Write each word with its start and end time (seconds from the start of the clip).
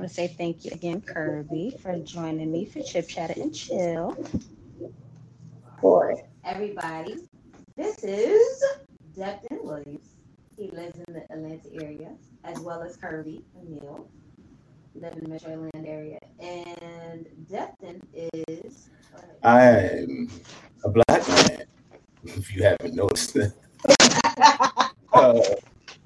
want 0.00 0.08
to 0.08 0.14
say 0.14 0.28
thank 0.28 0.64
you 0.64 0.70
again, 0.72 1.02
Kirby, 1.02 1.76
for 1.82 1.98
joining 1.98 2.50
me 2.50 2.64
for 2.64 2.82
Chip 2.82 3.06
Chat 3.06 3.36
and 3.36 3.54
Chill. 3.54 4.16
For 5.78 6.16
Everybody, 6.42 7.16
this 7.76 8.02
is 8.02 8.64
Depton 9.14 9.62
Williams. 9.62 10.14
He 10.56 10.70
lives 10.70 10.98
in 11.06 11.12
the 11.12 11.22
Atlanta 11.30 11.68
area, 11.74 12.12
as 12.44 12.58
well 12.60 12.82
as 12.82 12.96
Kirby 12.96 13.44
Emil, 13.60 14.08
live 14.94 15.12
in 15.12 15.24
the 15.24 15.28
Metro 15.28 15.52
Atlanta 15.52 15.86
area. 15.86 16.18
And 16.38 17.26
Depton 17.52 18.00
is. 18.14 18.88
I'm 19.42 20.30
a 20.82 20.88
black 20.88 21.28
man, 21.28 21.64
if 22.24 22.56
you 22.56 22.62
haven't 22.62 22.94
noticed. 22.94 23.36
uh, 25.12 25.40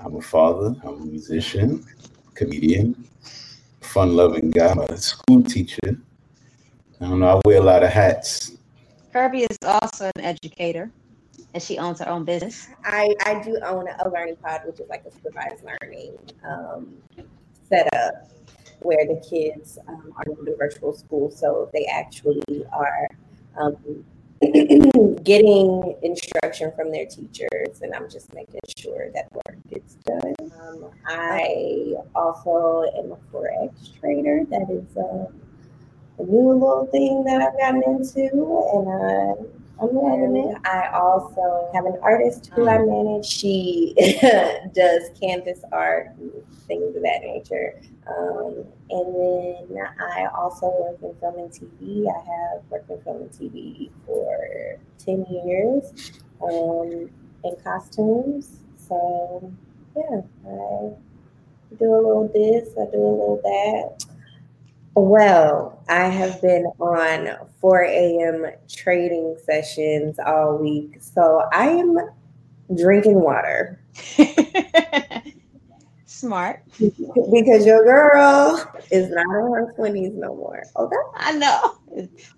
I'm 0.00 0.16
a 0.16 0.20
father, 0.20 0.74
I'm 0.82 1.00
a 1.00 1.06
musician, 1.06 1.84
comedian, 2.34 3.08
fun 3.84 4.16
loving 4.16 4.50
guy, 4.50 4.70
I'm 4.70 4.80
a 4.80 4.96
school 4.96 5.42
teacher. 5.42 6.00
I 7.00 7.08
don't 7.08 7.20
know, 7.20 7.38
I 7.38 7.40
wear 7.44 7.58
a 7.58 7.62
lot 7.62 7.82
of 7.82 7.90
hats. 7.90 8.56
Kirby 9.12 9.42
is 9.42 9.58
also 9.62 10.10
an 10.16 10.22
educator, 10.22 10.90
and 11.52 11.62
she 11.62 11.78
owns 11.78 12.00
her 12.00 12.08
own 12.08 12.24
business. 12.24 12.68
I, 12.84 13.14
I 13.24 13.42
do 13.42 13.58
own 13.64 13.86
a 13.88 14.08
learning 14.08 14.36
pod, 14.36 14.62
which 14.66 14.80
is 14.80 14.88
like 14.88 15.04
a 15.04 15.12
supervised 15.12 15.64
learning 15.64 16.18
um, 16.44 16.94
setup 17.68 18.28
where 18.80 19.06
the 19.06 19.22
kids 19.28 19.78
um, 19.86 20.12
are 20.16 20.24
in 20.26 20.44
the 20.44 20.56
virtual 20.58 20.92
school. 20.92 21.30
So 21.30 21.70
they 21.72 21.86
actually 21.86 22.42
are 22.72 23.08
um, 23.60 23.76
getting 25.24 25.96
instruction 26.02 26.72
from 26.76 26.90
their 26.90 27.06
teachers, 27.06 27.80
and 27.82 27.94
I'm 27.94 28.10
just 28.10 28.32
making 28.34 28.60
sure 28.76 29.10
that 29.14 29.32
work 29.32 29.56
gets 29.68 29.94
done. 30.06 30.34
Um, 30.40 30.90
I 31.06 31.94
also 32.14 32.84
am 32.96 33.12
a 33.12 33.18
forex 33.32 33.98
trader. 33.98 34.44
That 34.50 34.70
is 34.70 34.96
uh, 34.96 35.26
a 36.18 36.22
new 36.22 36.52
little 36.52 36.86
thing 36.90 37.24
that 37.24 37.40
I've 37.40 37.58
gotten 37.58 37.82
into, 37.86 38.30
and 38.74 38.88
uh, 38.88 39.82
I'm 39.82 39.94
loving 39.94 40.36
it. 40.36 40.56
I 40.64 40.88
also 40.94 41.70
have 41.74 41.86
an 41.86 41.98
artist 42.02 42.50
who 42.54 42.68
I 42.68 42.78
manage. 42.78 43.26
She 43.26 43.94
does 44.74 45.10
canvas 45.20 45.60
art 45.72 46.10
and 46.18 46.32
things 46.66 46.94
of 46.96 47.02
that 47.02 47.22
nature. 47.22 47.80
Um, 48.06 48.64
and 48.94 49.12
then 49.12 49.86
I 49.98 50.26
also 50.26 50.66
work 50.66 50.98
in 51.02 51.14
film 51.16 51.38
and 51.38 51.50
TV. 51.50 52.06
I 52.06 52.18
have 52.20 52.62
worked 52.70 52.88
in 52.90 53.00
film 53.02 53.22
and 53.22 53.30
TV 53.32 53.90
for 54.06 54.78
10 54.98 55.26
years 55.30 56.22
um, 56.40 57.10
in 57.42 57.56
costumes. 57.64 58.60
So, 58.76 59.52
yeah, 59.96 60.20
I 60.46 60.92
do 61.76 61.92
a 61.92 61.96
little 61.96 62.30
this, 62.32 62.68
I 62.80 62.84
do 62.92 62.98
a 62.98 63.10
little 63.10 63.40
that. 63.42 64.06
Well, 64.94 65.82
I 65.88 66.04
have 66.04 66.40
been 66.40 66.66
on 66.78 67.48
4 67.60 67.82
a.m. 67.82 68.46
trading 68.68 69.36
sessions 69.44 70.20
all 70.24 70.56
week. 70.56 70.98
So 71.00 71.48
I 71.52 71.66
am 71.66 71.98
drinking 72.76 73.20
water. 73.20 73.80
Smart. 76.14 76.62
because 76.78 77.66
your 77.66 77.84
girl 77.84 78.64
is 78.92 79.10
not 79.10 79.24
in 79.24 79.52
her 79.52 79.74
20s 79.76 80.14
no 80.14 80.36
more. 80.36 80.62
Okay. 80.76 80.96
I 81.16 81.32
know. 81.32 81.74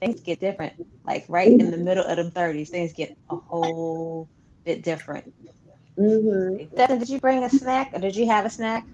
Things 0.01 0.21
get 0.21 0.41
different. 0.41 0.73
Like 1.05 1.27
right 1.29 1.49
in 1.49 1.71
the 1.71 1.77
middle 1.77 2.05
of 2.05 2.17
the 2.17 2.31
30s, 2.31 2.71
things 2.71 2.95
get 2.95 3.15
a 3.29 3.37
whole 3.37 4.31
bit 4.65 4.83
different. 4.83 5.31
Mm-hmm. 5.99 6.75
Devin, 6.75 6.99
did 6.99 7.11
you 7.11 7.21
bring 7.21 7.45
a 7.45 7.51
snack 7.51 7.91
or 7.93 7.99
did 7.99 8.17
you 8.17 8.27
have 8.27 8.47
a 8.47 8.51
snack? 8.51 8.87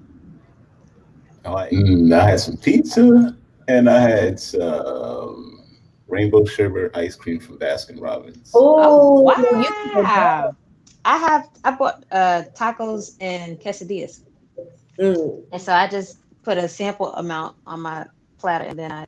Oh, 1.45 1.55
I, 1.55 1.71
mm, 1.71 2.13
I 2.13 2.31
had 2.31 2.41
some 2.41 2.57
pizza 2.57 3.37
and 3.69 3.89
I 3.89 4.01
had 4.01 4.41
some 4.41 5.65
rainbow 6.09 6.45
sherbet 6.45 6.97
ice 6.97 7.15
cream 7.15 7.39
from 7.39 7.59
Baskin 7.59 8.01
Robbins. 8.01 8.51
Oh, 8.53 9.21
wow. 9.21 10.57
I 11.05 11.17
have 11.19 11.49
I 11.65 11.71
bought 11.73 12.05
uh 12.11 12.45
tacos 12.57 13.17
and 13.21 13.61
quesadillas. 13.61 14.23
Mm. 14.99 15.45
And 15.53 15.63
so 15.63 15.73
I 15.73 15.89
just 15.89 16.19
put 16.43 16.59
a 16.59 16.69
sample 16.69 17.13
amount 17.15 17.57
on 17.67 17.81
my 17.81 18.07
platter 18.39 18.65
and 18.65 18.79
then 18.79 18.93
I 18.93 19.07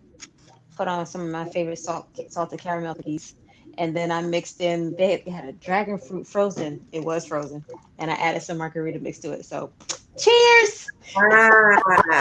put 0.77 0.89
on 0.89 1.06
some 1.06 1.21
of 1.21 1.28
my 1.28 1.49
favorite 1.50 1.78
salt 1.78 2.09
salted 2.31 2.61
caramel 2.61 2.95
cookies. 2.95 3.34
And 3.77 3.97
then 3.97 4.12
I 4.12 4.22
mixed 4.22 4.61
in 4.61 4.95
they 4.97 5.22
had 5.27 5.47
a 5.47 5.53
dragon 5.53 5.99
fruit 5.99 6.27
frozen. 6.27 6.87
It 6.93 7.05
was 7.05 7.27
frozen. 7.27 7.65
And 7.99 8.11
I 8.11 8.15
added 8.15 8.43
some 8.43 8.59
margarita 8.59 9.00
mix 9.00 9.19
to 9.21 9.33
it. 9.33 9.45
So 9.45 9.72
cheers. 10.17 10.87
Ah, 11.17 11.77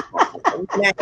nice. 0.77 0.93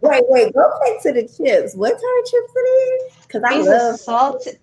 Wait, 0.00 0.24
wait, 0.28 0.54
go 0.54 0.72
back 0.84 1.02
to 1.02 1.12
the 1.12 1.22
chips. 1.22 1.74
What 1.76 1.92
kind 1.92 2.18
of 2.18 2.30
chips 2.30 2.52
it 2.54 2.60
is? 2.60 3.12
Because 3.22 3.42
I 3.44 3.56
These 3.56 3.66
love 3.66 3.94
are 3.94 3.96
salted 3.96 4.58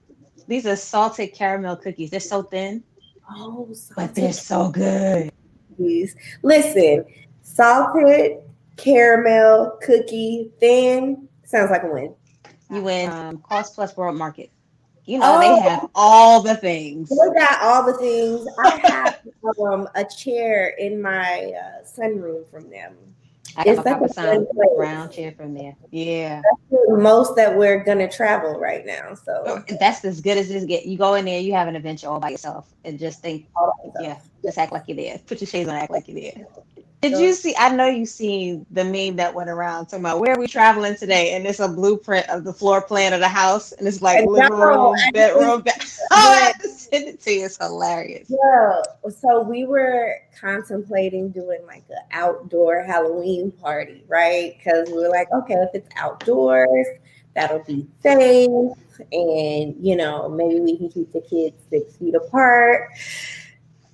these 0.49 0.65
are 0.65 0.75
salted 0.75 1.33
caramel 1.33 1.77
cookies. 1.77 2.09
They're 2.09 2.19
so 2.19 2.41
thin, 2.41 2.83
oh, 3.29 3.69
but 3.95 4.15
they're 4.15 4.33
so 4.33 4.69
good. 4.69 5.31
Listen, 5.77 7.05
salted 7.53 8.37
caramel 8.77 9.77
cookie 9.81 10.51
thin 10.59 11.27
sounds 11.45 11.71
like 11.71 11.83
a 11.83 11.87
win. 11.87 12.13
You 12.71 12.83
win 12.83 13.09
um, 13.11 13.37
Cost 13.39 13.75
Plus 13.75 13.95
World 13.97 14.15
Market. 14.17 14.51
You 15.05 15.17
know, 15.17 15.39
they 15.39 15.47
Oh. 15.47 15.61
have 15.61 15.89
all 15.95 16.41
the 16.43 16.55
things. 16.55 17.09
We 17.09 17.33
got 17.39 17.61
all 17.63 17.83
the 17.91 17.97
things. 17.97 18.47
I 18.63 18.79
have 18.87 19.19
um, 19.59 19.89
a 19.95 20.05
chair 20.05 20.69
in 20.77 21.01
my 21.01 21.51
uh, 21.51 21.83
sunroom 21.83 22.47
from 22.51 22.69
them. 22.69 22.95
I 23.57 23.63
It's 23.65 23.81
got 23.81 23.85
my 23.85 23.91
like 24.01 24.11
Papasan 24.11 24.45
brown 24.77 25.09
chair 25.09 25.31
from 25.31 25.55
there. 25.55 25.75
Yeah. 25.89 26.43
The 26.69 26.95
Most 26.95 27.35
that 27.37 27.57
we're 27.57 27.83
gonna 27.83 28.07
travel 28.07 28.59
right 28.59 28.85
now. 28.85 29.15
So 29.15 29.63
That's 29.79 30.05
as 30.05 30.21
good 30.21 30.37
as 30.37 30.47
this 30.49 30.63
get. 30.65 30.85
You 30.85 30.99
go 30.99 31.15
in 31.15 31.25
there, 31.25 31.39
you 31.39 31.53
have 31.53 31.67
an 31.67 31.75
adventure 31.75 32.07
all 32.07 32.19
by 32.19 32.29
yourself 32.29 32.71
and 32.85 32.99
just 32.99 33.21
think, 33.23 33.47
all 33.55 33.73
that 33.83 33.91
stuff. 33.93 34.03
yeah, 34.03 34.17
just 34.45 34.59
act 34.59 34.71
like 34.71 34.83
you're 34.85 34.97
there. 34.97 35.17
Put 35.25 35.41
your 35.41 35.47
shades 35.47 35.67
on, 35.67 35.75
act 35.75 35.91
like 35.91 36.07
you're 36.07 36.21
there. 36.21 36.45
Did 37.01 37.17
you 37.17 37.33
see? 37.33 37.55
I 37.57 37.73
know 37.73 37.87
you 37.87 38.05
seen 38.05 38.65
the 38.71 38.83
meme 38.83 39.15
that 39.15 39.33
went 39.33 39.49
around 39.49 39.85
talking 39.85 39.99
about 39.99 40.19
where 40.19 40.33
are 40.33 40.39
we 40.39 40.47
traveling 40.47 40.97
today, 40.97 41.33
and 41.33 41.47
it's 41.47 41.61
a 41.61 41.67
blueprint 41.67 42.27
of 42.29 42.43
the 42.43 42.51
floor 42.51 42.81
plan 42.81 43.13
of 43.13 43.21
the 43.21 43.27
house, 43.29 43.71
and 43.71 43.87
it's 43.87 44.01
like 44.01 44.19
living 44.25 44.51
room, 44.51 44.95
bedroom. 45.13 45.61
Bed- 45.61 45.75
oh, 46.11 46.37
I 46.37 46.47
have 46.47 46.57
to 46.59 46.67
send 46.67 47.07
it 47.07 47.21
to 47.21 47.31
you. 47.31 47.45
It's 47.45 47.57
hilarious. 47.57 48.29
Yeah. 48.29 48.81
So 49.09 49.41
we 49.41 49.65
were 49.65 50.17
contemplating 50.37 51.29
doing 51.29 51.65
like 51.65 51.83
an 51.89 52.03
outdoor 52.11 52.83
Halloween 52.83 53.51
party, 53.51 54.03
right? 54.07 54.57
Because 54.57 54.89
we 54.89 54.95
were 54.95 55.09
like, 55.09 55.31
okay, 55.31 55.53
if 55.53 55.69
it's 55.73 55.89
outdoors, 55.95 56.87
that'll 57.33 57.63
be 57.63 57.87
safe. 58.01 58.49
And, 59.13 59.75
you 59.79 59.95
know, 59.95 60.27
maybe 60.27 60.59
we 60.59 60.77
can 60.77 60.89
keep 60.89 61.13
the 61.13 61.21
kids 61.21 61.55
six 61.69 61.95
feet 61.95 62.15
apart. 62.15 62.89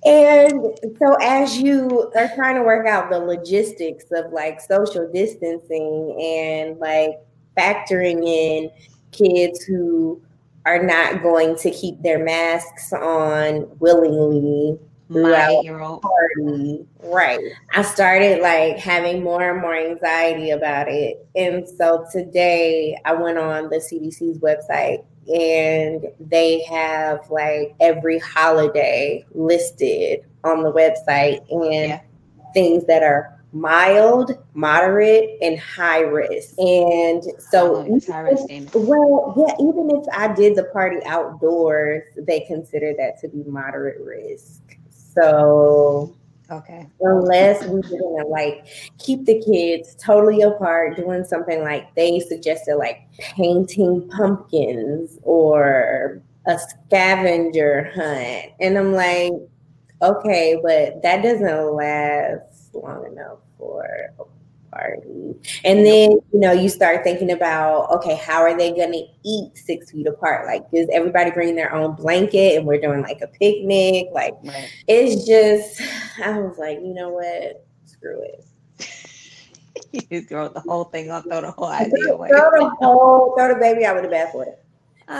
And 0.06 0.78
so, 0.98 1.16
as 1.20 1.58
you 1.58 2.10
are 2.16 2.30
trying 2.34 2.54
to 2.54 2.62
work 2.62 2.86
out 2.86 3.10
the 3.10 3.18
logistics 3.18 4.04
of 4.12 4.32
like 4.32 4.60
social 4.60 5.10
distancing 5.12 6.16
and 6.20 6.78
like 6.78 7.18
factoring 7.56 8.24
in 8.24 8.70
kids 9.10 9.64
who 9.64 10.22
are 10.64 10.82
not 10.82 11.22
going 11.22 11.56
to 11.56 11.70
keep 11.70 12.00
their 12.02 12.22
masks 12.24 12.92
on 12.92 13.68
willingly 13.78 14.78
My 15.08 15.20
Throughout. 15.20 15.50
eight-year-old. 15.50 16.02
party. 16.02 16.86
Right. 17.04 17.38
I 17.74 17.82
started 17.82 18.42
like 18.42 18.76
having 18.78 19.22
more 19.22 19.50
and 19.52 19.60
more 19.60 19.76
anxiety 19.76 20.50
about 20.50 20.88
it. 20.88 21.26
And 21.34 21.68
so 21.68 22.04
today 22.12 22.96
I 23.04 23.12
went 23.12 23.38
on 23.38 23.70
the 23.70 23.76
CDC's 23.76 24.38
website 24.38 25.04
and 25.28 26.06
they 26.20 26.62
have 26.62 27.28
like 27.30 27.74
every 27.80 28.18
holiday 28.18 29.24
listed 29.32 30.20
on 30.44 30.62
the 30.62 30.72
website 30.72 31.40
and 31.50 31.90
Yeah. 31.90 32.00
things 32.54 32.84
that 32.86 33.02
are 33.02 33.32
mild, 33.52 34.32
moderate, 34.54 35.38
and 35.42 35.58
high 35.58 36.00
risk. 36.00 36.58
And 36.58 37.22
so 37.38 37.76
Oh, 37.76 37.94
it's 37.94 38.06
high 38.06 38.20
risk, 38.20 38.46
well, 38.74 39.34
yeah, 39.36 39.54
even 39.60 39.90
if 39.90 40.06
I 40.12 40.32
did 40.34 40.54
the 40.56 40.64
party 40.64 40.98
outdoors, 41.06 42.02
they 42.16 42.40
consider 42.40 42.92
that 42.98 43.18
to 43.20 43.28
be 43.28 43.42
moderate 43.44 44.00
risk. 44.04 44.62
So 44.90 46.14
Okay. 46.50 46.86
unless 47.00 47.64
we 47.64 47.80
were 47.80 47.82
gonna 47.82 48.26
like 48.28 48.66
keep 48.98 49.24
the 49.24 49.42
kids 49.42 49.96
totally 49.96 50.42
apart, 50.42 50.96
doing 50.96 51.24
something 51.24 51.62
like 51.62 51.92
they 51.96 52.20
suggested, 52.20 52.76
like 52.76 53.00
painting 53.18 54.08
pumpkins 54.16 55.18
or 55.22 56.22
a 56.46 56.56
scavenger 56.58 57.90
hunt, 57.94 58.52
and 58.60 58.78
I'm 58.78 58.92
like, 58.92 59.32
okay, 60.02 60.58
but 60.62 61.02
that 61.02 61.22
doesn't 61.22 61.74
last 61.74 62.74
long 62.74 63.06
enough 63.06 63.38
for 63.58 64.12
party. 64.76 65.34
And 65.64 65.86
then 65.86 66.10
you 66.10 66.40
know 66.40 66.52
you 66.52 66.68
start 66.68 67.04
thinking 67.04 67.32
about 67.32 67.90
okay, 67.96 68.16
how 68.16 68.40
are 68.42 68.56
they 68.56 68.70
gonna 68.70 69.02
eat 69.24 69.56
six 69.56 69.90
feet 69.90 70.06
apart? 70.06 70.46
Like, 70.46 70.70
does 70.70 70.88
everybody 70.92 71.30
bring 71.30 71.54
their 71.56 71.74
own 71.74 71.94
blanket 71.94 72.56
and 72.56 72.66
we're 72.66 72.80
doing 72.80 73.02
like 73.02 73.20
a 73.20 73.26
picnic? 73.26 74.08
Like, 74.12 74.34
Right. 74.42 74.70
it's 74.88 75.26
just 75.26 75.80
I 76.24 76.38
was 76.38 76.58
like, 76.58 76.78
you 76.80 76.94
know 76.94 77.10
what? 77.10 77.66
Screw 77.84 78.22
it. 78.22 78.44
you 80.10 80.22
throw 80.22 80.48
the 80.48 80.60
whole 80.60 80.84
thing 80.84 81.10
up, 81.10 81.24
throw 81.24 81.40
the 81.40 81.50
whole 81.50 81.66
idea 81.70 82.12
away. 82.12 82.28
Throw 82.28 82.50
the 82.50 82.70
whole, 82.80 83.34
throw 83.36 83.48
the 83.48 83.60
baby 83.60 83.84
out 83.84 83.94
with 84.00 84.04
the 84.04 84.14
bathwater. 84.14 84.56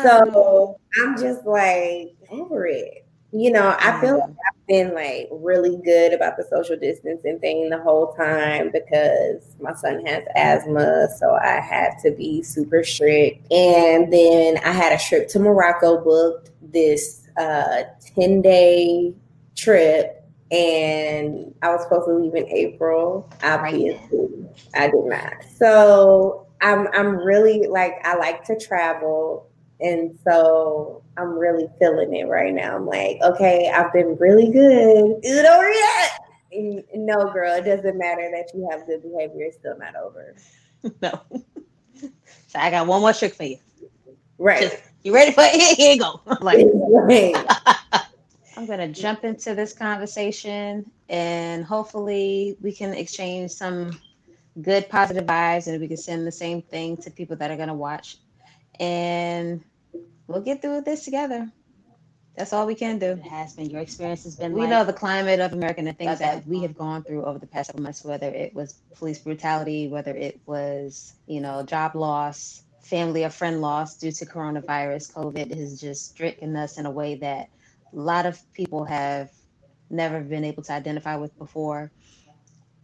So 0.02 0.80
I'm 1.00 1.16
just 1.16 1.46
like 1.46 2.16
over 2.28 2.66
it. 2.66 3.05
You 3.32 3.50
know, 3.50 3.76
I 3.78 4.00
feel 4.00 4.18
like 4.18 4.30
I've 4.30 4.66
been 4.68 4.94
like 4.94 5.28
really 5.32 5.76
good 5.84 6.12
about 6.12 6.36
the 6.36 6.44
social 6.44 6.76
distancing 6.76 7.38
thing 7.40 7.68
the 7.68 7.82
whole 7.82 8.14
time 8.14 8.70
because 8.72 9.56
my 9.60 9.74
son 9.74 10.04
has 10.06 10.22
asthma, 10.36 11.08
so 11.18 11.34
I 11.34 11.60
had 11.60 11.98
to 12.02 12.12
be 12.12 12.42
super 12.42 12.84
strict. 12.84 13.50
And 13.52 14.12
then 14.12 14.58
I 14.64 14.70
had 14.70 14.92
a 14.92 15.02
trip 15.02 15.28
to 15.28 15.38
Morocco 15.40 16.02
booked 16.02 16.50
this 16.62 17.26
uh 17.36 17.82
10 18.14 18.42
day 18.42 19.12
trip 19.54 20.24
and 20.50 21.52
I 21.62 21.70
was 21.70 21.82
supposed 21.82 22.06
to 22.06 22.14
leave 22.14 22.34
in 22.34 22.46
April. 22.48 23.28
Obviously, 23.42 24.28
I 24.74 24.86
did 24.88 25.04
not. 25.04 25.34
So 25.56 26.46
I'm 26.60 26.86
I'm 26.94 27.16
really 27.16 27.66
like 27.66 27.94
I 28.04 28.16
like 28.16 28.44
to 28.44 28.58
travel, 28.58 29.48
and 29.80 30.18
so 30.24 31.02
I'm 31.16 31.38
really 31.38 31.66
feeling 31.78 32.14
it 32.14 32.28
right 32.28 32.52
now. 32.52 32.76
I'm 32.76 32.86
like, 32.86 33.18
okay, 33.22 33.70
I've 33.70 33.92
been 33.92 34.16
really 34.16 34.50
good. 34.50 35.20
Is 35.22 35.36
it 35.36 35.46
over 35.46 35.70
yet? 35.70 36.86
No, 36.94 37.30
girl, 37.32 37.54
it 37.54 37.64
doesn't 37.64 37.98
matter 37.98 38.30
that 38.32 38.50
you 38.54 38.68
have 38.70 38.86
good 38.86 39.02
behavior. 39.02 39.44
It's 39.44 39.56
still 39.58 39.76
not 39.78 39.94
over. 39.96 40.34
no. 41.02 41.20
So 42.48 42.60
I 42.60 42.70
got 42.70 42.86
one 42.86 43.00
more 43.00 43.12
trick 43.12 43.34
for 43.34 43.42
you. 43.42 43.58
Right. 44.38 44.62
Just, 44.62 44.76
you 45.02 45.12
ready 45.12 45.32
for 45.32 45.42
it? 45.44 45.76
Here 45.76 45.94
you 45.94 45.98
go. 45.98 46.20
like, 46.40 46.64
I'm 48.56 48.66
going 48.66 48.78
to 48.78 48.88
jump 48.88 49.24
into 49.24 49.54
this 49.54 49.72
conversation 49.72 50.88
and 51.08 51.64
hopefully 51.64 52.56
we 52.60 52.72
can 52.72 52.94
exchange 52.94 53.50
some 53.50 53.98
good 54.62 54.88
positive 54.88 55.24
vibes 55.24 55.66
and 55.66 55.80
we 55.80 55.88
can 55.88 55.96
send 55.96 56.26
the 56.26 56.32
same 56.32 56.62
thing 56.62 56.96
to 56.98 57.10
people 57.10 57.34
that 57.36 57.50
are 57.50 57.56
going 57.56 57.68
to 57.68 57.74
watch. 57.74 58.18
And 58.80 59.62
we'll 60.26 60.42
get 60.42 60.62
through 60.62 60.82
this 60.82 61.04
together. 61.04 61.50
That's 62.36 62.52
all 62.52 62.66
we 62.66 62.74
can 62.74 62.98
do. 62.98 63.12
It 63.12 63.22
has 63.22 63.54
been 63.54 63.70
your 63.70 63.80
experience 63.80 64.24
has 64.24 64.36
been. 64.36 64.52
We 64.52 64.62
like, 64.62 64.70
know 64.70 64.84
the 64.84 64.92
climate 64.92 65.40
of 65.40 65.54
America 65.54 65.78
and 65.78 65.88
the 65.88 65.94
things 65.94 66.18
that 66.18 66.46
we 66.46 66.60
have 66.62 66.76
gone 66.76 67.02
through 67.02 67.24
over 67.24 67.38
the 67.38 67.46
past 67.46 67.68
couple 67.68 67.82
months, 67.82 68.04
whether 68.04 68.28
it 68.28 68.54
was 68.54 68.74
police 68.94 69.18
brutality, 69.18 69.88
whether 69.88 70.14
it 70.14 70.38
was 70.44 71.14
you 71.26 71.40
know 71.40 71.62
job 71.62 71.94
loss, 71.94 72.62
family 72.82 73.24
or 73.24 73.30
friend 73.30 73.62
loss 73.62 73.96
due 73.96 74.12
to 74.12 74.26
coronavirus. 74.26 75.14
COVID 75.14 75.56
has 75.56 75.80
just 75.80 76.10
stricken 76.10 76.54
us 76.56 76.76
in 76.76 76.84
a 76.84 76.90
way 76.90 77.14
that 77.14 77.48
a 77.92 77.96
lot 77.96 78.26
of 78.26 78.38
people 78.52 78.84
have 78.84 79.30
never 79.88 80.20
been 80.20 80.44
able 80.44 80.62
to 80.64 80.72
identify 80.72 81.16
with 81.16 81.36
before. 81.38 81.90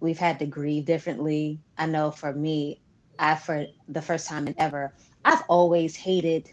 We've 0.01 0.19
had 0.19 0.39
to 0.39 0.47
grieve 0.47 0.87
differently. 0.87 1.61
I 1.77 1.87
know 1.87 2.11
for 2.11 2.33
me, 2.33 2.81
I 3.19 3.35
for 3.35 3.67
the 3.87 4.03
first 4.03 4.27
time 4.29 4.49
in 4.49 4.55
ever, 4.59 4.95
I've 5.25 5.43
always 5.49 5.97
hated 5.97 6.51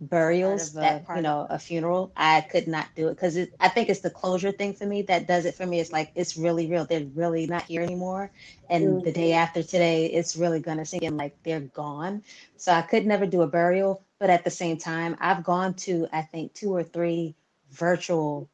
burials 0.00 0.74
that 0.74 1.04
you 1.16 1.22
know 1.22 1.46
a 1.50 1.58
funeral. 1.58 2.12
I 2.16 2.42
could 2.42 2.68
not 2.68 2.86
do 2.94 3.08
it 3.08 3.14
because 3.14 3.36
i 3.58 3.68
think 3.68 3.88
it's 3.88 4.00
the 4.00 4.10
closure 4.10 4.52
thing 4.52 4.72
for 4.72 4.86
me 4.86 5.02
that 5.02 5.26
does 5.26 5.44
it 5.44 5.54
for 5.54 5.66
me. 5.66 5.80
It's 5.80 5.92
like 5.92 6.12
it's 6.14 6.36
really 6.36 6.70
real. 6.70 6.84
They're 6.84 7.06
really 7.14 7.46
not 7.46 7.62
here 7.62 7.82
anymore. 7.82 8.30
And 8.70 8.84
mm-hmm. 8.84 9.04
the 9.04 9.12
day 9.12 9.32
after 9.32 9.62
today 9.62 10.06
it's 10.06 10.36
really 10.36 10.60
gonna 10.60 10.84
sink 10.84 11.02
in 11.02 11.16
like 11.16 11.36
they're 11.42 11.60
gone. 11.60 12.22
So 12.56 12.72
i 12.72 12.82
could 12.82 13.06
never 13.06 13.26
do 13.26 13.42
a 13.42 13.46
burial 13.46 14.04
but 14.18 14.30
at 14.30 14.44
the 14.44 14.50
same 14.50 14.76
time 14.76 15.16
i've 15.20 15.44
gone 15.44 15.74
to 15.74 16.06
i 16.12 16.22
think 16.22 16.52
two 16.54 16.74
or 16.74 16.82
three 16.82 17.34
virtual 17.70 18.48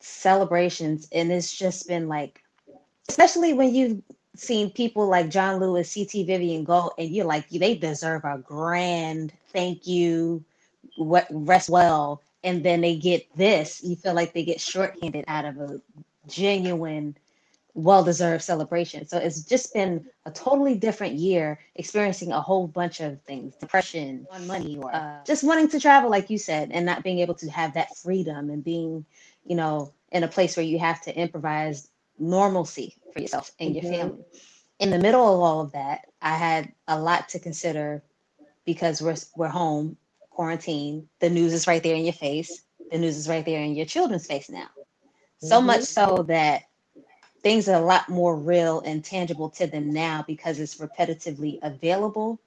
celebrations 0.00 1.08
and 1.12 1.30
it's 1.30 1.54
just 1.56 1.86
been 1.86 2.08
like 2.08 2.42
especially 3.08 3.52
when 3.52 3.74
you've 3.74 4.00
seen 4.36 4.70
people 4.70 5.08
like 5.08 5.28
john 5.28 5.58
lewis 5.58 5.92
ct 5.92 6.12
vivian 6.26 6.64
go 6.64 6.92
and 6.98 7.10
you're 7.10 7.26
like 7.26 7.48
they 7.48 7.74
deserve 7.74 8.24
a 8.24 8.38
grand 8.38 9.32
thank 9.52 9.86
you 9.86 10.44
rest 10.98 11.68
well. 11.68 12.22
And 12.42 12.64
then 12.64 12.80
they 12.80 12.96
get 12.96 13.26
this 13.36 13.82
you 13.84 13.96
feel 13.96 14.14
like 14.14 14.32
they 14.32 14.44
get 14.44 14.60
shorthanded 14.60 15.24
out 15.28 15.44
of 15.44 15.58
a 15.58 15.80
genuine 16.26 17.16
well-deserved 17.74 18.42
celebration. 18.42 19.06
So 19.06 19.18
it's 19.18 19.42
just 19.42 19.72
been 19.72 20.04
a 20.26 20.30
totally 20.30 20.74
different 20.74 21.14
year 21.14 21.58
experiencing 21.76 22.32
a 22.32 22.40
whole 22.40 22.66
bunch 22.66 23.00
of 23.00 23.20
things 23.22 23.54
depression 23.56 24.26
money 24.46 24.78
or 24.78 24.94
uh, 24.94 25.22
just 25.24 25.44
wanting 25.44 25.68
to 25.68 25.80
travel 25.80 26.10
like 26.10 26.30
you 26.30 26.38
said 26.38 26.70
and 26.72 26.84
not 26.84 27.04
being 27.04 27.20
able 27.20 27.34
to 27.34 27.50
have 27.50 27.74
that 27.74 27.96
freedom 27.96 28.50
and 28.50 28.64
being 28.64 29.04
you 29.46 29.54
know 29.54 29.92
in 30.12 30.24
a 30.24 30.28
place 30.28 30.56
where 30.56 30.66
you 30.66 30.78
have 30.78 31.00
to 31.02 31.14
improvise 31.16 31.88
normalcy 32.20 32.94
for 33.12 33.20
yourself 33.20 33.50
and 33.58 33.74
your 33.74 33.84
mm-hmm. 33.84 33.94
family 33.94 34.24
in 34.78 34.90
the 34.90 34.98
middle 34.98 35.22
of 35.22 35.40
all 35.40 35.60
of 35.60 35.72
that 35.72 36.06
i 36.22 36.34
had 36.34 36.72
a 36.88 37.00
lot 37.00 37.28
to 37.28 37.38
consider 37.38 38.02
because 38.64 39.02
we're 39.02 39.16
we're 39.36 39.48
home 39.48 39.96
quarantine 40.30 41.08
the 41.20 41.30
news 41.30 41.52
is 41.52 41.66
right 41.66 41.82
there 41.82 41.96
in 41.96 42.04
your 42.04 42.12
face 42.12 42.62
the 42.90 42.98
news 42.98 43.16
is 43.16 43.28
right 43.28 43.44
there 43.44 43.62
in 43.62 43.74
your 43.74 43.86
children's 43.86 44.26
face 44.26 44.50
now 44.50 44.68
so 45.38 45.56
mm-hmm. 45.56 45.68
much 45.68 45.82
so 45.82 46.24
that 46.28 46.64
things 47.42 47.68
are 47.68 47.82
a 47.82 47.84
lot 47.84 48.08
more 48.08 48.36
real 48.36 48.80
and 48.80 49.04
tangible 49.04 49.48
to 49.48 49.66
them 49.66 49.90
now 49.90 50.22
because 50.26 50.60
it's 50.60 50.76
repetitively 50.76 51.58
available 51.62 52.38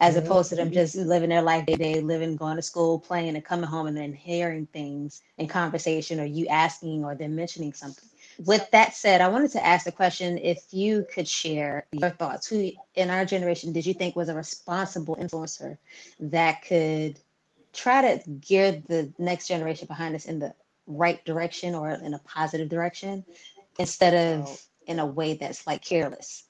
as 0.00 0.14
mm-hmm. 0.14 0.26
opposed 0.26 0.50
to 0.50 0.56
them 0.56 0.70
just 0.70 0.94
living 0.94 1.30
their 1.30 1.42
life 1.42 1.64
day 1.64 1.76
day 1.76 2.00
living 2.00 2.36
going 2.36 2.56
to 2.56 2.62
school 2.62 2.98
playing 2.98 3.34
and 3.34 3.44
coming 3.44 3.68
home 3.68 3.86
and 3.86 3.96
then 3.96 4.12
hearing 4.12 4.66
things 4.66 5.22
in 5.38 5.48
conversation 5.48 6.20
or 6.20 6.24
you 6.24 6.46
asking 6.48 7.04
or 7.04 7.14
them 7.14 7.34
mentioning 7.34 7.72
something 7.72 8.08
with 8.38 8.68
that 8.70 8.94
said 8.94 9.20
i 9.20 9.28
wanted 9.28 9.50
to 9.50 9.64
ask 9.64 9.84
the 9.84 9.92
question 9.92 10.38
if 10.38 10.64
you 10.70 11.06
could 11.12 11.28
share 11.28 11.86
your 11.92 12.10
thoughts 12.10 12.46
who 12.46 12.70
in 12.94 13.10
our 13.10 13.24
generation 13.24 13.72
did 13.72 13.86
you 13.86 13.94
think 13.94 14.16
was 14.16 14.28
a 14.28 14.34
responsible 14.34 15.16
influencer 15.16 15.76
that 16.20 16.62
could 16.64 17.18
try 17.72 18.02
to 18.02 18.30
gear 18.30 18.82
the 18.88 19.12
next 19.18 19.48
generation 19.48 19.86
behind 19.86 20.14
us 20.14 20.26
in 20.26 20.38
the 20.38 20.54
right 20.86 21.24
direction 21.24 21.74
or 21.74 21.90
in 21.90 22.14
a 22.14 22.18
positive 22.20 22.68
direction 22.68 23.24
instead 23.78 24.14
of 24.14 24.60
in 24.86 24.98
a 24.98 25.06
way 25.06 25.34
that's 25.34 25.66
like 25.66 25.82
careless? 25.82 26.44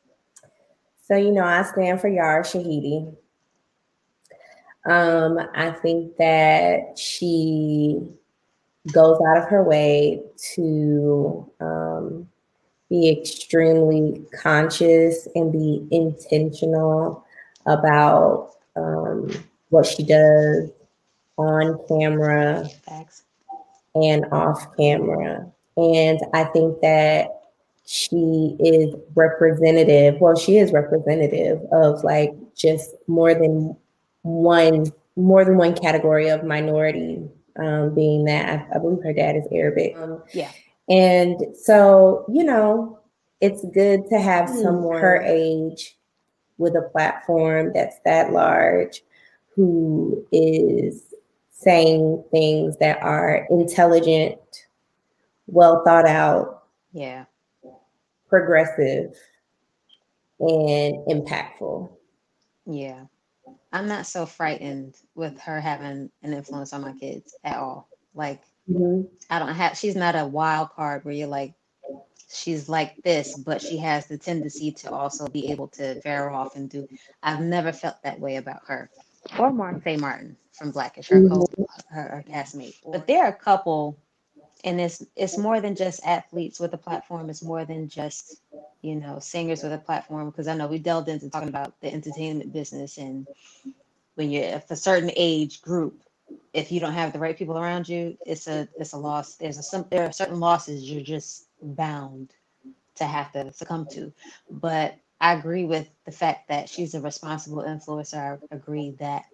So, 1.04 1.16
you 1.16 1.32
know, 1.32 1.44
I 1.44 1.62
stand 1.62 2.00
for 2.00 2.08
Yara 2.08 2.42
Shahidi. 2.42 3.14
Um, 4.88 5.38
I 5.54 5.70
think 5.70 6.16
that 6.16 6.98
she 6.98 8.00
goes 8.90 9.18
out 9.28 9.38
of 9.38 9.48
her 9.48 9.62
way 9.62 10.20
to 10.54 11.48
um, 11.60 12.28
be 12.90 13.08
extremely 13.08 14.22
conscious 14.42 15.28
and 15.34 15.52
be 15.52 15.86
intentional 15.90 17.24
about 17.66 18.50
um, 18.76 19.30
what 19.68 19.86
she 19.86 20.02
does 20.02 20.70
on 21.38 21.78
camera 21.88 22.68
Thanks. 22.84 23.22
and 23.94 24.26
off 24.32 24.76
camera. 24.76 25.46
And 25.76 26.20
I 26.34 26.44
think 26.44 26.80
that 26.80 27.28
she 27.86 28.56
is 28.60 28.94
representative. 29.14 30.20
Well, 30.20 30.36
she 30.36 30.58
is 30.58 30.72
representative 30.72 31.60
of 31.72 32.04
like 32.04 32.32
just 32.54 32.94
more 33.06 33.34
than 33.34 33.76
one, 34.22 34.92
more 35.16 35.44
than 35.44 35.56
one 35.56 35.74
category 35.74 36.28
of 36.28 36.44
minority. 36.44 37.28
Um, 37.56 37.94
being 37.94 38.24
that 38.24 38.48
I, 38.48 38.76
I, 38.76 38.78
believe 38.78 39.04
her 39.04 39.12
dad 39.12 39.36
is 39.36 39.46
Arabic. 39.52 39.94
Um, 39.96 40.22
yeah. 40.32 40.50
And 40.88 41.54
so, 41.54 42.24
you 42.32 42.44
know, 42.44 42.98
it's 43.42 43.62
good 43.74 44.08
to 44.08 44.18
have 44.18 44.48
mm, 44.48 44.62
someone 44.62 45.00
her 45.00 45.20
age 45.20 45.98
with 46.56 46.74
a 46.76 46.88
platform 46.92 47.72
that's 47.74 47.98
that 48.04 48.32
large 48.32 49.02
who 49.54 50.26
is 50.32 51.12
saying 51.50 52.24
things 52.30 52.76
that 52.78 53.02
are 53.02 53.46
intelligent, 53.50 54.38
well 55.46 55.82
thought 55.84 56.06
out, 56.06 56.64
yeah, 56.92 57.24
progressive, 58.28 59.14
and 60.40 60.94
impactful. 61.06 61.90
Yeah. 62.66 63.04
I'm 63.72 63.88
not 63.88 64.06
so 64.06 64.26
frightened 64.26 64.96
with 65.14 65.38
her 65.40 65.60
having 65.60 66.10
an 66.22 66.32
influence 66.32 66.72
on 66.72 66.82
my 66.82 66.92
kids 66.92 67.34
at 67.44 67.56
all. 67.56 67.88
Like 68.14 68.42
mm-hmm. 68.70 69.02
I 69.30 69.38
don't 69.38 69.54
have 69.54 69.78
she's 69.78 69.96
not 69.96 70.14
a 70.14 70.26
wild 70.26 70.70
card 70.70 71.04
where 71.04 71.14
you're 71.14 71.28
like 71.28 71.54
she's 72.32 72.68
like 72.68 72.96
this, 73.02 73.38
but 73.38 73.60
she 73.62 73.76
has 73.78 74.06
the 74.06 74.18
tendency 74.18 74.72
to 74.72 74.90
also 74.90 75.26
be 75.26 75.50
able 75.50 75.68
to 75.68 76.00
veer 76.02 76.30
off 76.30 76.56
and 76.56 76.68
do 76.68 76.86
I've 77.22 77.40
never 77.40 77.72
felt 77.72 78.02
that 78.02 78.20
way 78.20 78.36
about 78.36 78.62
her. 78.66 78.90
Or 79.38 79.52
Martin 79.52 79.80
Faye 79.80 79.96
Martin 79.96 80.36
from 80.52 80.70
Blackish, 80.70 81.08
her 81.08 81.26
co 81.28 81.46
her, 81.90 82.02
her 82.02 82.24
castmate. 82.28 82.74
But 82.84 83.06
there 83.06 83.24
are 83.24 83.28
a 83.28 83.32
couple, 83.32 83.96
and 84.64 84.80
it's 84.80 85.04
it's 85.16 85.38
more 85.38 85.60
than 85.60 85.76
just 85.76 86.04
athletes 86.04 86.60
with 86.60 86.74
a 86.74 86.78
platform. 86.78 87.30
It's 87.30 87.42
more 87.42 87.64
than 87.64 87.88
just 87.88 88.42
you 88.82 88.96
know 88.96 89.18
singers 89.18 89.62
with 89.62 89.72
a 89.72 89.78
platform. 89.78 90.30
Because 90.30 90.48
I 90.48 90.54
know 90.54 90.66
we 90.66 90.78
delved 90.78 91.08
into 91.08 91.30
talking 91.30 91.48
about 91.48 91.80
the 91.80 91.92
entertainment 91.92 92.52
business, 92.52 92.98
and 92.98 93.26
when 94.16 94.30
you're 94.30 94.62
a 94.68 94.76
certain 94.76 95.10
age 95.16 95.62
group, 95.62 96.02
if 96.52 96.70
you 96.70 96.80
don't 96.80 96.92
have 96.92 97.12
the 97.12 97.18
right 97.18 97.36
people 97.36 97.58
around 97.58 97.88
you, 97.88 98.16
it's 98.26 98.46
a 98.48 98.68
it's 98.78 98.92
a 98.92 98.98
loss. 98.98 99.36
There's 99.36 99.58
a 99.58 99.62
some 99.62 99.86
there 99.90 100.04
are 100.04 100.12
certain 100.12 100.40
losses 100.40 100.90
you're 100.90 101.02
just 101.02 101.46
bound 101.62 102.32
to 102.96 103.04
have 103.04 103.32
to 103.32 103.52
succumb 103.52 103.86
to. 103.86 104.12
But 104.50 104.96
I 105.20 105.34
agree 105.34 105.64
with 105.64 105.88
the 106.04 106.12
fact 106.12 106.48
that 106.48 106.68
she's 106.68 106.94
a 106.94 107.00
responsible 107.00 107.62
influencer. 107.62 108.40
I 108.50 108.54
agree 108.54 108.90
that 108.98 109.24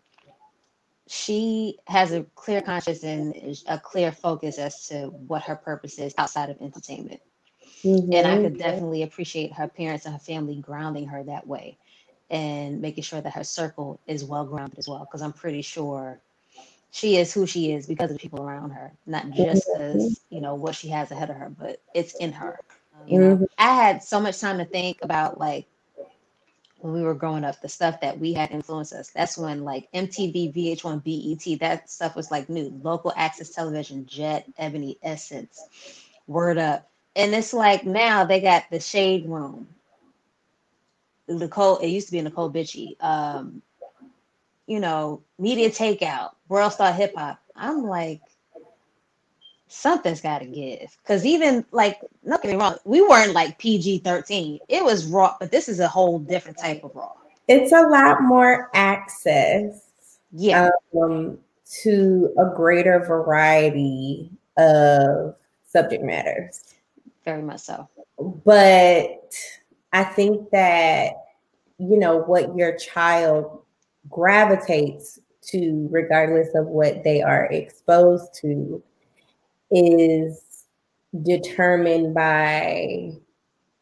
she 1.08 1.78
has 1.86 2.12
a 2.12 2.24
clear 2.34 2.60
conscience 2.60 3.02
and 3.02 3.34
a 3.66 3.78
clear 3.78 4.12
focus 4.12 4.58
as 4.58 4.86
to 4.88 5.06
what 5.06 5.42
her 5.42 5.56
purpose 5.56 5.98
is 5.98 6.14
outside 6.18 6.50
of 6.50 6.60
entertainment. 6.60 7.20
Mm-hmm. 7.82 8.12
And 8.12 8.26
I 8.26 8.42
could 8.42 8.58
definitely 8.58 9.02
appreciate 9.02 9.52
her 9.52 9.68
parents 9.68 10.04
and 10.04 10.14
her 10.14 10.20
family 10.20 10.56
grounding 10.56 11.06
her 11.06 11.22
that 11.24 11.46
way 11.46 11.76
and 12.30 12.80
making 12.80 13.04
sure 13.04 13.20
that 13.20 13.32
her 13.32 13.44
circle 13.44 14.00
is 14.06 14.24
well 14.24 14.44
grounded 14.44 14.78
as 14.78 14.88
well. 14.88 15.00
Because 15.00 15.22
I'm 15.22 15.32
pretty 15.32 15.62
sure 15.62 16.18
she 16.90 17.16
is 17.16 17.32
who 17.32 17.46
she 17.46 17.72
is 17.72 17.86
because 17.86 18.10
of 18.10 18.16
the 18.16 18.22
people 18.22 18.42
around 18.42 18.70
her, 18.70 18.92
not 19.06 19.30
just 19.30 19.68
as 19.78 20.20
you 20.30 20.40
know 20.40 20.54
what 20.54 20.74
she 20.74 20.88
has 20.88 21.10
ahead 21.10 21.30
of 21.30 21.36
her, 21.36 21.50
but 21.50 21.80
it's 21.94 22.14
in 22.16 22.32
her. 22.32 22.58
You 23.06 23.20
know, 23.20 23.36
mm-hmm. 23.36 23.44
I 23.58 23.74
had 23.74 24.02
so 24.02 24.20
much 24.20 24.40
time 24.40 24.58
to 24.58 24.64
think 24.64 24.98
about 25.02 25.38
like 25.38 25.66
when 26.80 26.92
we 26.92 27.02
were 27.02 27.14
growing 27.14 27.44
up, 27.44 27.60
the 27.60 27.68
stuff 27.68 28.00
that 28.00 28.18
we 28.18 28.32
had 28.32 28.50
influenced 28.50 28.92
us. 28.92 29.10
That's 29.10 29.36
when 29.36 29.64
like 29.64 29.90
MTV, 29.92 30.54
VH1, 30.54 31.02
BET, 31.04 31.60
that 31.60 31.90
stuff 31.90 32.14
was 32.14 32.30
like 32.30 32.48
new. 32.48 32.72
Local 32.82 33.12
access 33.16 33.50
television, 33.50 34.06
Jet, 34.06 34.46
Ebony, 34.58 34.98
Essence, 35.02 35.60
Word 36.26 36.58
Up. 36.58 36.87
And 37.16 37.34
it's 37.34 37.52
like 37.52 37.84
now 37.84 38.24
they 38.24 38.40
got 38.40 38.64
the 38.70 38.80
Shade 38.80 39.26
Room. 39.28 39.68
Necole, 41.28 41.82
it 41.82 41.88
used 41.88 42.08
to 42.08 42.12
be 42.12 42.22
Necole 42.22 42.52
Bitchie. 42.52 43.02
Um, 43.04 43.62
you 44.66 44.80
know, 44.80 45.22
Media 45.38 45.70
Takeout, 45.70 46.30
World 46.48 46.72
Star 46.72 46.92
Hip 46.92 47.14
Hop. 47.16 47.40
I'm 47.56 47.84
like, 47.84 48.20
something's 49.68 50.20
got 50.20 50.38
to 50.38 50.46
give. 50.46 50.96
Because 51.02 51.24
even 51.24 51.64
like, 51.70 52.00
don't 52.26 52.44
me 52.44 52.54
wrong, 52.54 52.76
we 52.84 53.00
weren't 53.00 53.32
like 53.32 53.58
PG 53.58 53.98
13. 53.98 54.58
It 54.68 54.84
was 54.84 55.06
raw, 55.06 55.36
but 55.38 55.50
this 55.50 55.68
is 55.68 55.80
a 55.80 55.88
whole 55.88 56.18
different 56.18 56.58
type 56.58 56.84
of 56.84 56.94
raw. 56.94 57.12
It's 57.48 57.72
a 57.72 57.82
lot 57.82 58.22
more 58.22 58.70
access. 58.74 59.84
Yeah. 60.32 60.70
Um, 61.00 61.38
to 61.82 62.34
a 62.38 62.54
greater 62.56 63.00
variety 63.00 64.30
of 64.56 65.34
subject 65.66 66.02
matters. 66.02 66.64
Very 67.28 67.42
much 67.42 67.60
so. 67.60 67.86
But 68.46 69.34
I 69.92 70.02
think 70.02 70.48
that, 70.48 71.12
you 71.76 71.98
know, 71.98 72.22
what 72.22 72.56
your 72.56 72.74
child 72.78 73.64
gravitates 74.08 75.18
to, 75.48 75.88
regardless 75.90 76.54
of 76.54 76.68
what 76.68 77.04
they 77.04 77.20
are 77.20 77.44
exposed 77.52 78.32
to, 78.40 78.82
is 79.70 80.64
determined 81.22 82.14
by 82.14 83.10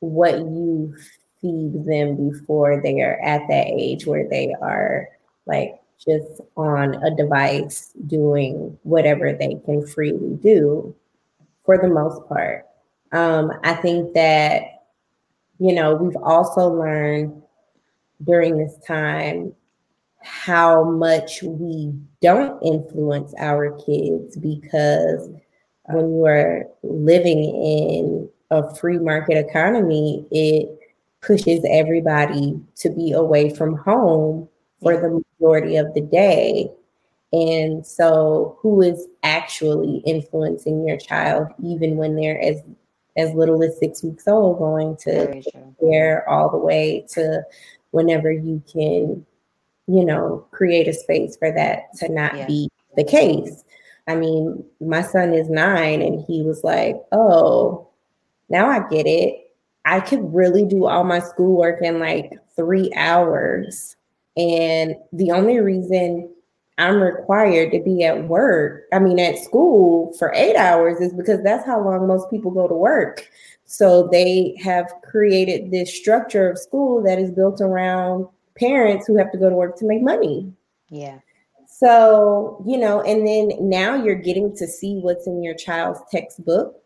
what 0.00 0.38
you 0.40 0.96
feed 1.40 1.86
them 1.86 2.30
before 2.30 2.82
they 2.82 3.00
are 3.00 3.20
at 3.22 3.46
that 3.46 3.68
age 3.68 4.06
where 4.06 4.28
they 4.28 4.56
are 4.60 5.06
like 5.46 5.76
just 6.04 6.40
on 6.56 6.96
a 7.04 7.14
device 7.14 7.92
doing 8.08 8.76
whatever 8.82 9.32
they 9.32 9.54
can 9.64 9.86
freely 9.86 10.34
do 10.42 10.92
for 11.64 11.78
the 11.78 11.86
most 11.86 12.28
part. 12.28 12.66
Um, 13.16 13.50
I 13.64 13.73
think 13.73 14.12
that, 14.12 14.82
you 15.58 15.73
know, 15.73 15.94
we've 15.94 16.23
also 16.23 16.68
learned 16.68 17.42
during 18.23 18.58
this 18.58 18.76
time 18.87 19.54
how 20.23 20.85
much 20.85 21.42
we 21.42 21.94
don't 22.20 22.62
influence 22.62 23.32
our 23.38 23.70
kids 23.78 24.37
because 24.37 25.30
when 25.85 26.11
you 26.11 26.26
are 26.26 26.64
living 26.82 27.38
in 27.38 28.28
a 28.50 28.75
free 28.75 28.99
market 28.99 29.38
economy, 29.38 30.26
it 30.30 30.68
pushes 31.23 31.64
everybody 31.70 32.61
to 32.76 32.90
be 32.90 33.12
away 33.12 33.49
from 33.49 33.78
home 33.78 34.46
for 34.82 34.94
the 34.94 35.23
majority 35.40 35.76
of 35.76 35.94
the 35.94 36.02
day. 36.02 36.68
And 37.32 37.87
so 37.87 38.58
who 38.61 38.82
is 38.82 39.06
actually 39.23 40.02
influencing 40.04 40.87
your 40.87 40.99
child 40.99 41.49
even 41.64 41.96
when 41.96 42.14
they're 42.14 42.40
as 42.42 42.61
as 43.16 43.32
little 43.32 43.62
as 43.62 43.78
six 43.78 44.02
weeks 44.02 44.28
old, 44.28 44.58
going 44.58 44.96
to 44.99 45.42
there 45.80 46.28
all 46.28 46.50
the 46.50 46.58
way 46.58 47.06
to 47.11 47.42
whenever 47.90 48.30
you 48.30 48.62
can, 48.70 49.25
you 49.87 50.04
know, 50.04 50.46
create 50.50 50.88
a 50.88 50.92
space 50.92 51.37
for 51.37 51.50
that 51.52 51.94
to 51.96 52.08
not 52.08 52.37
yeah. 52.37 52.46
be 52.46 52.70
the 52.96 53.04
case. 53.04 53.64
I 54.06 54.14
mean, 54.14 54.64
my 54.80 55.02
son 55.02 55.32
is 55.32 55.49
nine 55.49 56.02
and 56.02 56.25
he 56.26 56.42
was 56.42 56.62
like, 56.62 56.96
oh, 57.12 57.88
now 58.49 58.68
I 58.68 58.87
get 58.88 59.06
it. 59.06 59.50
I 59.85 60.00
could 60.00 60.35
really 60.35 60.64
do 60.64 60.87
all 60.87 61.04
my 61.04 61.20
schoolwork 61.20 61.82
in 61.82 61.99
like 61.99 62.32
three 62.54 62.92
hours. 62.94 63.96
And 64.37 64.96
the 65.12 65.30
only 65.30 65.58
reason 65.61 66.28
I'm 66.78 67.00
required 67.00 67.73
to 67.73 67.80
be 67.80 68.04
at 68.04 68.28
work, 68.28 68.85
I 68.92 68.99
mean, 68.99 69.18
at 69.18 69.38
school 69.38 70.12
for 70.18 70.33
eight 70.35 70.56
hours 70.56 71.00
is 71.00 71.12
because 71.12 71.42
that's 71.42 71.64
how 71.64 71.83
long 71.83 72.06
most 72.06 72.30
people 72.30 72.50
go 72.50 72.68
to 72.68 72.75
work. 72.75 73.28
So 73.64 74.09
they 74.12 74.56
have 74.62 74.92
created 75.02 75.71
this 75.71 75.95
structure 75.95 76.50
of 76.50 76.59
school 76.59 77.02
that 77.04 77.18
is 77.18 77.30
built 77.30 77.61
around 77.61 78.26
parents 78.59 79.06
who 79.06 79.16
have 79.16 79.33
to 79.33 79.38
go 79.38 79.49
to 79.49 79.56
work 79.56 79.76
to 79.78 79.87
make 79.87 80.02
money. 80.02 80.52
Yeah. 80.90 81.18
So, 81.66 82.62
you 82.66 82.78
know, 82.78 83.02
and 83.02 83.26
then 83.26 83.50
now 83.61 83.95
you're 83.97 84.14
getting 84.14 84.54
to 84.56 84.66
see 84.66 84.99
what's 84.99 85.26
in 85.26 85.42
your 85.42 85.54
child's 85.54 86.00
textbook. 86.11 86.83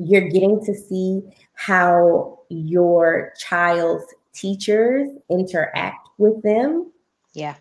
You're 0.00 0.28
getting 0.28 0.64
to 0.64 0.74
see 0.74 1.22
how 1.54 2.40
your 2.48 3.32
child's 3.38 4.04
teachers 4.32 5.10
interact 5.30 6.08
with 6.18 6.42
them. 6.42 6.90
Yeah. 7.32 7.54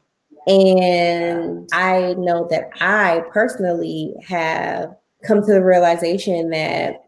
And 0.48 1.68
I 1.74 2.16
know 2.18 2.48
that 2.50 2.70
I 2.82 3.24
personally 3.32 4.14
have 4.28 4.96
come 5.26 5.42
to 5.42 5.54
the 5.54 5.64
realization 5.64 6.50
that 6.50 7.06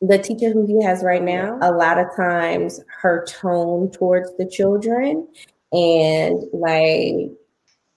the 0.00 0.18
teacher 0.18 0.52
who 0.52 0.66
he 0.66 0.82
has 0.82 1.02
right 1.02 1.22
now, 1.22 1.58
a 1.62 1.72
lot 1.72 1.98
of 1.98 2.06
times 2.16 2.80
her 3.00 3.24
tone 3.26 3.90
towards 3.90 4.30
the 4.36 4.46
children 4.46 5.26
and 5.72 6.42
like 6.52 7.30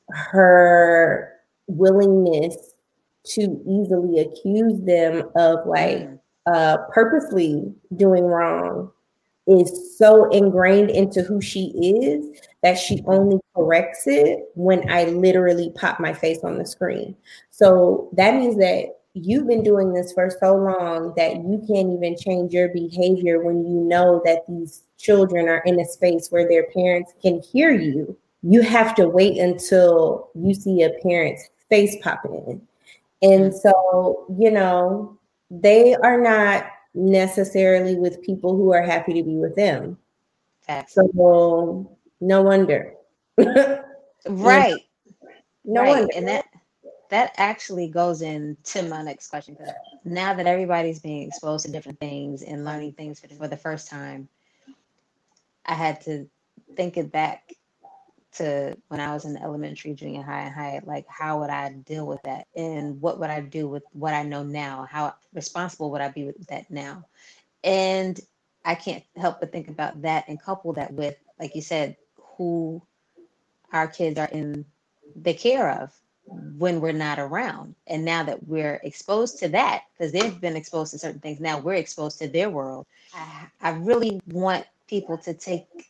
her 0.10 1.34
willingness 1.68 2.56
to 3.26 3.42
easily 3.68 4.20
accuse 4.20 4.80
them 4.86 5.30
of 5.36 5.60
like 5.66 5.98
mm. 6.00 6.20
uh, 6.46 6.78
purposely 6.94 7.74
doing 7.96 8.24
wrong 8.24 8.90
is 9.48 9.98
so 9.98 10.30
ingrained 10.30 10.90
into 10.90 11.24
who 11.24 11.42
she 11.42 11.68
is 11.78 12.42
that 12.64 12.78
she 12.78 13.04
only 13.08 13.40
corrects 13.56 14.04
it 14.06 14.40
when 14.56 14.90
I 14.90 15.06
literally 15.06 15.72
pop 15.76 16.00
my 16.00 16.14
face 16.14 16.40
on 16.44 16.58
the 16.58 16.66
screen. 16.66 17.16
So 17.50 18.10
that 18.14 18.36
means 18.36 18.58
that 18.58 19.00
you've 19.14 19.48
been 19.48 19.64
doing 19.64 19.94
this 19.94 20.14
for 20.14 20.30
so 20.40 20.56
long 20.56 21.14
that 21.16 21.36
you 21.36 21.64
can't 21.68 21.94
even 21.94 22.18
change 22.18 22.54
your 22.54 22.70
behavior 22.70 23.42
when 23.42 23.66
you 23.66 23.80
know 23.80 24.22
that 24.26 24.44
these 24.48 24.84
children 24.98 25.48
are 25.48 25.64
in 25.66 25.80
a 25.80 25.86
space 25.86 26.28
where 26.30 26.48
their 26.48 26.68
parents 26.74 27.14
can 27.22 27.42
hear 27.42 27.72
you 27.72 28.18
you 28.44 28.62
have 28.62 28.96
to 28.96 29.08
wait 29.08 29.38
until 29.38 30.30
you 30.36 30.54
see 30.54 30.84
a 30.84 30.92
parent's 31.04 31.50
face 31.70 31.96
popping 32.02 32.44
in. 32.48 32.62
And 33.22 33.54
so, 33.54 34.26
you 34.40 34.52
know, 34.52 35.18
they 35.50 35.96
are 35.96 36.22
not 36.22 36.66
necessarily 36.98 37.96
with 37.96 38.22
people 38.22 38.56
who 38.56 38.74
are 38.74 38.82
happy 38.82 39.14
to 39.14 39.24
be 39.24 39.36
with 39.36 39.56
them. 39.56 39.98
So, 40.90 41.98
no 42.20 42.42
wonder. 42.42 42.94
right. 43.38 44.82
No 45.64 45.82
right. 45.82 45.90
wonder. 45.90 46.08
And 46.16 46.28
that 46.28 46.46
that 47.10 47.34
actually 47.38 47.88
goes 47.88 48.22
into 48.22 48.84
my 48.84 49.02
next 49.02 49.30
question. 49.30 49.58
Now 50.04 50.34
that 50.34 50.48
everybody's 50.48 51.00
being 51.00 51.28
exposed 51.28 51.66
to 51.66 51.72
different 51.72 52.00
things 52.00 52.42
and 52.42 52.66
learning 52.66 52.94
things 52.94 53.22
for 53.38 53.48
the 53.48 53.56
first 53.56 53.88
time, 53.88 54.28
I 55.66 55.74
had 55.74 56.02
to 56.02 56.28
think 56.76 56.98
it 56.98 57.12
back 57.12 57.54
to 58.38 58.78
when 58.88 59.00
I 59.00 59.14
was 59.14 59.26
in 59.26 59.38
elementary, 59.38 59.94
junior 59.94 60.24
high, 60.24 60.42
and 60.42 60.54
high, 60.54 60.82
like 60.84 61.06
how 61.08 61.40
would 61.40 61.50
I 61.50 61.70
deal 61.70 62.08
with 62.08 62.22
that? 62.24 62.48
And 62.56 63.02
what 63.02 63.20
would 63.20 63.30
I 63.30 63.42
do 63.42 63.68
with 63.68 63.84
what 63.94 64.14
I 64.14 64.24
know 64.24 64.44
now? 64.44 64.88
How 64.90 65.16
responsible 65.34 65.92
would 65.92 66.02
I 66.02 66.10
be 66.10 66.26
with 66.26 66.48
that 66.48 66.70
now? 66.70 67.06
And 67.64 68.20
I 68.66 68.76
can't 68.76 69.04
help 69.16 69.40
but 69.40 69.52
think 69.52 69.70
about 69.70 70.02
that 70.02 70.28
and 70.28 70.42
couple 70.42 70.74
that 70.74 70.94
with, 70.94 71.16
like 71.40 71.56
you 71.56 71.62
said, 71.62 71.96
who 72.38 72.82
our 73.72 73.88
kids 73.88 74.18
are 74.20 74.30
in 74.32 74.66
the 75.16 75.34
care 75.34 75.72
of 75.72 75.94
when 76.58 76.82
we're 76.82 76.92
not 76.92 77.20
around. 77.20 77.76
And 77.88 78.04
now 78.04 78.24
that 78.24 78.48
we're 78.48 78.80
exposed 78.84 79.40
to 79.40 79.50
that, 79.50 79.84
because 79.94 80.12
they've 80.12 80.40
been 80.40 80.56
exposed 80.56 80.92
to 80.92 81.00
certain 81.00 81.20
things, 81.22 81.40
now 81.40 81.60
we're 81.60 81.76
exposed 81.76 82.20
to 82.20 82.28
their 82.28 82.50
world. 82.50 82.86
I, 83.14 83.48
I 83.62 83.70
really 83.72 84.20
want 84.28 84.66
people 84.88 85.18
to 85.20 85.34
take 85.34 85.87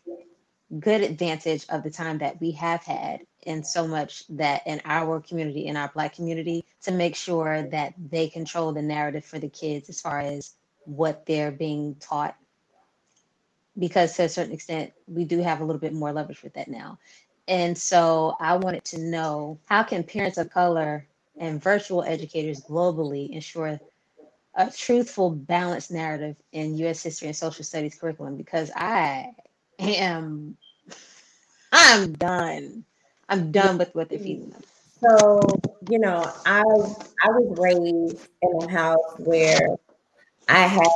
good 0.80 1.02
advantage 1.02 1.66
of 1.70 1.84
the 1.84 1.90
time 1.90 2.18
that 2.18 2.40
we 2.42 2.52
have 2.52 2.84
had 2.84 3.22
and 3.46 3.66
so 3.66 3.88
much 3.88 4.28
that 4.28 4.62
in 4.68 4.82
our 4.84 5.22
community 5.22 5.66
in 5.66 5.78
our 5.78 5.90
black 5.94 6.14
community 6.14 6.66
to 6.82 6.92
make 6.92 7.16
sure 7.16 7.64
that 7.64 7.94
they 8.10 8.28
control 8.28 8.74
the 8.74 8.82
narrative 8.82 9.24
for 9.24 9.40
the 9.40 9.48
kids 9.50 9.88
as 9.90 10.02
far 10.02 10.20
as 10.20 10.56
what 10.84 11.26
they're 11.26 11.52
being 11.52 11.96
taught 11.96 12.36
because 13.78 14.16
to 14.16 14.24
a 14.24 14.30
certain 14.30 14.54
extent, 14.54 14.92
we 15.08 15.24
do 15.24 15.42
have 15.42 15.62
a 15.62 15.66
little 15.66 15.80
bit 15.80 15.94
more 15.94 16.12
leverage 16.12 16.44
with 16.44 16.54
that 16.54 16.68
now. 16.68 16.98
And 17.48 17.78
so 17.78 18.36
I 18.40 18.58
wanted 18.58 18.84
to 18.86 19.00
know 19.00 19.60
how 19.68 19.84
can 19.84 20.04
parents 20.04 20.38
of 20.38 20.50
color 20.50 21.08
and 21.38 21.62
virtual 21.62 22.04
educators 22.04 22.62
globally 22.62 23.30
ensure 23.30 23.80
a 24.56 24.72
truthful, 24.72 25.30
balanced 25.30 25.92
narrative 25.92 26.36
in 26.52 26.78
U.S. 26.80 27.04
history 27.04 27.28
and 27.28 27.38
social 27.38 27.64
studies 27.64 27.96
curriculum? 27.96 28.36
Because 28.36 28.72
I 28.76 29.34
am, 29.80 30.58
I'm 31.72 32.14
done. 32.14 32.84
I'm 33.30 33.52
done 33.52 33.78
with 33.78 33.94
what 33.94 34.10
they're 34.10 34.20
feeding 34.20 34.50
them. 34.50 34.62
So, 35.02 35.40
you 35.90 36.00
know, 36.00 36.32
I 36.46 36.62
I 36.62 37.30
was 37.30 37.58
raised 37.60 38.28
in 38.42 38.64
a 38.64 38.72
house 38.72 39.20
where 39.20 39.78
I 40.50 40.62
had 40.62 40.88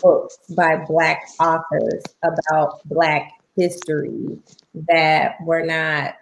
books 0.00 0.38
by 0.54 0.84
Black 0.86 1.22
authors 1.40 2.02
about 2.22 2.86
Black 2.86 3.32
history 3.56 4.38
that 4.88 5.36
were 5.42 5.64
not 5.64 6.16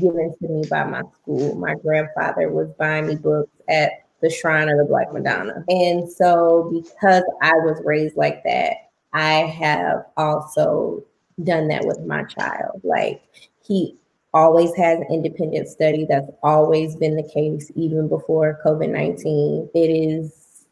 given 0.00 0.34
to 0.40 0.48
me 0.48 0.64
by 0.68 0.84
my 0.84 1.02
school. 1.20 1.54
My 1.56 1.74
grandfather 1.74 2.50
was 2.50 2.70
buying 2.78 3.06
me 3.06 3.16
books 3.16 3.50
at 3.68 3.92
the 4.20 4.30
Shrine 4.30 4.68
of 4.68 4.78
the 4.78 4.84
Black 4.84 5.12
Madonna. 5.12 5.64
And 5.68 6.10
so, 6.10 6.70
because 6.72 7.24
I 7.42 7.52
was 7.54 7.80
raised 7.84 8.16
like 8.16 8.42
that, 8.44 8.74
I 9.12 9.40
have 9.40 10.04
also 10.16 11.04
done 11.42 11.68
that 11.68 11.84
with 11.84 12.00
my 12.06 12.24
child. 12.24 12.80
Like, 12.84 13.22
he 13.62 13.96
always 14.34 14.74
has 14.76 15.00
independent 15.10 15.68
study. 15.68 16.06
That's 16.08 16.30
always 16.42 16.96
been 16.96 17.16
the 17.16 17.28
case, 17.28 17.70
even 17.74 18.08
before 18.08 18.60
COVID 18.64 18.90
19. 18.90 19.70
It 19.74 19.78
is, 19.78 20.64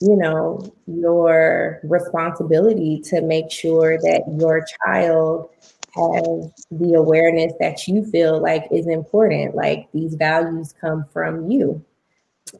you 0.00 0.16
know, 0.16 0.60
your 0.86 1.80
responsibility 1.82 3.00
to 3.06 3.20
make 3.22 3.50
sure 3.50 3.98
that 3.98 4.22
your 4.38 4.64
child 4.84 5.50
has 5.94 6.52
the 6.70 6.94
awareness 6.94 7.52
that 7.58 7.88
you 7.88 8.04
feel 8.04 8.40
like 8.40 8.68
is 8.70 8.86
important. 8.86 9.54
Like 9.56 9.88
these 9.92 10.14
values 10.14 10.74
come 10.80 11.04
from 11.12 11.50
you. 11.50 11.84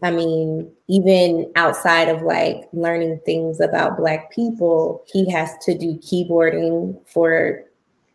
I 0.02 0.10
mean, 0.10 0.70
even 0.88 1.50
outside 1.56 2.08
of 2.08 2.22
like 2.22 2.68
learning 2.72 3.20
things 3.24 3.60
about 3.60 3.96
Black 3.96 4.30
people, 4.30 5.04
he 5.06 5.30
has 5.30 5.50
to 5.62 5.76
do 5.76 5.98
keyboarding 5.98 6.98
for 7.06 7.64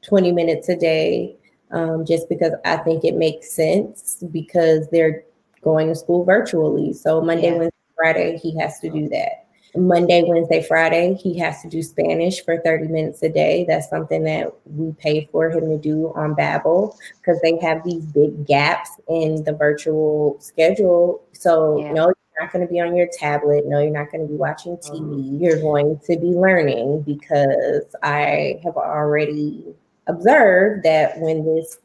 20 0.01 0.31
minutes 0.31 0.69
a 0.69 0.75
day 0.75 1.35
um, 1.71 2.05
just 2.05 2.29
because 2.29 2.53
I 2.65 2.77
think 2.77 3.03
it 3.03 3.15
makes 3.15 3.51
sense 3.51 4.23
because 4.31 4.87
they're 4.89 5.23
going 5.61 5.87
to 5.89 5.95
school 5.95 6.23
virtually. 6.23 6.93
So 6.93 7.21
Monday, 7.21 7.51
yeah. 7.51 7.57
Wednesday, 7.57 7.77
Friday, 7.95 8.37
he 8.37 8.57
has 8.59 8.79
to 8.79 8.89
do 8.89 9.09
that. 9.09 9.42
Monday, 9.75 10.23
Wednesday, 10.25 10.61
Friday, 10.61 11.15
he 11.15 11.37
has 11.39 11.61
to 11.61 11.69
do 11.69 11.81
Spanish 11.81 12.43
for 12.43 12.59
30 12.59 12.87
minutes 12.87 13.23
a 13.23 13.29
day. 13.29 13.65
That's 13.67 13.89
something 13.89 14.23
that 14.23 14.53
we 14.65 14.93
pay 14.93 15.27
for 15.31 15.49
him 15.49 15.69
to 15.69 15.77
do 15.77 16.13
on 16.15 16.35
Babbel 16.35 16.95
because 17.19 17.41
they 17.41 17.57
have 17.61 17.83
these 17.83 18.05
big 18.05 18.45
gaps 18.45 18.91
in 19.07 19.43
the 19.43 19.53
virtual 19.53 20.37
schedule. 20.39 21.23
So, 21.31 21.79
yeah. 21.79 21.91
no, 21.91 22.05
you're 22.05 22.15
not 22.39 22.53
going 22.53 22.65
to 22.65 22.71
be 22.71 22.79
on 22.79 22.95
your 22.95 23.07
tablet. 23.11 23.65
No, 23.65 23.79
you're 23.79 23.91
not 23.91 24.11
going 24.11 24.21
to 24.21 24.31
be 24.31 24.37
watching 24.37 24.77
TV. 24.77 24.99
Mm-hmm. 24.99 25.43
You're 25.43 25.61
going 25.61 25.99
to 26.05 26.17
be 26.17 26.27
learning 26.27 27.01
because 27.01 27.95
I 28.03 28.59
have 28.63 28.77
already 28.77 29.73
observed 30.07 30.83
that 30.83 31.19
when 31.19 31.45
this 31.45 31.79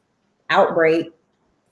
outbreak 0.51 1.13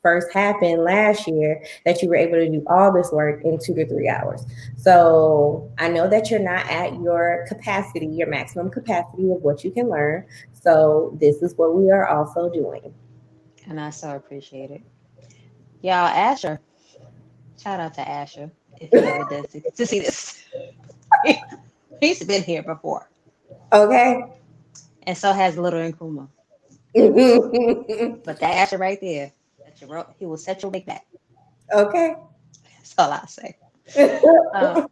first 0.07 0.33
happened 0.33 0.85
last 0.85 1.27
year 1.27 1.61
that 1.85 2.01
you 2.01 2.09
were 2.09 2.15
able 2.15 2.35
to 2.35 2.49
do 2.49 2.63
all 2.69 2.93
this 2.93 3.11
work 3.11 3.43
in 3.43 3.59
two 3.59 3.75
to 3.75 3.85
three 3.89 4.09
hours. 4.09 4.47
So 4.77 5.69
I 5.79 5.89
know 5.89 6.09
that 6.09 6.31
you're 6.31 6.39
not 6.39 6.65
at 6.71 6.95
your 7.01 7.45
capacity, 7.49 8.07
your 8.07 8.29
maximum 8.29 8.71
capacity 8.71 9.33
of 9.33 9.43
what 9.43 9.65
you 9.65 9.73
can 9.73 9.91
learn. 9.91 10.25
So 10.53 11.19
this 11.21 11.43
is 11.43 11.55
what 11.57 11.75
we 11.75 11.91
are 11.91 12.07
also 12.07 12.49
doing. 12.49 12.95
And 13.67 13.81
I 13.81 13.91
so 13.91 14.15
appreciate 14.15 14.71
it. 14.71 14.83
Y'all, 15.83 16.07
Asher. 16.07 16.61
Shout 17.61 17.80
out 17.80 17.95
to 17.95 18.09
Asher 18.09 18.52
if 18.80 18.91
he 18.91 18.97
ever 18.99 19.26
does 19.28 19.47
to, 19.49 19.61
to 19.73 19.87
see 19.87 19.99
this. 19.99 20.45
He's 22.00 22.23
been 22.23 22.45
here 22.45 22.63
before. 22.63 23.11
Okay. 23.73 24.23
And 25.02 25.19
so 25.19 25.33
has 25.33 25.59
Little 25.59 25.80
Nkrumah. 25.80 26.28
but 28.25 28.39
that 28.39 28.54
Asher 28.54 28.78
right 28.78 29.00
there, 29.00 29.33
your, 29.80 30.06
he 30.19 30.26
will 30.26 30.36
set 30.36 30.62
your 30.62 30.71
wig 30.71 30.86
back. 30.86 31.06
Okay. 31.73 32.15
That's 32.76 32.95
all 32.99 33.12
I 33.12 33.26
say. 33.26 33.56
um, 34.54 34.89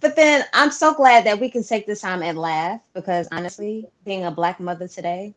but 0.00 0.16
then 0.16 0.44
I'm 0.54 0.70
so 0.70 0.94
glad 0.94 1.24
that 1.24 1.38
we 1.38 1.50
can 1.50 1.62
take 1.62 1.86
this 1.86 2.00
time 2.00 2.22
and 2.22 2.38
laugh 2.38 2.80
because 2.94 3.28
honestly, 3.32 3.86
being 4.04 4.24
a 4.24 4.30
black 4.30 4.58
mother 4.58 4.88
today 4.88 5.34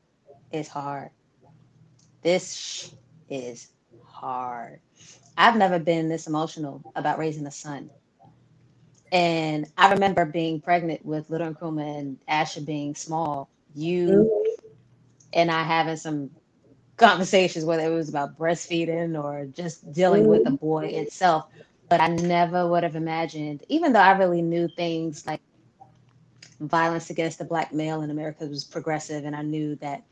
is 0.52 0.68
hard. 0.68 1.10
This 2.22 2.94
is 3.30 3.70
hard. 4.06 4.80
I've 5.38 5.58
never 5.58 5.80
been 5.80 6.08
this 6.08 6.28
emotional 6.28 6.82
about 6.96 7.18
raising 7.18 7.46
a 7.46 7.52
son. 7.52 7.90
And 9.12 9.68
I 9.78 9.94
remember 9.94 10.26
being 10.26 10.62
pregnant 10.62 11.06
with 11.06 11.30
Little 11.30 11.54
Nkrumah 11.54 12.00
and 12.00 12.18
Asher 12.28 12.62
being 12.62 12.96
small. 12.96 13.50
You 13.76 14.08
mm-hmm. 14.08 14.66
and 15.34 15.52
I 15.52 15.64
having 15.64 15.98
some 15.98 16.32
conversations, 16.98 17.66
whether 17.66 17.84
it 17.84 17.96
was 17.96 18.10
about 18.10 18.38
breastfeeding 18.38 19.22
or 19.22 19.46
just 19.46 19.92
dealing 19.94 20.28
with 20.28 20.44
the 20.44 20.52
mm-hmm. 20.52 20.66
boy 20.66 20.86
itself. 20.86 21.48
But 21.90 22.02
I 22.02 22.08
never 22.08 22.68
would 22.68 22.84
have 22.84 22.96
imagined, 22.96 23.64
even 23.70 23.94
though 23.94 24.00
I 24.00 24.18
really 24.18 24.42
knew 24.42 24.68
things 24.68 25.28
like 25.28 25.42
violence 26.60 27.10
against 27.10 27.40
the 27.40 27.46
black 27.46 27.74
male 27.74 28.02
in 28.02 28.10
America 28.10 28.46
was 28.46 28.64
progressive, 28.64 29.26
and 29.26 29.36
I 29.36 29.42
knew 29.42 29.76
that 29.76 30.04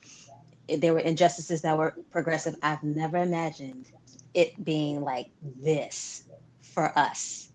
there 0.78 0.94
were 0.94 1.00
injustices 1.00 1.62
that 1.62 1.78
were 1.78 1.96
progressive. 2.12 2.56
I've 2.62 2.84
never 2.84 3.18
imagined 3.18 3.88
it 4.34 4.64
being 4.64 5.02
like 5.02 5.30
this 5.62 6.24
for 6.62 6.98
us. 6.98 7.50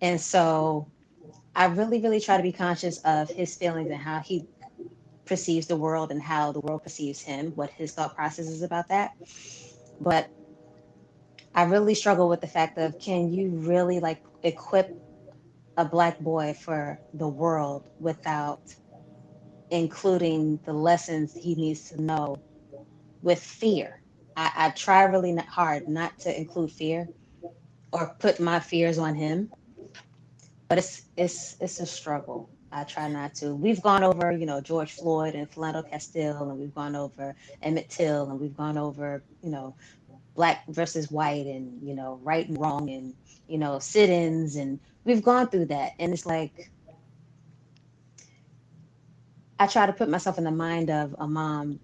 And 0.00 0.20
so 0.20 0.86
I 1.54 1.66
really, 1.66 2.00
really 2.00 2.20
try 2.20 2.36
to 2.36 2.42
be 2.42 2.52
conscious 2.52 2.98
of 2.98 3.30
his 3.30 3.56
feelings 3.56 3.90
and 3.90 4.00
how 4.00 4.20
he 4.20 4.46
perceives 5.26 5.66
the 5.66 5.76
world 5.76 6.10
and 6.10 6.22
how 6.22 6.52
the 6.52 6.60
world 6.60 6.82
perceives 6.82 7.22
him, 7.22 7.52
what 7.54 7.70
his 7.70 7.92
thought 7.92 8.14
process 8.16 8.46
is 8.46 8.62
about 8.62 8.88
that. 8.88 9.12
But 10.00 10.30
I 11.54 11.64
really 11.64 11.94
struggle 11.94 12.28
with 12.28 12.40
the 12.40 12.46
fact 12.46 12.78
of 12.78 12.98
can 13.00 13.32
you 13.32 13.50
really 13.50 14.00
like 14.00 14.22
equip 14.42 14.90
a 15.76 15.84
black 15.84 16.18
boy 16.20 16.54
for 16.54 17.00
the 17.14 17.28
world 17.28 17.84
without 18.00 18.60
including 19.70 20.60
the 20.64 20.72
lessons 20.72 21.34
he 21.34 21.54
needs 21.54 21.90
to 21.90 22.00
know 22.00 22.36
with 23.22 23.40
fear. 23.42 24.00
I, 24.36 24.52
I 24.56 24.70
try 24.70 25.04
really 25.04 25.32
not 25.32 25.46
hard 25.46 25.88
not 25.88 26.18
to 26.20 26.38
include 26.38 26.72
fear 26.72 27.08
or 27.92 28.16
put 28.20 28.40
my 28.40 28.60
fears 28.60 28.98
on 28.98 29.14
him, 29.14 29.50
but 30.68 30.78
it's 30.78 31.02
it's 31.16 31.56
it's 31.60 31.80
a 31.80 31.86
struggle. 31.86 32.50
I 32.72 32.84
try 32.84 33.08
not 33.08 33.34
to. 33.36 33.54
We've 33.54 33.80
gone 33.82 34.04
over, 34.04 34.32
you 34.32 34.46
know, 34.46 34.60
George 34.60 34.92
Floyd 34.92 35.34
and 35.34 35.50
Philando 35.50 35.88
Castile, 35.88 36.50
and 36.50 36.58
we've 36.58 36.74
gone 36.74 36.96
over 36.96 37.34
Emmett 37.62 37.90
Till, 37.90 38.30
and 38.30 38.40
we've 38.40 38.56
gone 38.56 38.78
over, 38.78 39.24
you 39.42 39.50
know, 39.50 39.76
black 40.34 40.64
versus 40.68 41.10
white, 41.10 41.46
and 41.46 41.82
you 41.82 41.94
know, 41.94 42.20
right 42.22 42.48
and 42.48 42.58
wrong, 42.60 42.90
and 42.90 43.14
you 43.48 43.58
know, 43.58 43.78
sit-ins, 43.78 44.56
and 44.56 44.80
we've 45.04 45.22
gone 45.22 45.48
through 45.48 45.66
that, 45.66 45.92
and 45.98 46.12
it's 46.12 46.26
like 46.26 46.70
I 49.58 49.66
try 49.66 49.86
to 49.86 49.92
put 49.92 50.08
myself 50.08 50.38
in 50.38 50.44
the 50.44 50.50
mind 50.50 50.90
of 50.90 51.14
a 51.18 51.26
mom 51.28 51.80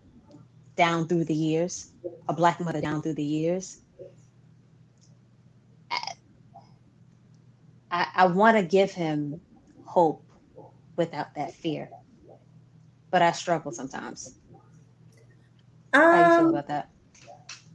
down 0.76 1.08
through 1.08 1.24
the 1.24 1.34
years, 1.34 1.92
a 2.28 2.34
black 2.34 2.60
mother 2.60 2.80
down 2.80 3.02
through 3.02 3.14
the 3.14 3.24
years. 3.24 3.80
I, 7.90 8.08
I 8.14 8.26
want 8.26 8.56
to 8.56 8.62
give 8.62 8.92
him 8.92 9.40
hope 9.84 10.24
without 11.02 11.34
that 11.34 11.52
fear. 11.52 11.90
But 13.10 13.22
I 13.22 13.32
struggle 13.32 13.72
sometimes. 13.72 14.38
Um, 15.92 16.00
How 16.00 16.18
you 16.18 16.38
feel 16.38 16.48
um, 16.48 16.54
about 16.54 16.68
that? 16.68 16.90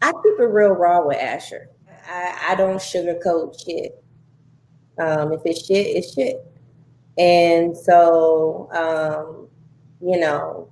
I 0.02 0.12
keep 0.12 0.40
it 0.40 0.44
real 0.44 0.70
raw 0.70 1.06
with 1.06 1.18
Asher. 1.18 1.70
I, 2.08 2.50
I 2.50 2.56
don't 2.56 2.78
sugarcoat 2.78 3.60
shit. 3.64 4.02
Um, 4.98 5.34
if 5.34 5.42
it's 5.46 5.66
shit, 5.66 5.88
it's 5.88 6.14
shit. 6.14 6.38
And 7.18 7.76
so, 7.76 8.70
um, 8.74 9.48
you 10.02 10.20
know, 10.20 10.70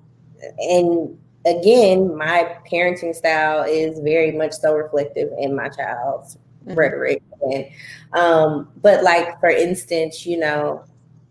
and 0.58 1.18
again, 1.46 2.16
my 2.16 2.58
parenting 2.72 3.14
style 3.14 3.64
is 3.64 4.00
very 4.00 4.32
much 4.32 4.54
so 4.54 4.74
reflective 4.74 5.30
in 5.38 5.56
my 5.56 5.70
child's 5.70 6.38
mm-hmm. 6.66 6.74
rhetoric. 6.76 7.22
And 7.42 7.68
um, 8.14 8.70
but 8.82 9.04
like 9.04 9.40
for 9.40 9.50
instance, 9.50 10.26
you 10.26 10.40
know, 10.40 10.84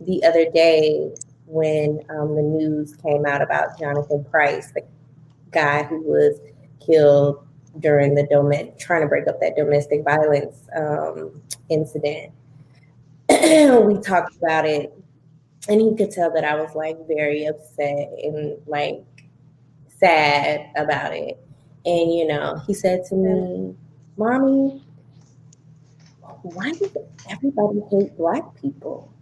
the 0.07 0.23
other 0.25 0.51
day 0.51 1.13
when 1.47 2.01
um, 2.11 2.37
the 2.37 2.43
news 2.43 2.97
came 2.97 3.27
out 3.27 3.43
about 3.43 3.79
Jonathan 3.79 4.25
Price, 4.25 4.73
the 4.73 4.83
guy 5.51 5.83
who 5.83 6.01
was 6.03 6.41
killed 6.85 7.47
during 7.81 8.15
the 8.15 8.25
dom- 8.25 8.53
trying 8.79 9.03
to 9.03 9.09
break 9.09 9.27
up 9.27 9.41
that 9.41 9.57
domestic 9.57 10.05
violence 10.05 10.69
um, 10.77 11.43
incident. 11.69 12.33
we 13.29 14.01
talked 14.01 14.37
about 14.37 14.67
it 14.67 14.93
and 15.69 15.81
he 15.81 15.95
could 15.97 16.11
tell 16.11 16.33
that 16.33 16.45
I 16.45 16.55
was 16.57 16.75
like 16.75 16.97
very 17.09 17.47
upset 17.47 18.11
and 18.23 18.57
like 18.67 19.03
sad 19.99 20.71
about 20.77 21.15
it. 21.15 21.39
And 21.87 22.13
you 22.13 22.27
know, 22.27 22.61
he 22.67 22.75
said 22.75 23.05
to 23.07 23.15
me, 23.15 23.75
"Mommy, 24.17 24.85
why 26.43 26.73
does 26.73 26.91
everybody 27.29 27.81
hate 27.91 28.17
black 28.17 28.43
people?" 28.61 29.14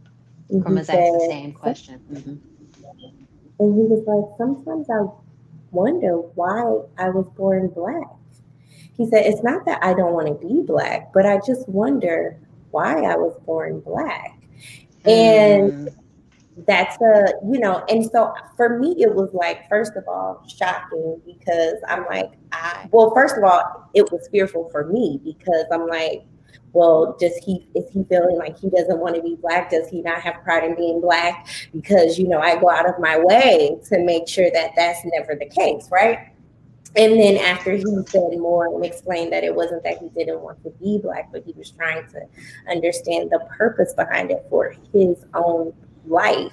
And 0.52 0.62
From 0.62 0.84
said, 0.84 1.14
the 1.14 1.26
same 1.28 1.52
question. 1.52 2.00
Mm-hmm. 2.12 2.36
And 3.58 3.74
he 3.74 3.82
was 3.82 4.04
like, 4.06 4.38
"Sometimes 4.38 4.88
I 4.90 5.06
wonder 5.70 6.16
why 6.16 6.60
I 6.98 7.08
was 7.10 7.26
born 7.36 7.68
black." 7.68 8.08
He 8.96 9.08
said, 9.08 9.26
"It's 9.26 9.42
not 9.42 9.64
that 9.66 9.82
I 9.82 9.94
don't 9.94 10.12
want 10.12 10.28
to 10.28 10.46
be 10.46 10.62
black, 10.62 11.12
but 11.12 11.26
I 11.26 11.40
just 11.46 11.68
wonder 11.68 12.38
why 12.70 13.02
I 13.02 13.16
was 13.16 13.38
born 13.44 13.80
black." 13.80 14.38
And 15.04 15.88
mm 15.88 15.94
that's 16.66 17.00
a 17.00 17.32
you 17.50 17.58
know 17.58 17.82
and 17.88 18.04
so 18.10 18.32
for 18.56 18.78
me 18.78 18.94
it 18.98 19.14
was 19.14 19.32
like 19.32 19.66
first 19.68 19.96
of 19.96 20.04
all 20.06 20.44
shocking 20.46 21.20
because 21.24 21.76
i'm 21.88 22.04
like 22.06 22.32
i 22.52 22.86
well 22.92 23.10
first 23.14 23.36
of 23.38 23.44
all 23.44 23.88
it 23.94 24.10
was 24.12 24.28
fearful 24.30 24.68
for 24.70 24.86
me 24.86 25.18
because 25.24 25.64
i'm 25.72 25.86
like 25.86 26.24
well 26.72 27.16
does 27.18 27.36
he 27.36 27.66
is 27.74 27.84
he 27.92 28.04
feeling 28.04 28.36
like 28.38 28.58
he 28.58 28.70
doesn't 28.70 28.98
want 28.98 29.14
to 29.14 29.22
be 29.22 29.36
black? 29.36 29.70
Does 29.70 29.88
he 29.88 30.02
not 30.02 30.20
have 30.20 30.42
pride 30.42 30.64
in 30.64 30.74
being 30.74 31.00
black? 31.00 31.46
Because 31.74 32.18
you 32.18 32.28
know 32.28 32.40
i 32.40 32.58
go 32.58 32.70
out 32.70 32.88
of 32.88 32.98
my 32.98 33.18
way 33.18 33.76
to 33.88 33.98
make 33.98 34.28
sure 34.28 34.50
that 34.50 34.72
that's 34.76 35.00
never 35.04 35.34
the 35.34 35.46
case 35.46 35.88
right? 35.90 36.28
And 36.94 37.18
then 37.18 37.38
after 37.38 37.72
he 37.72 37.84
said 38.06 38.38
more 38.38 38.66
and 38.66 38.84
explained 38.84 39.32
that 39.32 39.44
it 39.44 39.54
wasn't 39.54 39.82
that 39.84 39.96
he 39.98 40.10
didn't 40.10 40.40
want 40.40 40.62
to 40.64 40.70
be 40.70 40.98
black 40.98 41.30
but 41.32 41.42
he 41.44 41.52
was 41.52 41.70
trying 41.70 42.06
to 42.08 42.20
understand 42.70 43.30
the 43.30 43.40
purpose 43.56 43.94
behind 43.94 44.30
it 44.30 44.44
for 44.50 44.74
his 44.92 45.24
own 45.34 45.72
life, 46.06 46.52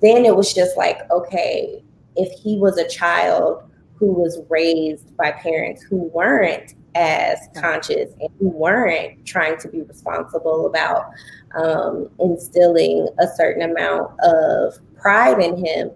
then 0.00 0.24
it 0.24 0.34
was 0.34 0.52
just 0.52 0.76
like, 0.76 1.10
okay, 1.10 1.82
if 2.16 2.32
he 2.40 2.58
was 2.58 2.76
a 2.78 2.88
child 2.88 3.62
who 3.94 4.12
was 4.12 4.40
raised 4.48 5.16
by 5.16 5.32
parents 5.32 5.82
who 5.82 5.96
weren't 6.14 6.74
as 6.94 7.38
conscious 7.54 8.10
and 8.20 8.30
who 8.38 8.48
weren't 8.48 9.24
trying 9.26 9.58
to 9.58 9.68
be 9.68 9.82
responsible 9.82 10.66
about 10.66 11.10
um, 11.54 12.08
instilling 12.20 13.08
a 13.20 13.26
certain 13.36 13.70
amount 13.70 14.12
of 14.20 14.74
pride 14.96 15.40
in 15.40 15.56
him, 15.56 15.90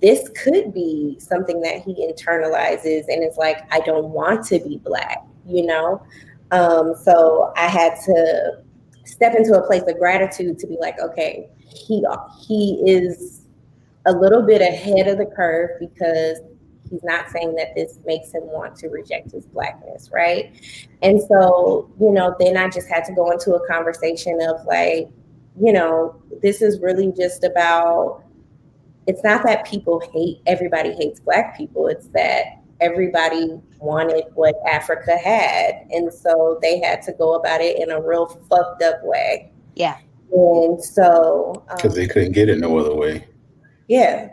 this 0.00 0.28
could 0.42 0.72
be 0.72 1.16
something 1.18 1.60
that 1.60 1.82
he 1.82 2.06
internalizes 2.06 3.04
and 3.08 3.24
is 3.24 3.36
like, 3.36 3.58
I 3.72 3.80
don't 3.80 4.10
want 4.10 4.46
to 4.46 4.58
be 4.60 4.78
black, 4.78 5.24
you 5.46 5.66
know? 5.66 6.02
Um, 6.50 6.94
so 7.02 7.52
I 7.56 7.66
had 7.66 7.96
to 8.06 8.62
step 9.04 9.34
into 9.34 9.54
a 9.54 9.66
place 9.66 9.82
of 9.86 9.98
gratitude 9.98 10.58
to 10.60 10.66
be 10.66 10.76
like, 10.80 10.98
okay, 11.00 11.48
he 11.68 12.04
he 12.46 12.82
is 12.86 13.42
a 14.06 14.12
little 14.12 14.42
bit 14.42 14.62
ahead 14.62 15.08
of 15.08 15.18
the 15.18 15.26
curve 15.26 15.70
because 15.80 16.40
he's 16.90 17.02
not 17.02 17.30
saying 17.30 17.54
that 17.56 17.74
this 17.74 17.98
makes 18.04 18.32
him 18.32 18.42
want 18.44 18.76
to 18.76 18.88
reject 18.88 19.32
his 19.32 19.46
blackness, 19.46 20.10
right? 20.12 20.52
And 21.02 21.20
so, 21.20 21.90
you 22.00 22.10
know, 22.10 22.34
then 22.38 22.56
I 22.56 22.68
just 22.68 22.88
had 22.88 23.04
to 23.04 23.12
go 23.12 23.30
into 23.30 23.54
a 23.54 23.66
conversation 23.66 24.38
of 24.42 24.64
like, 24.66 25.08
you 25.60 25.72
know, 25.72 26.20
this 26.42 26.62
is 26.62 26.80
really 26.80 27.12
just 27.12 27.44
about 27.44 28.24
it's 29.06 29.24
not 29.24 29.42
that 29.44 29.66
people 29.66 30.02
hate 30.12 30.42
everybody 30.46 30.92
hates 30.92 31.20
black 31.20 31.56
people, 31.56 31.88
it's 31.88 32.08
that 32.08 32.62
everybody 32.80 33.60
wanted 33.80 34.24
what 34.34 34.54
Africa 34.68 35.16
had. 35.16 35.86
And 35.90 36.12
so 36.12 36.58
they 36.62 36.80
had 36.80 37.02
to 37.02 37.12
go 37.12 37.34
about 37.34 37.60
it 37.60 37.78
in 37.80 37.90
a 37.90 38.00
real 38.00 38.26
fucked 38.48 38.82
up 38.82 39.02
way. 39.02 39.50
Yeah. 39.74 39.98
And 40.30 40.82
so, 40.82 41.64
because 41.68 41.92
um, 41.92 41.96
they 41.96 42.06
couldn't 42.06 42.32
get 42.32 42.48
it 42.48 42.58
no 42.58 42.76
other 42.78 42.94
way. 42.94 43.26
Yeah, 43.88 44.28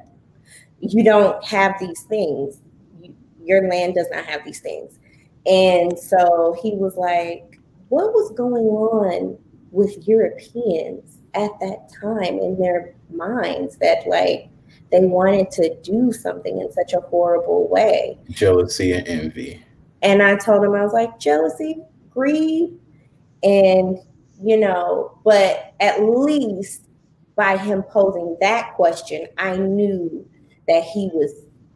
you 0.93 1.04
don't 1.04 1.43
have 1.45 1.76
these 1.80 2.02
things. 2.04 2.62
You, 3.02 3.15
your 3.43 3.67
land 3.69 3.95
does 3.95 4.08
not 4.12 4.26
have 4.26 4.43
these 4.45 4.60
things. 4.60 5.00
And 5.45 5.98
so 5.98 6.56
he 6.62 6.76
was 6.76 6.95
like, 6.95 7.60
"What 7.89 8.13
was 8.13 8.32
going 8.32 8.65
on 8.65 9.38
with 9.71 10.08
Europeans 10.08 11.19
at 11.34 11.52
that 11.60 11.89
time 12.02 12.39
in 12.39 12.58
their 12.58 12.95
minds 13.12 13.78
that 13.78 14.08
like 14.08 14.50
they 14.91 15.06
wanted 15.06 15.52
to 15.52 15.76
do 15.82 16.12
something 16.12 16.60
in 16.60 16.71
such 16.71 16.93
a 16.93 17.02
horrible 17.02 17.67
way?" 17.67 18.17
Jealousy 18.30 18.93
and 18.93 19.08
envy. 19.08 19.63
And 20.02 20.21
I 20.21 20.36
told 20.36 20.63
him, 20.63 20.74
I 20.74 20.84
was 20.84 20.93
like, 20.93 21.17
jealousy, 21.19 21.82
greed, 22.12 22.78
and 23.43 23.98
you 24.41 24.58
know, 24.58 25.17
but 25.24 25.74
at 25.80 26.02
least 26.02 26.88
by 27.36 27.58
him 27.58 27.84
posing 27.84 28.38
that 28.41 28.74
question, 28.76 29.28
I 29.38 29.56
knew 29.58 30.28
that 30.67 30.84
he 30.84 31.10
was 31.13 31.32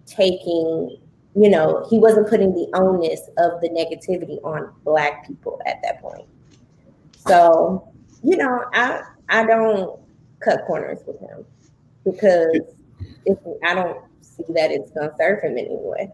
taking, 0.05 0.97
you 1.35 1.49
know, 1.49 1.85
he 1.89 1.99
wasn't 1.99 2.27
putting 2.29 2.53
the 2.53 2.69
onus 2.73 3.21
of 3.37 3.61
the 3.61 3.69
negativity 3.69 4.43
on 4.43 4.71
black 4.83 5.27
people 5.27 5.61
at 5.65 5.81
that 5.83 6.01
point. 6.01 6.27
So, 7.27 7.91
you 8.23 8.37
know, 8.37 8.65
I 8.73 9.01
I 9.29 9.45
don't 9.45 9.99
cut 10.39 10.65
corners 10.65 10.99
with 11.05 11.19
him 11.19 11.45
because 12.03 12.61
if 13.25 13.37
I 13.63 13.75
don't 13.75 13.97
see 14.21 14.43
that 14.53 14.71
it's 14.71 14.91
gonna 14.91 15.13
serve 15.17 15.43
him 15.43 15.57
anyway. 15.57 16.11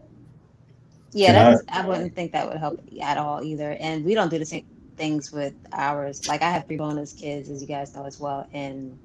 Yeah, 1.13 1.31
that's 1.31 1.63
I 1.69 1.87
wouldn't 1.87 2.13
think 2.13 2.33
that 2.33 2.47
would 2.47 2.57
help 2.57 2.81
at 3.01 3.17
all 3.17 3.41
either. 3.43 3.77
And 3.79 4.03
we 4.03 4.15
don't 4.15 4.29
do 4.29 4.37
the 4.37 4.45
same 4.45 4.65
things 4.97 5.31
with 5.31 5.53
ours. 5.71 6.27
Like 6.27 6.41
I 6.41 6.51
have 6.51 6.67
three 6.67 6.77
bonus 6.77 7.13
kids, 7.13 7.49
as 7.49 7.61
you 7.61 7.67
guys 7.67 7.95
know 7.95 8.05
as 8.05 8.19
well, 8.19 8.47
and 8.51 8.97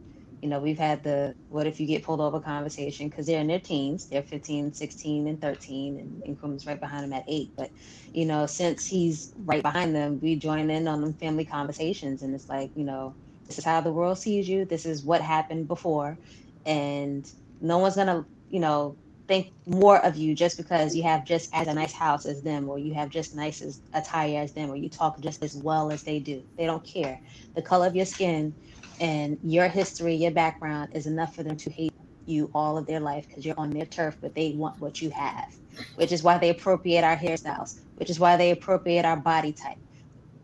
you 0.42 0.48
know 0.48 0.60
we've 0.60 0.78
had 0.78 1.02
the 1.04 1.34
what 1.48 1.66
if 1.66 1.80
you 1.80 1.86
get 1.86 2.04
pulled 2.04 2.20
over 2.20 2.40
conversation? 2.40 3.08
Because 3.08 3.26
they're 3.26 3.40
in 3.40 3.48
their 3.48 3.60
teens 3.60 4.08
they're 4.08 4.22
15 4.22 4.72
16 4.72 5.26
and 5.28 5.40
13 5.40 5.98
and 5.98 6.38
Nkrumah's 6.38 6.66
right 6.66 6.80
behind 6.80 7.04
them 7.04 7.12
at 7.12 7.24
8 7.28 7.52
but 7.56 7.70
you 8.12 8.26
know 8.26 8.46
since 8.46 8.86
he's 8.86 9.32
right 9.36 9.62
behind 9.62 9.94
them 9.94 10.20
we 10.20 10.36
join 10.36 10.70
in 10.70 10.88
on 10.88 11.00
them 11.02 11.14
family 11.14 11.44
conversations 11.46 12.22
and 12.22 12.34
it's 12.34 12.48
like 12.48 12.72
you 12.74 12.84
know 12.84 13.16
this 13.48 13.58
is 13.58 13.64
how 13.64 13.80
the 13.80 13.92
world 13.92 14.18
sees 14.18 14.48
you 14.48 14.64
this 14.64 14.86
is 14.86 15.04
what 15.04 15.20
happened 15.22 15.68
before 15.68 16.18
and 16.66 17.30
no 17.60 17.78
one's 17.78 17.96
gonna 17.96 18.26
you 18.48 18.60
know 18.60 18.98
think 19.28 19.52
more 19.66 20.04
of 20.04 20.16
you 20.16 20.34
just 20.34 20.56
because 20.56 20.96
you 20.96 21.04
have 21.04 21.24
just 21.24 21.48
as 21.54 21.68
a 21.68 21.74
nice 21.74 21.92
house 21.92 22.26
as 22.26 22.42
them 22.42 22.68
or 22.68 22.80
you 22.80 22.92
have 22.94 23.08
just 23.08 23.32
nice 23.34 23.62
as 23.62 23.80
attire 23.94 24.40
as 24.42 24.52
them 24.54 24.68
or 24.70 24.76
you 24.76 24.90
talk 24.90 25.20
just 25.20 25.42
as 25.44 25.54
well 25.54 25.92
as 25.92 26.02
they 26.02 26.18
do. 26.18 26.42
They 26.58 26.66
don't 26.66 26.84
care. 26.84 27.20
The 27.54 27.62
color 27.62 27.86
of 27.86 27.94
your 27.94 28.06
skin 28.06 28.56
and 29.00 29.38
your 29.42 29.68
history 29.68 30.14
your 30.14 30.30
background 30.30 30.90
is 30.94 31.06
enough 31.06 31.34
for 31.34 31.42
them 31.42 31.56
to 31.56 31.70
hate 31.70 31.92
you 32.26 32.50
all 32.54 32.78
of 32.78 32.86
their 32.86 33.00
life 33.00 33.26
because 33.26 33.44
you're 33.44 33.58
on 33.58 33.70
their 33.70 33.86
turf 33.86 34.16
but 34.20 34.34
they 34.34 34.52
want 34.52 34.78
what 34.80 35.02
you 35.02 35.10
have 35.10 35.54
which 35.96 36.12
is 36.12 36.22
why 36.22 36.38
they 36.38 36.50
appropriate 36.50 37.02
our 37.02 37.16
hairstyles 37.16 37.80
which 37.96 38.10
is 38.10 38.20
why 38.20 38.36
they 38.36 38.50
appropriate 38.50 39.04
our 39.04 39.16
body 39.16 39.52
type 39.52 39.78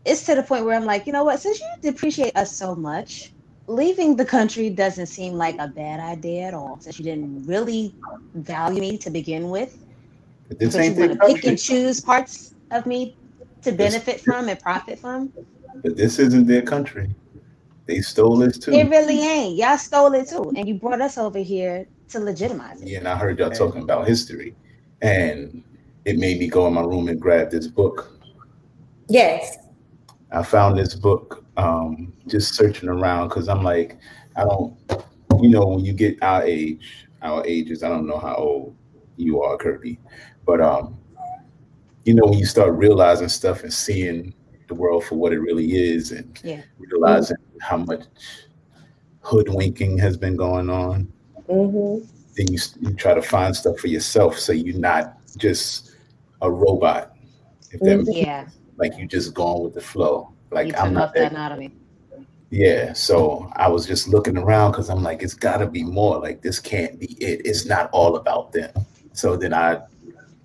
it's 0.05 0.25
to 0.25 0.35
the 0.35 0.43
point 0.43 0.65
where 0.65 0.75
i'm 0.75 0.85
like 0.85 1.07
you 1.07 1.13
know 1.13 1.23
what 1.23 1.39
since 1.39 1.59
you 1.59 1.67
depreciate 1.81 2.35
us 2.35 2.51
so 2.51 2.75
much 2.75 3.31
leaving 3.67 4.15
the 4.15 4.25
country 4.25 4.69
doesn't 4.69 5.07
seem 5.07 5.33
like 5.33 5.55
a 5.59 5.67
bad 5.67 5.99
idea 5.99 6.47
at 6.47 6.53
all, 6.53 6.79
since 6.79 6.97
you 6.97 7.05
didn't 7.05 7.45
really 7.45 7.93
value 8.33 8.79
me 8.79 8.97
to 8.97 9.09
begin 9.09 9.49
with. 9.49 9.77
Ain't 10.61 10.73
you 10.73 11.07
want 11.07 11.11
to 11.11 11.27
pick 11.27 11.43
and 11.43 11.59
choose 11.59 11.99
parts 11.99 12.55
of 12.71 12.85
me 12.85 13.15
to 13.61 13.73
benefit 13.73 14.15
this, 14.15 14.23
from 14.23 14.47
and 14.47 14.59
profit 14.59 14.97
from. 14.97 15.31
But 15.83 15.97
this 15.97 16.19
isn't 16.19 16.47
their 16.47 16.61
country. 16.61 17.09
They 17.87 18.01
stole 18.01 18.35
this 18.37 18.57
too. 18.57 18.73
It 18.73 18.89
really 18.89 19.21
ain't. 19.21 19.57
Y'all 19.57 19.77
stole 19.77 20.13
it 20.13 20.27
too, 20.27 20.53
and 20.55 20.67
you 20.67 20.75
brought 20.75 21.01
us 21.01 21.17
over 21.17 21.39
here 21.39 21.87
to 22.09 22.19
legitimize 22.19 22.81
it. 22.81 22.87
Yeah, 22.87 22.99
and 22.99 23.07
I 23.07 23.15
heard 23.15 23.39
y'all 23.39 23.49
talking 23.49 23.81
about 23.81 24.07
history, 24.07 24.55
and 25.01 25.63
it 26.05 26.17
made 26.17 26.39
me 26.39 26.47
go 26.47 26.67
in 26.67 26.73
my 26.73 26.81
room 26.81 27.07
and 27.07 27.19
grab 27.19 27.49
this 27.49 27.67
book. 27.67 28.11
Yes. 29.07 29.57
I 30.31 30.43
found 30.43 30.77
this 30.77 30.95
book 30.95 31.45
um, 31.55 32.13
just 32.27 32.55
searching 32.55 32.89
around 32.89 33.29
because 33.29 33.47
I'm 33.47 33.63
like, 33.63 33.97
I 34.35 34.43
don't, 34.43 34.77
you 35.41 35.49
know, 35.49 35.65
when 35.67 35.85
you 35.85 35.93
get 35.93 36.21
our 36.21 36.43
age, 36.43 37.07
our 37.21 37.45
ages, 37.45 37.83
I 37.83 37.89
don't 37.89 38.05
know 38.05 38.19
how 38.19 38.35
old 38.35 38.75
you 39.15 39.41
are, 39.41 39.57
Kirby, 39.57 39.99
but 40.45 40.59
um, 40.59 40.97
you 42.03 42.13
know, 42.13 42.25
when 42.25 42.37
you 42.37 42.45
start 42.45 42.73
realizing 42.73 43.29
stuff 43.29 43.63
and 43.63 43.73
seeing 43.73 44.33
the 44.67 44.75
world 44.75 45.05
for 45.05 45.15
what 45.15 45.31
it 45.31 45.39
really 45.39 45.75
is, 45.75 46.11
and 46.11 46.39
yeah. 46.43 46.61
realizing 46.77 47.37
mm-hmm. 47.37 47.46
How 47.61 47.77
much 47.77 48.03
hoodwinking 49.21 49.97
has 49.97 50.17
been 50.17 50.35
going 50.35 50.69
on, 50.69 51.11
mm-hmm. 51.47 52.05
then 52.35 52.51
you, 52.51 52.59
you 52.81 52.93
try 52.93 53.13
to 53.13 53.21
find 53.21 53.55
stuff 53.55 53.77
for 53.79 53.87
yourself 53.87 54.37
so 54.37 54.51
you're 54.51 54.77
not 54.77 55.17
just 55.37 55.95
a 56.41 56.51
robot. 56.51 57.13
If 57.71 57.81
that 57.81 57.99
mm-hmm. 57.99 58.11
yeah 58.11 58.47
like 58.77 58.97
you 58.97 59.07
just 59.07 59.33
going 59.33 59.63
with 59.63 59.73
the 59.73 59.81
flow. 59.81 60.31
Like 60.51 60.67
you 60.67 60.73
I'm 60.75 60.93
not 60.93 61.13
that 61.15 61.31
anatomy. 61.31 61.73
Yeah, 62.49 62.93
so 62.93 63.51
I 63.57 63.67
was 63.67 63.85
just 63.85 64.07
looking 64.07 64.37
around 64.37 64.71
because 64.71 64.89
I'm 64.89 65.03
like, 65.03 65.21
it's 65.21 65.33
got 65.33 65.57
to 65.57 65.67
be 65.67 65.83
more. 65.83 66.19
Like 66.19 66.41
this 66.41 66.59
can't 66.59 66.97
be 66.97 67.07
it. 67.21 67.41
It's 67.43 67.65
not 67.65 67.89
all 67.91 68.15
about 68.15 68.53
them. 68.53 68.71
So 69.11 69.35
then 69.35 69.53
I 69.53 69.81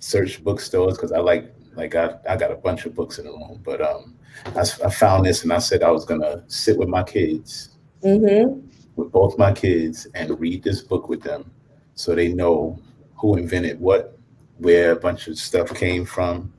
searched 0.00 0.42
bookstores 0.42 0.96
because 0.96 1.12
I 1.12 1.18
like 1.18 1.54
like 1.74 1.94
I, 1.94 2.16
I 2.28 2.36
got 2.36 2.50
a 2.50 2.56
bunch 2.56 2.86
of 2.86 2.94
books 2.94 3.18
in 3.18 3.26
the 3.26 3.30
room, 3.30 3.60
but 3.62 3.80
um, 3.80 4.16
I, 4.56 4.60
I 4.60 4.90
found 4.90 5.26
this 5.26 5.42
and 5.42 5.52
I 5.52 5.58
said 5.58 5.82
I 5.82 5.90
was 5.90 6.04
gonna 6.04 6.44
sit 6.48 6.78
with 6.78 6.88
my 6.88 7.02
kids 7.02 7.70
mm-hmm. 8.02 8.60
with 8.96 9.12
both 9.12 9.38
my 9.38 9.52
kids 9.52 10.06
and 10.14 10.38
read 10.38 10.62
this 10.62 10.80
book 10.82 11.08
with 11.08 11.22
them 11.22 11.50
so 11.94 12.14
they 12.14 12.32
know 12.32 12.78
who 13.16 13.36
invented 13.36 13.80
what, 13.80 14.18
where 14.58 14.92
a 14.92 14.96
bunch 14.96 15.28
of 15.28 15.38
stuff 15.38 15.72
came 15.74 16.04
from. 16.04 16.52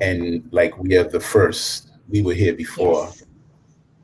And 0.00 0.48
like 0.52 0.76
we 0.78 0.96
are 0.96 1.04
the 1.04 1.20
first, 1.20 1.90
we 2.08 2.22
were 2.22 2.34
here 2.34 2.54
before 2.54 3.04
Yes. 3.06 3.24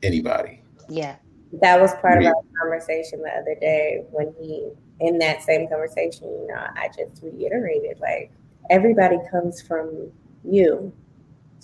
anybody. 0.03 0.61
Yeah. 0.89 1.15
That 1.61 1.79
was 1.79 1.93
part 1.95 2.21
Yeah. 2.21 2.29
of 2.29 2.35
our 2.35 2.43
conversation 2.59 3.21
the 3.21 3.29
other 3.29 3.55
day 3.55 4.03
when 4.11 4.33
he, 4.39 4.69
in 4.99 5.17
that 5.19 5.41
same 5.43 5.67
conversation, 5.69 6.27
you 6.27 6.47
know, 6.47 6.65
I 6.75 6.89
just 6.89 7.23
reiterated 7.23 7.99
like 7.99 8.31
everybody 8.69 9.17
comes 9.31 9.61
from 9.61 10.11
you. 10.43 10.91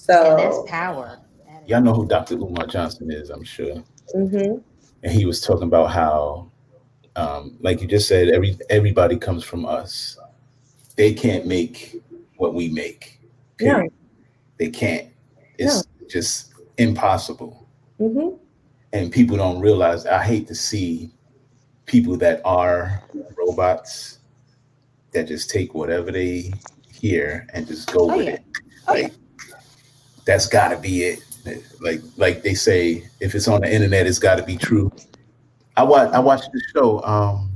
And 0.10 0.39
that's 0.39 0.58
power. 0.67 1.19
Y'all 1.67 1.82
know 1.82 1.93
who 1.93 2.08
Dr. 2.08 2.36
Umar 2.36 2.67
Johnson 2.67 3.12
is, 3.12 3.30
I'm 3.30 3.43
sure. 3.43 3.84
mhm, 4.15 4.62
And 5.04 5.12
he 5.12 5.26
was 5.26 5.41
talking 5.41 5.67
about 5.67 5.91
how, 5.91 6.52
um, 7.15 7.58
like 7.62 7.82
you 7.82 7.88
just 7.88 8.08
said, 8.08 8.30
every 8.30 8.58
everybody 8.69 9.17
comes 9.17 9.43
from 9.43 9.65
us. 9.65 10.17
They 10.95 11.13
can't 11.13 11.45
make 11.45 12.02
what 12.38 12.54
we 12.54 12.69
make. 12.69 13.19
no. 13.62 13.88
They 14.60 14.69
can't. 14.69 15.08
It's 15.58 15.84
just 16.10 16.54
impossible. 16.78 17.67
mhm, 17.99 18.38
and 18.93 19.12
people 19.12 19.38
don't 19.38 19.60
realize 19.60 20.06
i 20.06 20.21
hate 20.23 20.47
to 20.47 20.56
see 20.56 21.12
people 21.86 22.15
that 22.17 22.41
are 22.45 23.04
robots 23.38 24.19
that 25.13 25.28
just 25.28 25.49
take 25.49 25.73
whatever 25.73 26.12
they 26.12 26.52
hear 26.91 27.47
and 27.54 27.67
just 27.67 27.91
go 27.91 28.12
Oh, 28.12 28.17
with 28.17 28.28
yeah. 28.28 28.34
it 28.36 28.43
Oh, 28.88 28.93
like 28.93 29.13
that's 30.26 30.47
got 30.47 30.69
to 30.69 30.78
be 30.78 31.04
it 31.04 31.19
like 31.82 32.01
like 32.17 32.41
they 32.43 32.53
say 32.53 33.08
if 33.19 33.36
it's 33.36 33.47
on 33.47 33.62
the 33.62 33.73
internet 33.73 34.08
it's 34.08 34.19
got 34.19 34.36
to 34.36 34.43
be 34.43 34.56
true 34.58 34.91
i 35.75 35.84
watch 35.84 36.10
i 36.13 36.19
watched 36.19 36.49
the 36.53 36.62
show 36.73 37.03
um 37.03 37.51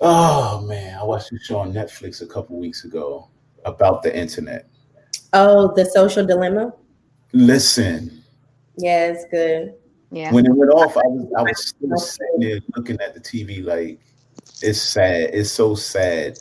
oh 0.00 0.64
man 0.66 0.98
i 0.98 1.02
watched 1.04 1.30
the 1.30 1.38
show 1.38 1.58
on 1.58 1.72
netflix 1.72 2.22
a 2.22 2.26
couple 2.26 2.58
weeks 2.58 2.84
ago 2.84 3.28
about 3.64 4.02
the 4.02 4.16
internet 4.16 4.68
Oh, 5.32 5.72
the 5.74 5.84
social 5.84 6.24
dilemma. 6.24 6.72
listen 7.32 8.22
Yeah, 8.78 9.08
it's 9.08 9.24
good. 9.30 9.74
Yeah. 10.10 10.32
when 10.32 10.46
it 10.46 10.54
went 10.54 10.70
off, 10.72 10.96
I 10.96 11.02
was 11.04 11.26
I 11.36 11.42
was 11.42 11.66
still 11.68 11.96
sitting 11.98 12.40
there 12.40 12.60
looking 12.76 12.98
at 13.00 13.12
the 13.14 13.20
TV 13.20 13.62
like 13.64 14.00
it's 14.62 14.80
sad. 14.80 15.30
It's 15.34 15.50
so 15.50 15.74
sad 15.74 16.38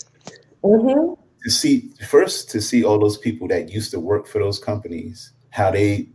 hmm 0.64 1.14
to 1.44 1.50
see 1.52 1.90
first 2.08 2.50
to 2.52 2.62
see 2.62 2.84
all 2.86 3.00
those 3.00 3.18
people 3.18 3.48
that 3.50 3.70
used 3.70 3.92
to 3.92 4.00
work 4.00 4.28
for 4.28 4.40
those 4.40 4.60
companies, 4.60 5.34
how 5.50 5.72
they 5.72 6.08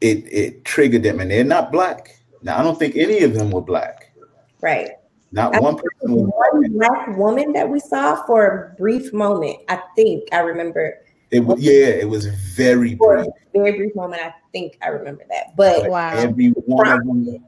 it 0.00 0.24
it 0.32 0.64
triggered 0.64 1.02
them, 1.02 1.20
and 1.20 1.30
they're 1.30 1.44
not 1.44 1.72
black. 1.72 2.16
Now 2.42 2.58
I 2.58 2.62
don't 2.62 2.78
think 2.78 2.96
any 2.96 3.20
of 3.22 3.34
them 3.34 3.50
were 3.50 3.60
black. 3.60 4.12
Right. 4.60 4.90
Not 5.32 5.54
I 5.54 5.60
one 5.60 5.76
person 5.76 6.12
was 6.14 6.32
One 6.52 6.72
black 6.72 7.16
woman 7.16 7.52
that 7.52 7.68
we 7.68 7.78
saw 7.78 8.24
for 8.26 8.46
a 8.46 8.76
brief 8.76 9.12
moment. 9.12 9.58
I 9.68 9.80
think 9.94 10.24
I 10.32 10.40
remember 10.40 10.94
It 11.30 11.40
was 11.40 11.60
yeah, 11.60 11.86
it 11.86 12.08
was 12.08 12.26
very 12.26 12.96
for 12.96 13.16
brief. 13.18 13.26
a 13.54 13.58
very 13.58 13.76
brief 13.78 13.94
moment. 13.94 14.22
I 14.22 14.34
think 14.52 14.76
I 14.82 14.88
remember 14.88 15.22
that, 15.30 15.54
but 15.56 15.82
But 15.82 15.90
Wow. 15.90 16.10
every 16.14 16.48
one 16.66 16.88
of 16.88 16.98
them, 17.06 17.24
she 17.34 17.40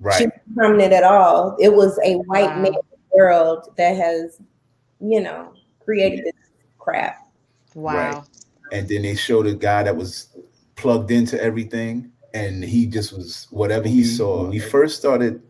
wasn't 0.00 0.34
prominent 0.54 0.92
at 0.92 1.02
all. 1.02 1.56
It 1.58 1.74
was 1.74 1.98
a 2.04 2.14
white 2.18 2.46
Wow. 2.50 2.62
man 2.62 2.72
world 3.12 3.72
that 3.76 3.96
has, 3.96 4.40
you 5.00 5.20
know, 5.20 5.52
created 5.84 6.24
this 6.24 6.32
crap. 6.78 7.26
Wow. 7.74 8.24
and 8.72 8.88
then 8.88 9.02
they 9.02 9.14
showed 9.16 9.46
a 9.48 9.54
guy 9.54 9.82
that 9.82 9.96
was 9.96 10.28
plugged 10.76 11.10
into 11.10 11.40
everything 11.42 12.10
and 12.34 12.64
he 12.64 12.86
just 12.86 13.12
was 13.12 13.46
whatever 13.50 13.86
he 13.88 14.02
saw 14.02 14.42
when 14.42 14.50
we 14.50 14.58
first 14.58 14.98
started 14.98 15.40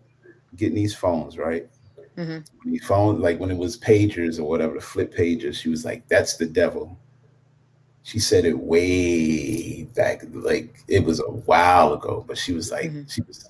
getting 0.56 0.74
these 0.74 0.94
phones 0.94 1.38
right 1.38 1.66
Mhm. 2.16 2.44
when 2.62 2.72
the 2.74 2.78
phone 2.80 3.20
like 3.20 3.40
when 3.40 3.50
it 3.50 3.56
was 3.56 3.76
pagers 3.78 4.38
or 4.38 4.44
whatever 4.44 4.80
flip 4.80 5.12
pagers 5.14 5.54
she 5.54 5.68
was 5.68 5.84
like 5.84 6.06
that's 6.08 6.36
the 6.36 6.46
devil 6.46 6.96
she 8.02 8.18
said 8.18 8.44
it 8.44 8.58
way 8.58 9.84
back 9.96 10.22
like 10.32 10.78
it 10.88 11.02
was 11.02 11.20
a 11.20 11.30
while 11.48 11.94
ago 11.94 12.22
but 12.28 12.36
she 12.38 12.52
was 12.52 12.70
like 12.70 12.90
Mhm. 12.92 13.10
she 13.10 13.22
was 13.22 13.48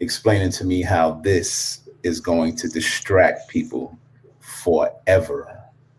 explaining 0.00 0.50
to 0.52 0.64
me 0.64 0.80
how 0.82 1.12
this 1.22 1.80
is 2.02 2.18
going 2.20 2.56
to 2.56 2.68
distract 2.68 3.48
people 3.48 3.96
forever 4.38 5.56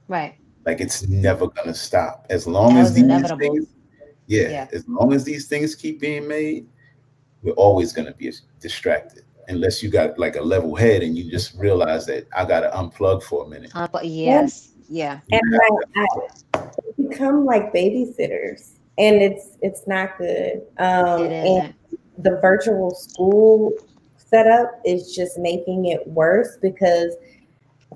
Right. 0.07 0.33
like 0.65 0.81
it's 0.81 1.07
never 1.07 1.47
gonna 1.47 1.73
stop 1.75 2.25
as 2.29 2.47
long 2.47 2.73
That 2.73 2.79
as 2.81 2.85
was 2.87 2.93
these 2.95 3.03
inevitable. 3.03 3.39
things, 3.39 3.67
yeah, 4.31 4.49
Yeah. 4.49 4.67
as 4.71 4.87
long 4.87 5.11
as 5.13 5.25
these 5.25 5.47
things 5.47 5.75
keep 5.75 5.99
being 5.99 6.25
made, 6.25 6.65
we're 7.43 7.51
always 7.53 7.91
gonna 7.91 8.13
be 8.13 8.31
distracted 8.61 9.23
unless 9.49 9.83
you 9.83 9.89
got 9.89 10.17
like 10.17 10.37
a 10.37 10.41
level 10.41 10.73
head 10.73 11.03
and 11.03 11.17
you 11.17 11.29
just 11.29 11.53
realize 11.57 12.05
that 12.05 12.27
I 12.35 12.45
gotta 12.45 12.69
unplug 12.69 13.23
for 13.23 13.43
a 13.45 13.49
minute. 13.49 13.71
Uh, 13.75 13.87
but 13.91 14.05
yes. 14.05 14.69
Yeah. 14.87 15.19
And 15.31 15.41
have 15.53 16.05
I, 16.53 16.59
I 16.59 16.67
become 16.97 17.45
like 17.45 17.73
babysitters, 17.73 18.73
and 18.97 19.21
it's 19.21 19.57
it's 19.61 19.83
not 19.87 20.17
good. 20.17 20.61
Um, 20.77 21.23
It 21.23 21.33
and 21.33 21.73
the 22.17 22.39
virtual 22.41 22.91
school 22.91 23.73
setup 24.17 24.79
is 24.85 25.13
just 25.15 25.37
making 25.37 25.87
it 25.87 26.07
worse 26.07 26.57
because 26.61 27.15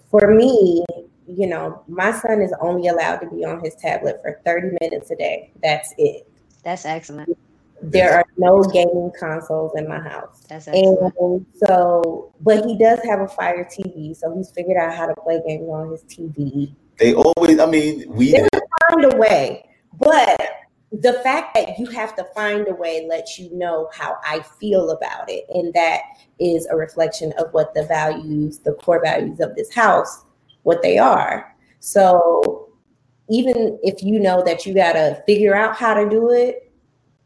for 0.09 0.33
me, 0.33 0.83
you 1.27 1.47
know, 1.47 1.83
my 1.87 2.11
son 2.11 2.41
is 2.41 2.53
only 2.61 2.87
allowed 2.87 3.17
to 3.17 3.29
be 3.29 3.43
on 3.43 3.63
his 3.63 3.75
tablet 3.75 4.19
for 4.21 4.39
30 4.45 4.77
minutes 4.81 5.11
a 5.11 5.15
day. 5.15 5.51
That's 5.61 5.93
it. 5.97 6.27
That's 6.63 6.85
excellent. 6.85 7.37
There 7.81 8.13
are 8.13 8.25
no 8.37 8.63
gaming 8.63 9.11
consoles 9.19 9.73
in 9.75 9.87
my 9.87 9.99
house. 9.99 10.43
That's 10.47 10.67
excellent. 10.67 11.13
And 11.19 11.45
so, 11.55 12.33
but 12.41 12.65
he 12.65 12.77
does 12.77 12.99
have 13.03 13.19
a 13.19 13.27
Fire 13.27 13.65
TV, 13.65 14.15
so 14.15 14.35
he's 14.35 14.49
figured 14.49 14.77
out 14.77 14.95
how 14.95 15.07
to 15.07 15.15
play 15.21 15.41
games 15.45 15.67
on 15.69 15.91
his 15.91 16.03
TV. 16.03 16.73
they 16.97 17.13
always 17.13 17.59
I 17.59 17.65
mean 17.65 18.05
we 18.07 18.31
They 18.31 18.47
find 18.89 19.13
a 19.13 19.17
way, 19.17 19.65
but 19.99 20.41
the 20.91 21.13
fact 21.23 21.55
that 21.55 21.77
you 21.77 21.87
have 21.87 22.15
to 22.15 22.23
find 22.35 22.67
a 22.67 22.73
way 22.73 23.05
lets 23.07 23.37
you 23.37 23.53
know 23.53 23.89
how 23.93 24.17
I 24.25 24.39
feel 24.59 24.91
about 24.91 25.29
it, 25.29 25.45
and 25.49 25.73
that 25.73 26.01
is 26.39 26.65
a 26.67 26.75
reflection 26.75 27.33
of 27.37 27.53
what 27.53 27.73
the 27.73 27.83
values, 27.83 28.59
the 28.59 28.73
core 28.73 29.01
values 29.03 29.39
of 29.39 29.55
this 29.55 29.73
house, 29.73 30.24
what 30.65 30.81
they 30.81 30.97
are. 30.97 31.55
So 31.79 32.69
even 33.29 33.79
if 33.83 34.03
you 34.03 34.19
know 34.19 34.43
that 34.43 34.65
you 34.65 34.73
got 34.73 34.93
to 34.93 35.21
figure 35.25 35.55
out 35.55 35.75
how 35.75 35.93
to 35.93 36.09
do 36.09 36.31
it, 36.31 36.71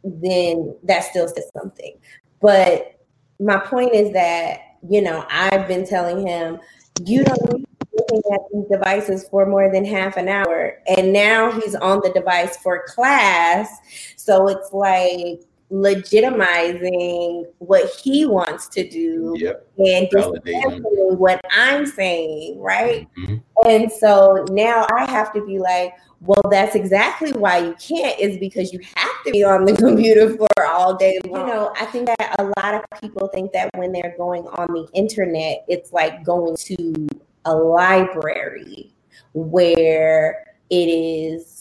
then 0.04 0.76
that 0.84 1.06
still 1.06 1.28
says 1.28 1.50
something. 1.58 1.98
But 2.42 3.00
my 3.40 3.58
point 3.58 3.96
is 3.96 4.12
that, 4.14 4.60
you 4.88 5.02
know, 5.02 5.26
I've 5.30 5.68
been 5.68 5.86
telling 5.86 6.26
him, 6.26 6.60
you 7.06 7.24
don't 7.24 7.54
need 7.54 7.66
to 7.66 7.86
be 7.86 7.98
looking 7.98 8.34
at 8.34 8.42
these 8.52 8.66
devices 8.70 9.28
for 9.30 9.46
more 9.46 9.72
than 9.72 9.86
half 9.86 10.18
an 10.18 10.28
hour. 10.28 10.82
And 10.98 11.14
now 11.14 11.52
he's 11.52 11.76
on 11.76 12.02
the 12.04 12.12
device 12.12 12.58
for 12.58 12.84
class. 12.88 13.70
So 14.18 14.50
it's 14.50 14.74
like 14.74 15.42
legitimizing 15.72 17.46
what 17.60 17.90
he 18.02 18.26
wants 18.26 18.68
to 18.68 18.88
do 18.88 19.36
yep, 19.38 19.68
and 19.78 20.10
dismantling 20.10 21.18
what 21.18 21.40
I'm 21.52 21.86
saying, 21.86 22.60
right? 22.60 23.08
Mhm. 23.18 23.42
And 23.66 23.92
so 23.92 24.46
now 24.50 24.88
I 24.96 25.10
have 25.12 25.32
to 25.34 25.46
be 25.46 25.60
like, 25.60 25.94
well, 26.22 26.42
that's 26.50 26.76
exactly 26.76 27.32
why 27.34 27.60
you 27.60 27.76
can't, 27.76 28.20
is 28.20 28.38
because 28.38 28.74
you 28.74 28.80
have 28.96 29.24
to 29.26 29.32
be 29.32 29.44
on 29.44 29.66
the 29.66 29.74
computer 29.78 30.36
for 30.36 30.66
all 30.66 30.96
day 30.96 31.20
long. 31.26 31.48
You 31.48 31.54
know, 31.54 31.74
I 31.80 31.86
think 31.86 32.08
that 32.08 32.36
a 32.40 32.44
lot 32.62 32.74
of 32.74 32.84
people 33.00 33.30
think 33.34 33.52
that 33.54 33.70
when 33.76 33.92
they're 33.92 34.16
going 34.18 34.48
on 34.48 34.74
the 34.74 34.88
internet, 34.94 35.66
it's 35.68 35.94
like 35.94 36.24
going 36.24 36.56
to 36.58 37.08
a 37.46 37.56
library 37.56 38.92
where 39.34 40.46
it 40.70 40.76
is 40.76 41.59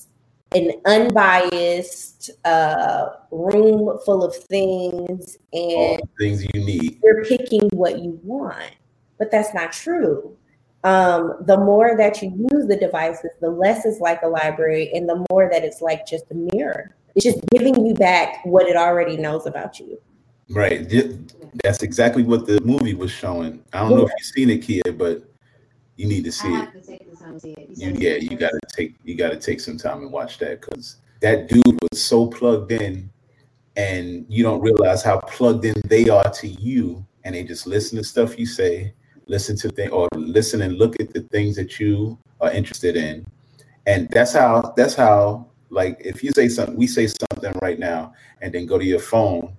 an 0.54 0.72
unbiased 0.86 2.30
uh, 2.44 3.08
room 3.30 3.98
full 4.04 4.24
of 4.24 4.34
things 4.34 5.36
and 5.52 6.00
things 6.18 6.44
you 6.54 6.64
need. 6.64 6.98
you're 7.02 7.24
picking 7.24 7.68
what 7.70 7.98
you 7.98 8.18
want, 8.22 8.72
but 9.18 9.30
that's 9.30 9.52
not 9.52 9.72
true. 9.72 10.36
Um, 10.84 11.34
the 11.42 11.56
more 11.56 11.96
that 11.96 12.22
you 12.22 12.48
use 12.52 12.66
the 12.66 12.76
devices, 12.76 13.30
the 13.40 13.50
less 13.50 13.84
it's 13.84 14.00
like 14.00 14.22
a 14.22 14.28
library, 14.28 14.90
and 14.94 15.08
the 15.08 15.24
more 15.30 15.50
that 15.50 15.64
it's 15.64 15.82
like 15.82 16.06
just 16.06 16.24
a 16.30 16.34
mirror. 16.34 16.94
It's 17.14 17.24
just 17.24 17.40
giving 17.50 17.84
you 17.84 17.94
back 17.94 18.44
what 18.44 18.68
it 18.68 18.76
already 18.76 19.16
knows 19.16 19.46
about 19.46 19.80
you. 19.80 20.00
Right. 20.50 20.88
That's 21.62 21.82
exactly 21.82 22.22
what 22.22 22.46
the 22.46 22.60
movie 22.62 22.94
was 22.94 23.10
showing. 23.10 23.62
I 23.72 23.80
don't 23.80 23.90
know 23.90 24.06
if 24.06 24.12
you've 24.18 24.26
seen 24.26 24.50
it, 24.50 24.58
Kia, 24.58 24.92
but 24.96 25.24
you 25.98 26.06
need 26.06 26.24
to 26.24 26.32
see 26.32 26.48
it. 26.48 26.72
to 26.72 26.80
take 26.80 27.10
the 27.10 27.16
time 27.16 27.34
to 27.34 27.40
see 27.40 27.50
it. 27.50 27.70
You, 27.76 27.94
yeah, 27.98 28.14
you 28.16 28.36
gotta 28.36 28.60
take 28.74 28.94
you 29.04 29.16
gotta 29.16 29.36
take 29.36 29.60
some 29.60 29.76
time 29.76 30.02
and 30.02 30.12
watch 30.12 30.38
that 30.38 30.60
because 30.60 30.96
that 31.20 31.48
dude 31.48 31.78
was 31.90 32.00
so 32.00 32.28
plugged 32.28 32.70
in, 32.70 33.10
and 33.76 34.24
you 34.28 34.44
don't 34.44 34.60
realize 34.60 35.02
how 35.02 35.18
plugged 35.20 35.64
in 35.64 35.74
they 35.86 36.08
are 36.08 36.30
to 36.30 36.46
you, 36.46 37.04
and 37.24 37.34
they 37.34 37.42
just 37.42 37.66
listen 37.66 37.98
to 37.98 38.04
stuff 38.04 38.38
you 38.38 38.46
say, 38.46 38.94
listen 39.26 39.56
to 39.56 39.70
things, 39.70 39.90
or 39.90 40.08
listen 40.14 40.62
and 40.62 40.78
look 40.78 40.98
at 41.00 41.12
the 41.12 41.22
things 41.22 41.56
that 41.56 41.80
you 41.80 42.16
are 42.40 42.52
interested 42.52 42.96
in, 42.96 43.26
and 43.86 44.08
that's 44.10 44.32
how 44.32 44.72
that's 44.76 44.94
how 44.94 45.48
like 45.68 46.00
if 46.04 46.22
you 46.22 46.30
say 46.30 46.48
something, 46.48 46.76
we 46.76 46.86
say 46.86 47.08
something 47.08 47.52
right 47.60 47.80
now, 47.80 48.12
and 48.40 48.54
then 48.54 48.66
go 48.66 48.78
to 48.78 48.84
your 48.84 49.00
phone, 49.00 49.56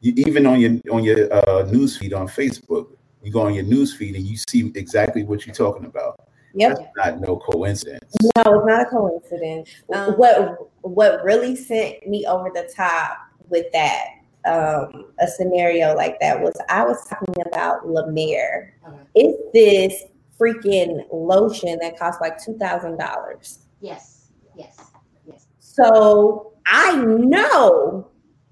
you, 0.00 0.14
even 0.16 0.46
on 0.46 0.58
your 0.58 0.80
on 0.90 1.04
your 1.04 1.32
uh, 1.32 1.62
news 1.70 1.96
feed 1.96 2.12
on 2.12 2.26
Facebook, 2.26 2.95
you 3.26 3.32
go 3.32 3.42
on 3.42 3.54
your 3.54 3.64
news 3.64 3.92
feed 3.92 4.14
and 4.14 4.24
you 4.24 4.36
see 4.36 4.70
exactly 4.76 5.24
what 5.24 5.46
you're 5.46 5.54
talking 5.54 5.86
about. 5.86 6.20
Yep. 6.54 6.76
That's 6.78 6.96
not 6.96 7.20
no 7.20 7.36
coincidence. 7.36 8.14
No, 8.36 8.58
it's 8.60 8.66
not 8.66 8.82
a 8.82 8.84
coincidence. 8.86 9.68
Um, 9.92 10.12
what 10.12 10.70
what 10.82 11.24
really 11.24 11.56
sent 11.56 12.06
me 12.06 12.24
over 12.24 12.50
the 12.54 12.72
top 12.74 13.18
with 13.48 13.66
that 13.72 14.04
um, 14.46 15.06
a 15.18 15.26
scenario 15.26 15.94
like 15.96 16.20
that 16.20 16.40
was 16.40 16.54
I 16.68 16.84
was 16.84 17.04
talking 17.08 17.34
about 17.46 17.88
La 17.88 18.06
Mer. 18.06 18.72
Okay. 18.86 18.96
It's 19.16 19.42
this 19.52 20.04
freaking 20.38 21.04
lotion 21.12 21.78
that 21.82 21.98
costs 21.98 22.20
like 22.20 22.42
two 22.42 22.56
thousand 22.56 22.96
dollars. 22.96 23.66
Yes, 23.80 24.28
yes, 24.56 24.80
yes. 25.26 25.48
So 25.58 26.52
I 26.64 26.96
know 26.96 28.08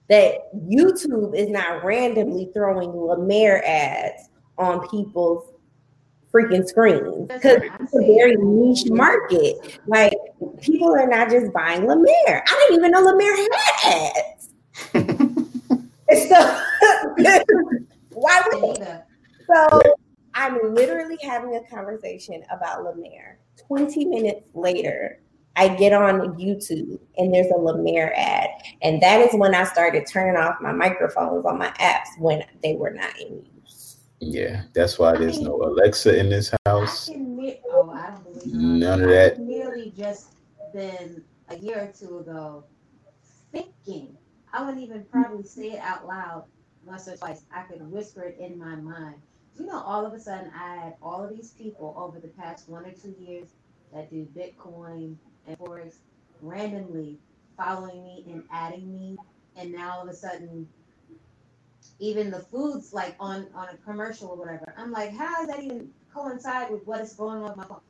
that 0.08 0.52
YouTube 0.54 1.34
is 1.36 1.48
not 1.48 1.84
randomly 1.84 2.50
throwing 2.52 2.92
La 2.92 3.16
Mer 3.16 3.62
ads 3.64 4.30
on 4.58 4.86
people's 4.88 5.50
freaking 6.32 6.66
screens 6.66 7.28
because 7.28 7.62
it's 7.80 7.94
a 7.94 8.00
very 8.00 8.36
niche 8.36 8.90
market. 8.90 9.78
Like 9.86 10.14
people 10.60 10.94
are 10.94 11.06
not 11.06 11.30
just 11.30 11.52
buying 11.52 11.86
Mer. 11.86 11.96
I 12.28 12.66
didn't 12.68 12.76
even 12.76 12.90
know 12.90 13.00
La 13.00 13.14
Mer 13.14 13.36
had 13.36 14.12
ads. 14.16 14.48
so 16.28 16.60
why 18.10 18.42
would 18.52 18.76
they? 18.76 19.00
So 19.46 19.80
I'm 20.34 20.74
literally 20.74 21.18
having 21.22 21.54
a 21.54 21.74
conversation 21.74 22.42
about 22.50 22.84
La 22.84 22.92
Mer. 22.94 23.38
20 23.68 24.04
minutes 24.06 24.48
later, 24.54 25.20
I 25.56 25.68
get 25.68 25.92
on 25.92 26.36
YouTube 26.36 26.98
and 27.16 27.32
there's 27.32 27.46
a 27.52 27.76
Mer 27.76 28.12
ad. 28.16 28.48
And 28.82 29.00
that 29.02 29.20
is 29.20 29.34
when 29.34 29.54
I 29.54 29.64
started 29.64 30.04
turning 30.10 30.36
off 30.36 30.56
my 30.60 30.72
microphones 30.72 31.44
on 31.46 31.58
my 31.58 31.70
apps 31.80 32.18
when 32.18 32.44
they 32.62 32.74
were 32.74 32.90
not 32.90 33.16
in 33.20 33.36
use. 33.36 33.53
Yeah, 34.24 34.62
that's 34.72 34.98
why 34.98 35.16
there's 35.16 35.40
no 35.40 35.54
Alexa 35.62 36.18
in 36.18 36.30
this 36.30 36.52
house. 36.66 37.10
Oh, 37.10 37.90
I 37.90 38.10
don't 38.10 38.24
believe. 38.24 38.54
None 38.54 39.02
of 39.02 39.08
that. 39.10 39.32
I've 39.34 39.40
merely 39.40 39.92
just 39.96 40.34
been 40.72 41.22
a 41.48 41.58
year 41.58 41.78
or 41.82 41.92
two 41.92 42.18
ago 42.18 42.64
thinking. 43.52 44.16
I 44.52 44.64
wouldn't 44.64 44.82
even 44.82 45.04
probably 45.04 45.44
say 45.44 45.72
it 45.72 45.80
out 45.80 46.06
loud 46.06 46.44
once 46.84 47.08
or 47.08 47.16
twice. 47.16 47.42
I 47.52 47.62
could 47.62 47.82
whisper 47.90 48.22
it 48.22 48.38
in 48.38 48.58
my 48.58 48.76
mind. 48.76 49.16
You 49.58 49.66
know, 49.66 49.80
all 49.80 50.06
of 50.06 50.12
a 50.12 50.20
sudden, 50.20 50.50
I 50.56 50.76
had 50.76 50.94
all 51.02 51.22
of 51.22 51.30
these 51.30 51.50
people 51.50 51.94
over 51.96 52.18
the 52.18 52.28
past 52.28 52.68
one 52.68 52.86
or 52.86 52.92
two 52.92 53.14
years 53.18 53.48
that 53.92 54.10
do 54.10 54.26
Bitcoin 54.36 55.16
and 55.46 55.58
Forex 55.58 55.96
randomly 56.40 57.18
following 57.56 58.02
me 58.02 58.24
and 58.28 58.42
adding 58.50 58.92
me. 58.98 59.16
And 59.56 59.72
now 59.72 59.92
all 59.92 60.02
of 60.02 60.08
a 60.08 60.14
sudden, 60.14 60.68
even 61.98 62.30
the 62.30 62.40
foods 62.40 62.92
like 62.92 63.16
on 63.20 63.46
on 63.54 63.68
a 63.68 63.76
commercial 63.78 64.28
or 64.28 64.36
whatever. 64.36 64.74
I'm 64.76 64.92
like, 64.92 65.16
how 65.16 65.36
does 65.36 65.48
that 65.48 65.62
even 65.62 65.90
coincide 66.12 66.70
with 66.70 66.86
what 66.86 67.00
is 67.00 67.12
going 67.14 67.42
on 67.42 67.48
with 67.48 67.56
my 67.56 67.64
phone? 67.64 67.80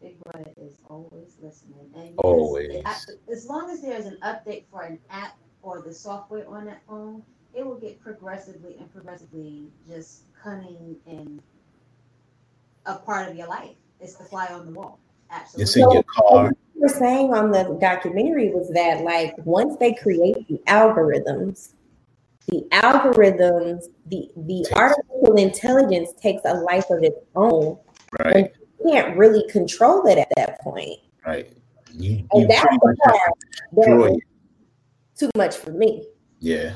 Big 0.00 0.18
Brother 0.20 0.50
is 0.58 0.78
always 0.88 1.36
listening, 1.42 1.90
and 1.94 2.10
yes, 2.10 2.18
Always. 2.18 2.82
I- 2.84 3.32
as 3.32 3.46
long 3.46 3.68
as 3.70 3.82
there's 3.82 4.06
an 4.06 4.18
update 4.22 4.64
for 4.70 4.82
an 4.82 4.98
app 5.10 5.36
or 5.62 5.82
the 5.82 5.92
software 5.92 6.48
on 6.48 6.66
that 6.66 6.82
phone, 6.86 7.22
it 7.52 7.66
will 7.66 7.78
get 7.78 8.00
progressively 8.00 8.76
and 8.78 8.92
progressively 8.92 9.66
just 9.88 10.22
cunning 10.40 10.96
and 11.06 11.42
a 12.86 12.94
part 12.94 13.28
of 13.28 13.36
your 13.36 13.48
life. 13.48 13.74
It's 14.00 14.14
the 14.14 14.24
fly 14.24 14.46
on 14.46 14.66
the 14.66 14.72
wall. 14.72 15.00
Absolutely. 15.30 15.62
It's 15.62 15.76
in 15.76 15.90
your 15.90 16.04
car. 16.04 16.52
you 16.74 16.82
were 16.82 16.88
saying 16.88 17.34
on 17.34 17.50
the 17.50 17.76
documentary 17.80 18.50
was 18.50 18.70
that 18.70 19.02
like 19.02 19.34
once 19.44 19.76
they 19.78 19.94
create 19.94 20.46
the 20.48 20.60
algorithms 20.68 21.72
the 22.48 22.66
algorithms 22.72 23.84
the 24.06 24.28
the 24.36 24.66
artificial 24.74 25.36
intelligence 25.36 26.10
takes 26.20 26.42
a 26.44 26.54
life 26.54 26.88
of 26.90 27.02
its 27.02 27.18
own 27.36 27.78
Right, 28.24 28.52
you 28.84 28.90
can't 28.92 29.16
really 29.16 29.46
control 29.50 30.06
it 30.06 30.18
at 30.18 30.28
that 30.36 30.60
point 30.60 30.98
right. 31.26 31.52
You, 31.92 32.24
you 32.34 32.46
that's 32.46 32.62
the 32.62 32.78
part 32.82 32.96
that 33.04 33.32
destroy 33.74 33.96
was 34.10 34.18
it. 34.18 34.22
too 35.18 35.30
much 35.36 35.56
for 35.56 35.70
me 35.72 36.06
Yeah, 36.40 36.74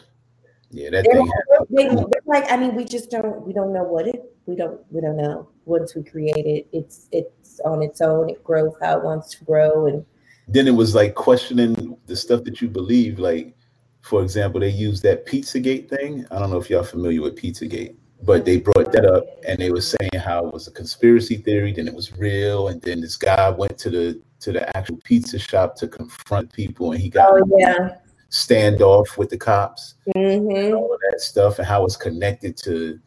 yeah. 0.70 0.90
That 0.90 1.04
They're 1.04 1.14
thing. 1.14 1.96
like- 1.96 2.06
they're 2.10 2.22
like 2.26 2.50
i 2.52 2.56
mean 2.56 2.74
we 2.74 2.84
just 2.84 3.10
don't 3.10 3.46
we 3.46 3.52
don't 3.52 3.72
know 3.72 3.84
what 3.84 4.06
it 4.06 4.20
we 4.46 4.56
don't 4.56 4.80
we 4.90 5.00
don't 5.00 5.16
know 5.16 5.48
once 5.64 5.94
we 5.94 6.02
create 6.02 6.44
it 6.46 6.66
it's 6.72 7.08
it's 7.12 7.60
on 7.64 7.82
its 7.82 8.00
own 8.00 8.28
it 8.30 8.42
grows 8.44 8.72
how 8.82 8.98
it 8.98 9.04
wants 9.04 9.30
to 9.36 9.44
grow 9.44 9.86
and 9.86 10.04
Then 10.48 10.66
it 10.66 10.72
was 10.74 10.94
like 10.94 11.14
questioning 11.14 11.96
the 12.06 12.16
stuff 12.16 12.42
that 12.44 12.60
you 12.60 12.68
believe. 12.68 13.18
Like, 13.20 13.54
for 14.02 14.22
example, 14.22 14.60
they 14.60 14.68
used 14.68 15.02
that 15.04 15.26
Pizzagate 15.26 15.88
thing. 15.88 16.26
I 16.30 16.38
don't 16.38 16.50
know 16.50 16.58
if 16.58 16.68
y'all 16.68 16.82
familiar 16.82 17.22
with 17.22 17.36
Pizzagate, 17.36 17.96
but 18.22 18.44
they 18.44 18.58
brought 18.58 18.92
that 18.92 19.06
up 19.06 19.24
and 19.46 19.58
they 19.58 19.70
were 19.70 19.80
saying 19.80 20.10
how 20.22 20.46
it 20.46 20.52
was 20.52 20.66
a 20.66 20.72
conspiracy 20.72 21.36
theory, 21.36 21.72
then 21.72 21.88
it 21.88 21.94
was 21.94 22.16
real, 22.18 22.68
and 22.68 22.82
then 22.82 23.00
this 23.00 23.16
guy 23.16 23.48
went 23.50 23.78
to 23.78 23.90
the 23.90 24.20
to 24.40 24.52
the 24.52 24.76
actual 24.76 24.98
pizza 25.04 25.38
shop 25.38 25.76
to 25.76 25.88
confront 25.88 26.52
people, 26.52 26.92
and 26.92 27.00
he 27.00 27.08
got 27.08 27.30
oh 27.30 27.56
yeah 27.58 27.96
standoff 28.30 29.18
with 29.18 29.28
the 29.30 29.38
cops. 29.38 29.94
hmm 30.14 30.74
all 30.74 30.92
of 30.92 31.00
that 31.10 31.20
stuff 31.20 31.58
and 31.58 31.68
how 31.68 31.84
it's 31.84 31.96
connected 31.96 32.56
to 32.56 32.98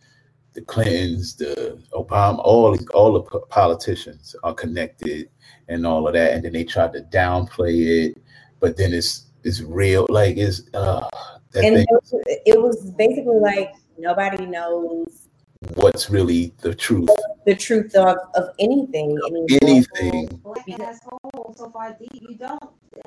the 0.54 0.62
Clintons, 0.62 1.36
the 1.36 1.82
Obama, 1.94 2.40
all 2.40 2.78
all 2.94 3.14
the 3.14 3.40
politicians 3.50 4.36
are 4.44 4.54
connected 4.54 5.30
and 5.68 5.86
all 5.86 6.08
of 6.08 6.14
that. 6.14 6.34
And 6.34 6.46
then 6.46 6.54
they 6.54 6.64
tried 6.64 6.94
to 6.94 7.02
downplay 7.02 8.06
it, 8.06 8.22
but 8.62 8.78
then 8.78 8.94
it's 8.94 9.26
it's 9.46 9.62
real. 9.62 10.06
Like 10.10 10.38
it's 10.38 10.64
uh, 10.74 11.08
and 11.56 11.78
it 11.78 11.88
was, 11.90 12.14
it 12.46 12.62
was 12.62 12.92
basically 12.92 13.40
like 13.40 13.74
nobody 13.98 14.46
knows 14.46 15.30
what's 15.76 16.10
really 16.10 16.54
the 16.62 16.74
truth. 16.76 17.10
the 17.46 17.56
truth 17.56 17.96
of, 17.96 18.18
of 18.36 18.50
anything. 18.60 19.18
I 19.24 19.56
Anything. 19.64 20.28
black 20.44 20.80
ass 20.82 21.00
hole 21.06 21.54
so 21.58 21.70
far 21.70 21.96
deep. 21.98 22.10
You 22.28 22.36
don't 22.38 22.64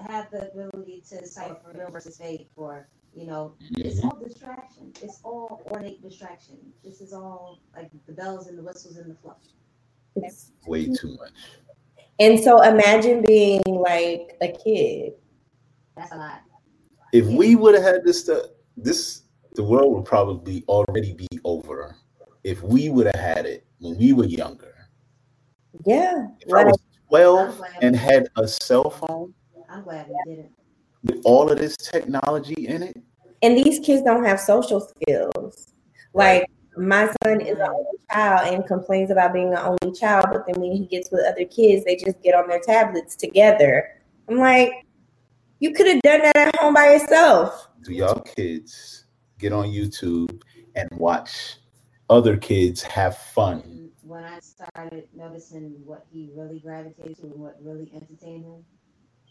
have 0.08 0.30
the 0.30 0.50
ability 0.50 1.02
to 1.10 1.20
decipher 1.20 1.56
real 1.74 1.90
versus 1.90 2.16
fake, 2.18 2.48
or 2.56 2.88
you 3.14 3.26
know, 3.26 3.54
it's 3.72 4.02
all 4.04 4.16
distraction. 4.22 4.92
It's 5.02 5.20
all 5.24 5.62
ornate 5.72 6.00
distraction. 6.02 6.56
This 6.84 7.00
is 7.00 7.12
all 7.12 7.60
like 7.76 7.90
the 8.06 8.12
bells 8.12 8.46
and 8.46 8.56
the 8.56 8.62
whistles 8.62 8.96
and 8.96 9.10
the 9.10 9.16
fluff. 9.16 9.36
it's- 10.16 10.52
Way 10.66 10.86
too 10.86 11.16
much. 11.16 11.32
and 12.20 12.38
so 12.38 12.62
imagine 12.62 13.22
being 13.22 13.62
like 13.66 14.36
a 14.40 14.48
kid. 14.52 15.14
That's 15.98 16.12
a 16.12 16.16
lot. 16.16 16.42
If 17.12 17.26
we 17.26 17.56
would 17.56 17.74
have 17.74 17.84
had 17.84 18.04
this 18.04 18.20
stuff, 18.20 18.42
this 18.76 19.22
the 19.54 19.64
world 19.64 19.92
would 19.94 20.04
probably 20.04 20.64
already 20.68 21.14
be 21.14 21.26
over. 21.44 21.96
If 22.44 22.62
we 22.62 22.88
would 22.88 23.06
have 23.06 23.16
had 23.16 23.46
it 23.46 23.66
when 23.80 23.98
we 23.98 24.12
were 24.12 24.26
younger. 24.26 24.74
Yeah. 25.84 26.28
If 26.40 26.52
I 26.52 26.64
was 26.64 26.78
12 27.08 27.62
and 27.82 27.96
had 27.96 28.28
a 28.36 28.46
cell 28.46 28.90
phone 28.90 29.34
I'm 29.68 29.82
glad 29.82 30.08
we 30.08 30.34
didn't. 30.34 30.52
with 31.02 31.20
all 31.24 31.50
of 31.50 31.58
this 31.58 31.76
technology 31.76 32.66
in 32.66 32.82
it, 32.82 32.96
and 33.42 33.56
these 33.56 33.78
kids 33.80 34.02
don't 34.02 34.24
have 34.24 34.40
social 34.40 34.80
skills. 34.80 35.74
Like 36.14 36.46
my 36.76 37.10
son 37.22 37.40
is 37.40 37.58
an 37.58 37.68
only 37.68 37.98
child 38.10 38.54
and 38.54 38.66
complains 38.66 39.10
about 39.10 39.32
being 39.32 39.52
an 39.52 39.58
only 39.58 39.98
child, 39.98 40.26
but 40.30 40.46
then 40.46 40.60
when 40.60 40.72
he 40.72 40.86
gets 40.86 41.10
with 41.10 41.26
other 41.26 41.44
kids, 41.44 41.84
they 41.84 41.96
just 41.96 42.22
get 42.22 42.34
on 42.34 42.48
their 42.48 42.60
tablets 42.60 43.16
together. 43.16 43.88
I'm 44.28 44.38
like, 44.38 44.72
you 45.60 45.72
could 45.72 45.86
have 45.86 46.00
done 46.02 46.22
that 46.22 46.36
at 46.36 46.56
home 46.56 46.74
by 46.74 46.92
yourself. 46.92 47.68
do 47.82 47.92
y'all 47.92 48.20
kids 48.20 49.06
get 49.38 49.52
on 49.52 49.66
YouTube 49.66 50.42
and 50.74 50.88
watch 50.92 51.56
other 52.10 52.36
kids 52.36 52.82
have 52.82 53.18
fun? 53.18 53.90
When 54.02 54.24
I 54.24 54.38
started 54.40 55.08
noticing 55.14 55.74
what 55.84 56.06
he 56.10 56.30
really 56.34 56.60
gravitated 56.60 57.16
to 57.18 57.22
and 57.24 57.34
what 57.34 57.56
really 57.60 57.90
entertained 57.94 58.44
him, 58.44 58.64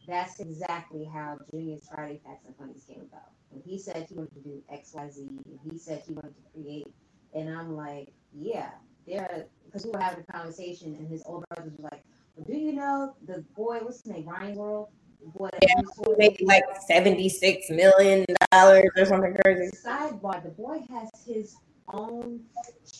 that's 0.07 0.39
exactly 0.39 1.05
how 1.05 1.37
Junior's 1.51 1.87
Friday 1.93 2.19
Facts 2.23 2.45
and 2.45 2.55
Funnies 2.57 2.85
came 2.87 3.01
about. 3.01 3.31
When 3.49 3.61
he 3.63 3.79
said 3.79 4.05
he 4.07 4.15
wanted 4.15 4.33
to 4.35 4.41
do 4.41 4.61
X, 4.69 4.91
Y, 4.93 5.09
Z, 5.09 5.21
and 5.21 5.59
he 5.71 5.77
said 5.77 6.03
he 6.05 6.13
wanted 6.13 6.35
to 6.35 6.41
create, 6.53 6.87
and 7.33 7.49
I'm 7.49 7.75
like, 7.75 8.13
yeah, 8.33 8.69
there, 9.07 9.47
because 9.65 9.85
we 9.85 9.91
were 9.91 9.99
having 9.99 10.23
a 10.27 10.31
conversation, 10.31 10.95
and 10.95 11.07
his 11.07 11.23
older 11.25 11.45
brothers 11.49 11.73
was 11.77 11.91
like, 11.91 12.03
well, 12.35 12.45
do 12.45 12.57
you 12.57 12.73
know 12.73 13.15
the 13.25 13.43
boy, 13.55 13.79
what's 13.81 14.03
his 14.03 14.11
name, 14.11 14.27
Ryan 14.27 14.55
World? 14.55 14.89
The 15.19 15.27
boy 15.37 15.49
that 15.51 15.63
Yeah, 15.67 15.75
Bruce 15.81 15.93
He 15.95 16.01
Willis- 16.01 16.17
made 16.17 16.41
like 16.47 16.63
$76 16.89 17.69
million 17.71 18.25
or 18.53 19.05
something 19.05 19.35
crazy. 19.43 19.69
Sidebar: 19.77 20.43
The 20.43 20.49
boy 20.49 20.79
has 20.89 21.09
his 21.25 21.55
own 21.93 22.41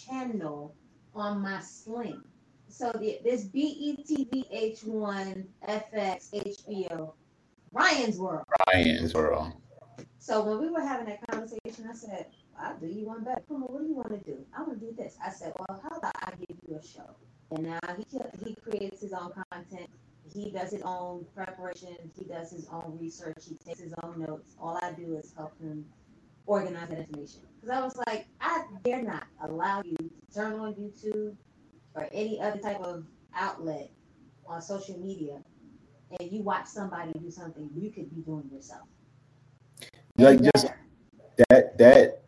channel 0.06 0.76
on 1.16 1.42
my 1.42 1.60
Sling. 1.62 2.22
So 2.70 2.92
the, 2.92 3.20
there's 3.24 3.50
E 3.54 3.96
BET 3.96 4.30
VH1, 4.52 5.46
FX, 5.68 6.30
HBO, 6.34 7.14
Ryan's 7.72 8.18
World. 8.18 8.44
Ryan's 8.74 9.14
world. 9.14 9.54
So 10.20 10.44
when 10.44 10.60
we 10.60 10.70
were 10.70 10.82
having 10.82 11.06
that 11.08 11.26
conversation, 11.30 11.88
I 11.90 11.94
said, 11.96 12.28
"I'll 12.60 12.78
do 12.78 12.88
you 12.88 13.06
one 13.06 13.24
better. 13.24 13.42
Come 13.48 13.64
on, 13.64 13.74
what 13.74 13.82
do 13.82 13.88
you 13.88 13.96
want 13.96 14.10
to 14.10 14.20
do? 14.30 14.46
I 14.56 14.62
want 14.64 14.80
to 14.80 14.86
do 14.86 14.92
this." 14.98 15.16
I 15.26 15.30
said, 15.30 15.54
"Well, 15.58 15.80
how 15.82 15.98
about 15.98 16.14
I 16.22 16.32
give 16.32 16.58
you 16.68 16.76
a 16.78 16.84
show?" 16.86 17.16
And 17.52 17.64
now 17.64 17.80
he 17.98 18.06
he 18.46 18.56
creates 18.56 19.02
his 19.02 19.14
own 19.14 19.32
content. 19.52 19.90
He 20.34 20.52
does 20.52 20.72
his 20.72 20.82
own 20.84 21.26
preparation. 21.36 21.96
He 22.18 22.26
does 22.26 22.52
his 22.52 22.68
own 22.72 22.98
research. 23.00 23.38
He 23.48 23.56
takes 23.56 23.80
his 23.80 23.94
own 24.04 24.20
notes. 24.20 24.56
All 24.60 24.80
I 24.82 24.92
do 24.92 25.18
is 25.18 25.34
help 25.36 25.60
him 25.60 25.86
organize 26.46 26.90
that 26.90 27.00
information. 27.00 27.42
Because 27.56 27.76
I 27.76 27.82
was 27.82 27.98
like, 28.08 28.28
I 28.42 28.64
dare 28.84 29.04
not 29.04 29.26
allow 29.42 29.82
you 29.84 29.96
to 29.98 30.10
turn 30.34 30.60
on 30.60 30.74
YouTube 30.74 31.36
or 31.96 32.08
any 32.12 32.40
other 32.40 32.60
type 32.60 32.80
of 32.82 33.06
outlet 33.36 33.90
on 34.48 34.62
social 34.62 34.98
media 35.00 35.42
and 36.20 36.32
you 36.32 36.42
watch 36.42 36.68
somebody 36.68 37.12
do 37.20 37.30
something 37.30 37.70
you 37.76 37.92
could 37.92 38.10
be 38.14 38.22
doing 38.22 38.50
yourself. 38.52 38.88
Like 40.18 40.42
just 40.42 40.68
that 41.50 41.78
that 41.78 42.24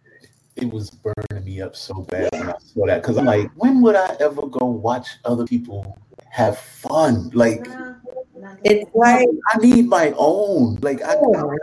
it 0.56 0.70
was 0.72 0.90
burning 0.90 1.46
me 1.46 1.62
up 1.62 1.76
so 1.76 2.02
bad 2.02 2.30
when 2.34 2.50
I 2.50 2.56
saw 2.60 2.86
that 2.86 3.02
because 3.02 3.18
I'm 3.18 3.26
like, 3.26 3.50
when 3.56 3.82
would 3.82 3.96
I 3.96 4.16
ever 4.20 4.46
go 4.48 4.66
watch 4.66 5.08
other 5.26 5.46
people 5.46 5.98
have 6.30 6.58
fun? 6.58 7.30
Like 7.34 7.66
Nah, 7.68 7.96
nah, 8.38 8.56
It's 8.64 8.90
like 8.96 9.28
I 9.54 9.58
need 9.58 9.88
my 9.88 10.14
own. 10.18 10.78
Like 10.82 11.02
I, 11.02 11.14
I, 11.14 11.16
gotta, 11.16 11.58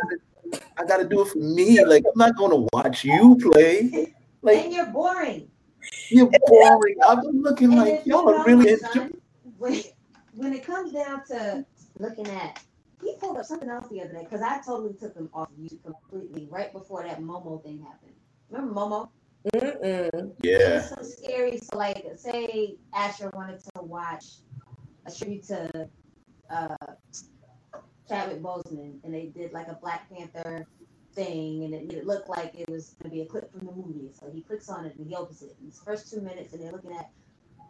I 0.79 0.85
gotta 0.85 1.05
do 1.09 1.23
it 1.23 1.29
for 1.29 1.39
me. 1.39 1.85
Like 1.85 2.05
I'm 2.07 2.19
not 2.19 2.37
gonna 2.37 2.67
watch 2.73 3.05
you 3.05 3.37
play. 3.41 4.13
Like 4.43 4.65
and 4.65 4.73
you're 4.73 4.87
boring. 4.87 5.51
you're 6.11 6.31
boring. 6.47 6.97
I'm 7.07 7.21
looking 7.43 7.73
And 7.73 7.77
like 7.81 8.03
you 8.05 8.13
y'all 8.15 8.29
are 8.29 8.45
really 8.45 8.67
my 8.67 8.89
enjoying. 8.89 9.21
when, 9.59 9.83
when 10.35 10.53
it 10.53 10.65
comes 10.65 10.93
down 10.93 11.25
to 11.27 11.65
looking 11.99 12.29
at, 12.29 12.61
he 13.03 13.15
pulled 13.21 13.37
up 13.37 13.45
something 13.45 13.69
else 13.69 13.89
the 13.89 14.01
other 14.03 14.13
day 14.13 14.25
because 14.25 14.43
I 14.43 14.59
totally 14.65 14.95
took 14.95 15.15
him 15.15 15.29
off 15.35 15.49
YouTube 15.61 15.83
completely 15.83 16.49
right 16.51 16.73
before 16.73 17.03
that 17.05 17.21
Momo 17.21 17.63
thing 17.63 17.81
happened. 17.83 18.13
Remember 18.51 18.75
Momo? 18.75 19.09
mm-mm. 19.55 20.33
Yeah. 20.43 20.79
It's 20.79 20.89
so 20.91 21.03
scary. 21.03 21.59
So, 21.59 21.77
like, 21.77 22.05
say 22.17 22.77
Asher 22.95 23.31
wanted 23.35 23.61
to 23.75 23.83
watch 23.83 24.25
a 25.07 25.15
tribute 25.15 25.45
to 25.45 25.89
uh, 26.51 26.77
Chadwick 28.09 28.43
Boseman, 28.43 28.99
and 29.05 29.15
they 29.15 29.27
did 29.27 29.53
like 29.53 29.69
a 29.69 29.75
Black 29.75 30.09
Panther 30.11 30.67
thing, 31.15 31.65
and 31.65 31.75
it, 31.75 31.93
it 31.93 32.07
looked 32.07 32.29
like 32.29 32.53
it 32.55 32.69
was 32.69 32.95
going 33.01 33.11
to 33.11 33.15
be 33.17 33.23
a 33.23 33.27
clip 33.27 33.51
from 33.51 33.67
the 33.67 33.73
movie. 33.73 34.11
So 34.13 34.31
he 34.33 34.43
clicks 34.43 34.69
on 34.69 34.85
it 34.85 34.97
and 34.97 35.07
he 35.07 35.15
opens 35.17 35.43
it. 35.43 35.57
And 35.59 35.69
it's 35.69 35.79
the 35.79 35.85
first 35.85 36.11
two 36.11 36.21
minutes, 36.21 36.53
and 36.53 36.63
they're 36.63 36.73
looking 36.73 36.93
at 36.93 37.11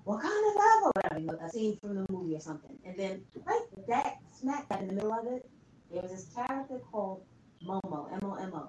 Wakanda 0.07 0.53
Forever, 0.55 0.93
whatever, 0.95 1.21
you 1.21 1.27
know, 1.27 1.39
a 1.43 1.51
scene 1.51 1.77
from 1.81 1.95
the 1.95 2.07
movie 2.11 2.35
or 2.37 2.41
something. 2.41 2.77
And 2.85 2.97
then 2.97 3.23
right 3.45 3.63
that 3.89 4.19
smack 4.39 4.69
dab 4.69 4.83
in 4.83 4.89
the 4.89 4.95
middle 4.95 5.13
of 5.13 5.27
it, 5.27 5.49
there 5.93 6.03
was 6.03 6.11
this 6.11 6.27
character 6.35 6.81
called 6.91 7.23
Momo, 7.67 8.13
M 8.13 8.21
O 8.23 8.35
M 8.35 8.53
O. 8.55 8.69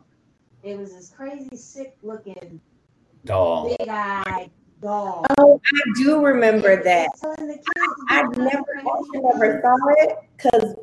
It 0.63 0.77
was 0.77 0.93
this 0.93 1.09
crazy, 1.09 1.55
sick 1.55 1.95
looking, 2.01 2.59
Dog. 3.25 3.75
big 3.77 3.87
eyed 3.89 4.49
dog. 4.81 5.25
Oh, 5.37 5.61
I 5.65 5.81
do 6.03 6.23
remember 6.23 6.81
that. 6.83 7.09
I 8.09 8.23
never. 8.37 8.65
I 8.85 9.01
never 9.13 9.61
saw 9.61 9.75
it 9.99 10.17
because 10.35 10.75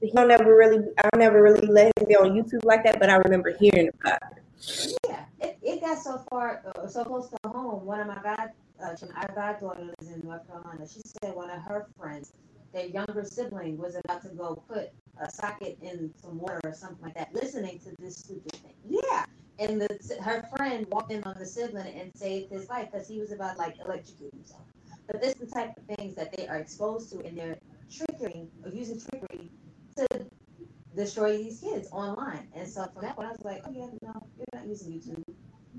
he 0.00 0.10
don't 0.10 0.28
never 0.28 0.56
really, 0.56 0.88
I 1.04 1.16
never 1.16 1.42
really 1.42 1.66
let 1.66 1.92
him 1.98 2.08
be 2.08 2.16
on 2.16 2.30
YouTube 2.30 2.64
like 2.64 2.84
that. 2.84 2.98
But 2.98 3.10
I 3.10 3.16
remember 3.16 3.56
hearing 3.56 3.90
about 4.00 4.18
it. 4.36 4.96
Yeah, 5.08 5.24
it, 5.40 5.58
it 5.62 5.80
got 5.80 5.98
so 5.98 6.24
far, 6.30 6.62
uh, 6.76 6.86
so 6.86 7.04
close 7.04 7.28
to 7.30 7.48
home. 7.48 7.84
One 7.84 8.00
of 8.00 8.06
my 8.06 8.20
god, 8.22 8.50
uh, 8.82 8.94
our 9.16 9.32
goddaughter 9.34 9.84
lives 9.84 10.14
in 10.14 10.20
North 10.26 10.46
Carolina. 10.46 10.86
She 10.88 11.00
said 11.22 11.34
one 11.34 11.50
of 11.50 11.62
her 11.62 11.86
friends, 11.98 12.32
their 12.72 12.86
younger 12.86 13.24
sibling, 13.24 13.78
was 13.78 13.96
about 14.04 14.22
to 14.22 14.28
go 14.28 14.62
put 14.68 14.90
a 15.18 15.30
socket 15.30 15.78
in 15.82 16.12
some 16.22 16.38
water 16.38 16.60
or 16.64 16.72
something 16.72 17.02
like 17.02 17.14
that, 17.14 17.34
listening 17.34 17.78
to 17.80 17.94
this 17.98 18.16
stupid 18.16 18.52
thing. 18.52 18.74
Yeah, 18.88 19.24
and 19.58 19.80
the 19.80 20.18
her 20.22 20.48
friend 20.56 20.86
walked 20.90 21.12
in 21.12 21.22
on 21.24 21.36
the 21.38 21.46
sibling 21.46 21.94
and 21.98 22.10
saved 22.14 22.50
his 22.50 22.68
life 22.68 22.88
because 22.90 23.08
he 23.08 23.20
was 23.20 23.32
about 23.32 23.58
like 23.58 23.76
electrocute 23.84 24.32
himself. 24.32 24.62
But 25.06 25.20
this 25.20 25.34
is 25.34 25.40
the 25.40 25.54
type 25.54 25.76
of 25.76 25.96
things 25.96 26.14
that 26.14 26.34
they 26.36 26.46
are 26.46 26.56
exposed 26.56 27.10
to, 27.12 27.24
and 27.26 27.36
they're 27.36 27.58
tricking 27.90 28.48
or 28.64 28.70
using 28.70 29.00
trickery 29.00 29.50
to 29.96 30.26
destroy 30.94 31.36
these 31.36 31.60
kids 31.60 31.88
online. 31.92 32.48
And 32.54 32.68
so 32.68 32.84
from 32.92 33.02
that 33.02 33.16
point, 33.16 33.28
I 33.28 33.32
was 33.32 33.44
like, 33.44 33.62
oh 33.66 33.72
yeah, 33.72 33.86
no, 34.02 34.22
you're 34.36 34.46
not 34.52 34.66
using 34.66 34.92
YouTube 34.92 35.24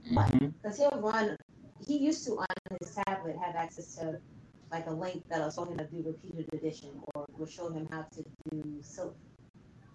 because 0.03 0.79
mm-hmm. 0.79 0.95
he'll 0.95 1.01
run. 1.01 1.37
He 1.85 1.97
used 1.97 2.25
to 2.25 2.37
on 2.37 2.45
his 2.79 2.97
tablet 3.07 3.37
have 3.43 3.55
access 3.55 3.95
to 3.95 4.19
like 4.71 4.87
a 4.87 4.91
link 4.91 5.23
that'll 5.29 5.51
show 5.51 5.65
him 5.65 5.77
how 5.77 5.83
to 5.83 5.89
do 5.91 6.03
repeated 6.05 6.47
addition, 6.53 6.89
or 7.13 7.25
will 7.37 7.45
show 7.45 7.69
him 7.69 7.87
how 7.91 8.05
to 8.15 8.23
do 8.49 8.77
so. 8.81 9.13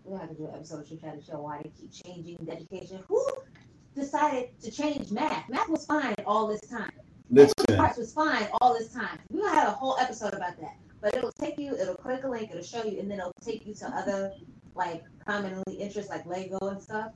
We'll 0.05 0.19
have 0.19 0.29
to 0.29 0.35
do 0.35 0.47
an 0.47 0.55
episode 0.55 0.87
True 0.87 0.99
Chat 0.99 1.19
to 1.19 1.25
show 1.25 1.41
why 1.41 1.63
they 1.63 1.71
keep 1.71 1.93
changing 1.93 2.39
the 2.43 2.53
education. 2.53 3.03
Who 3.09 3.27
decided 3.95 4.51
to 4.63 4.71
change 4.71 5.11
math? 5.11 5.49
Math 5.49 5.69
was 5.69 5.87
fine 5.87 6.15
all 6.27 6.47
this 6.47 6.61
time. 6.61 6.93
Listen, 7.31 7.77
Parts 7.77 7.99
was 7.99 8.13
fine 8.13 8.47
all 8.61 8.75
this 8.79 8.93
time. 8.93 9.19
We 9.31 9.41
gonna 9.41 9.69
a 9.69 9.71
whole 9.71 9.97
episode 9.99 10.35
about 10.35 10.61
that. 10.61 10.77
But 11.01 11.17
it'll 11.17 11.33
take 11.33 11.59
you, 11.59 11.75
it'll 11.77 11.97
click 11.97 12.25
a 12.25 12.29
link, 12.29 12.51
it'll 12.51 12.63
show 12.63 12.85
you, 12.85 13.01
and 13.01 13.11
then 13.11 13.19
it'll 13.19 13.33
take 13.45 13.67
you 13.67 13.75
to 13.75 13.87
other 13.87 14.33
like 14.75 15.03
commonly 15.27 15.75
interests 15.75 16.11
like 16.11 16.25
Lego 16.27 16.59
and 16.69 16.81
stuff. 16.81 17.13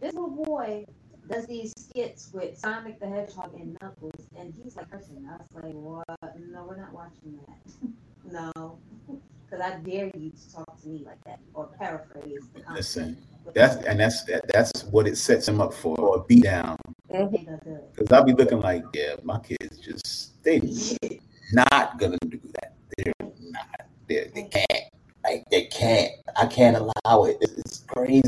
This 0.00 0.14
little 0.14 0.30
boy 0.30 0.84
does 1.28 1.46
these 1.46 1.72
skits 1.78 2.30
with 2.32 2.58
Sonic 2.58 2.98
the 3.00 3.06
Hedgehog 3.06 3.54
and 3.54 3.76
Knuckles, 3.80 4.26
and 4.38 4.54
he's 4.54 4.76
like 4.76 4.90
cursing. 4.90 5.28
I 5.28 5.36
was 5.36 5.64
like, 5.64 5.74
what? 5.74 6.38
No, 6.50 6.64
we're 6.66 6.76
not 6.76 6.92
watching 6.92 7.38
that. 7.46 8.32
no. 8.56 8.78
Because 9.50 9.64
I 9.64 9.78
dare 9.78 10.10
you 10.14 10.30
to 10.30 10.52
talk 10.52 10.82
to 10.82 10.88
me 10.88 11.04
like 11.06 11.24
that 11.24 11.40
or 11.54 11.68
paraphrase 11.78 12.42
the 12.54 12.74
listen. 12.74 13.16
That's 13.54 13.76
and 13.86 13.98
that's 13.98 14.24
that, 14.24 14.44
that's 14.52 14.84
what 14.84 15.08
it 15.08 15.16
sets 15.16 15.48
him 15.48 15.62
up 15.62 15.72
for 15.72 16.16
a 16.16 16.24
beat 16.24 16.42
down. 16.42 16.76
They 17.08 17.18
go 17.20 17.28
good. 17.64 17.80
Because 17.96 18.12
I'll 18.12 18.24
be 18.24 18.34
looking 18.34 18.60
like, 18.60 18.84
yeah, 18.92 19.14
my 19.22 19.38
kids 19.38 19.78
just 19.78 20.42
they 20.42 20.60
not 21.54 21.98
gonna 21.98 22.18
do 22.28 22.38
that. 22.60 22.74
They're 22.98 23.14
not. 23.40 23.86
They're, 24.06 24.26
they 24.34 24.42
can't. 24.42 24.84
Like 25.24 25.44
they 25.50 25.64
can't. 25.64 26.12
I 26.36 26.44
can't 26.44 26.76
allow 26.76 27.24
it. 27.24 27.38
It's, 27.40 27.52
it's 27.52 27.78
crazy. 27.86 28.22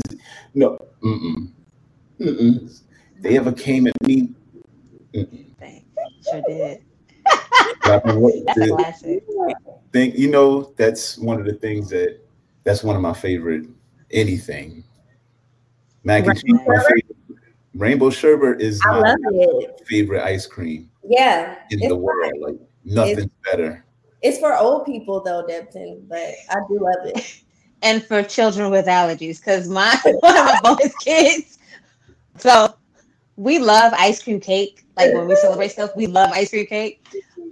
No. 0.55 0.79
Mm-mm. 1.03 1.51
Mm-mm. 2.19 2.81
They 3.21 3.37
ever 3.37 3.51
came 3.51 3.87
at 3.87 3.93
me. 4.03 4.33
Thanks. 5.59 5.85
Sure 6.29 6.41
did. 6.47 6.81
What 7.83 8.33
That's 8.45 8.57
a 8.57 8.61
the 8.61 8.75
classic. 8.75 9.23
thing, 9.91 10.13
you 10.15 10.29
know, 10.29 10.73
that's 10.77 11.17
one 11.17 11.39
of 11.39 11.45
the 11.45 11.53
things 11.53 11.89
that 11.89 12.19
that's 12.63 12.83
one 12.83 12.95
of 12.95 13.01
my 13.01 13.13
favorite 13.13 13.65
anything. 14.11 14.83
Mac 16.03 16.25
and 16.25 16.35
cheese, 16.35 16.43
Rainbow 16.53 16.73
my 16.73 16.83
favorite. 16.83 17.17
Rainbow 17.73 18.09
sherbet 18.09 18.61
is 18.61 18.79
I 18.85 18.99
my 19.01 19.15
favorite 19.85 20.23
ice 20.23 20.45
cream 20.47 20.89
Yeah, 21.03 21.55
in 21.69 21.79
the 21.79 21.95
world. 21.95 22.33
Like 22.39 22.55
nothing's 22.85 23.31
better. 23.43 23.83
it's 24.21 24.37
for 24.39 24.55
old 24.55 24.85
people 24.85 25.21
though, 25.21 25.45
Debton. 25.47 26.05
But 26.07 26.35
I 26.49 26.55
do 26.69 26.79
love 26.79 27.05
it. 27.07 27.41
and 27.81 28.03
for 28.03 28.23
children 28.23 28.71
with 28.71 28.85
allergies 28.85 29.39
because 29.39 29.67
my 29.67 29.99
one 30.21 30.37
of 30.37 30.45
my 30.45 30.59
bonus 30.63 30.95
kids. 30.97 31.59
So 32.37 32.73
we 33.41 33.57
love 33.57 33.91
ice 33.97 34.21
cream 34.21 34.39
cake. 34.39 34.83
Like 34.95 35.13
when 35.15 35.27
we 35.27 35.35
celebrate 35.35 35.69
stuff, 35.71 35.89
we 35.95 36.05
love 36.05 36.29
ice 36.31 36.51
cream 36.51 36.67
cake. 36.67 37.03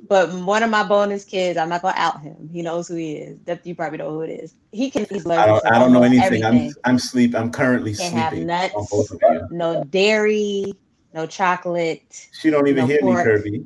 But 0.08 0.32
one 0.34 0.62
of 0.62 0.70
my 0.70 0.84
bonus 0.84 1.26
kids, 1.26 1.58
I'm 1.58 1.70
not 1.70 1.82
gonna 1.82 1.98
out 1.98 2.22
him. 2.22 2.48
He 2.54 2.62
knows 2.62 2.88
who 2.88 2.96
he 2.96 3.14
is. 3.14 3.40
Def- 3.40 3.66
You 3.66 3.74
probably 3.74 3.98
know 3.98 4.12
who 4.12 4.22
it 4.22 4.30
is. 4.30 4.54
He 4.72 4.92
can. 4.92 5.06
He's 5.10 5.26
I 5.26 5.48
don't. 5.48 5.66
I 5.66 5.80
don't 5.80 5.92
know 5.92 6.04
anything. 6.04 6.44
I'm. 6.46 6.70
I'm 6.86 7.00
sleep. 7.00 7.34
I'm 7.36 7.52
currently 7.52 7.96
Can't 7.96 8.14
have 8.14 8.34
nuts. 8.38 8.76
on 8.76 8.86
both 8.92 9.10
of 9.12 9.20
you. 9.32 9.48
No 9.50 9.84
dairy, 9.86 10.76
no 11.14 11.26
chocolate. 11.26 12.28
She 12.34 12.52
don't 12.52 12.68
even 12.68 12.82
No 12.84 12.88
hear 12.88 13.04
me. 13.04 13.14
Kirby. 13.16 13.66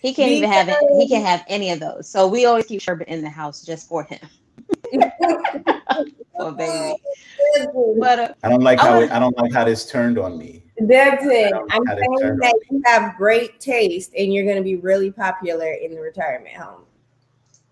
He 0.00 0.14
can't 0.14 0.30
Me 0.30 0.36
even 0.38 0.50
have 0.50 0.68
it. 0.68 0.76
He 0.96 1.08
can't 1.08 1.26
have 1.26 1.44
any 1.48 1.70
of 1.72 1.80
those. 1.80 2.08
So 2.08 2.28
we 2.28 2.46
always 2.46 2.66
keep 2.66 2.80
sherbet 2.80 3.08
in 3.08 3.20
the 3.20 3.28
house 3.30 3.62
just 3.64 3.88
for 3.88 4.04
him, 4.04 4.20
for 6.36 6.52
baby. 6.52 6.94
But 7.98 8.18
uh, 8.20 8.32
I 8.44 8.48
don't 8.48 8.62
like 8.62 8.78
how. 8.78 8.94
wanna- 8.94 9.06
It, 9.06 9.10
I 9.12 9.18
don't 9.18 9.36
like 9.36 9.52
how 9.52 9.64
this 9.64 9.90
turned 9.90 10.18
on 10.18 10.38
me. 10.38 10.62
Debton, 10.86 11.50
don't 11.50 11.72
I'm 11.72 11.84
know 11.84 11.90
how 11.90 11.94
to 11.94 12.00
saying 12.20 12.36
that 12.38 12.54
you 12.70 12.82
have 12.86 13.16
great 13.16 13.58
taste 13.60 14.12
and 14.16 14.32
you're 14.32 14.44
going 14.44 14.56
to 14.56 14.62
be 14.62 14.76
really 14.76 15.10
popular 15.10 15.72
in 15.72 15.94
the 15.94 16.00
retirement 16.00 16.54
home. 16.54 16.82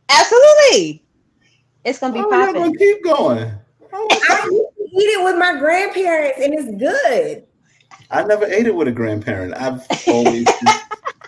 absolutely, 0.09 1.05
it's 1.85 1.99
gonna 1.99 2.15
be 2.15 2.21
Oh, 2.21 2.31
you're 2.31 2.53
gonna 2.53 2.77
keep 2.77 3.05
going. 3.05 3.53
I 3.93 4.49
used 4.51 4.77
to 4.77 4.99
eat 4.99 5.09
it 5.19 5.25
with 5.25 5.37
my 5.39 5.57
grandparents 5.59 6.41
and 6.43 6.53
it's 6.55 6.71
good. 6.83 7.45
I 8.11 8.25
never 8.25 8.45
ate 8.47 8.67
it 8.67 8.75
with 8.75 8.89
a 8.89 8.93
grandparent. 8.93 9.55
I've 9.55 9.87
always 10.09 10.47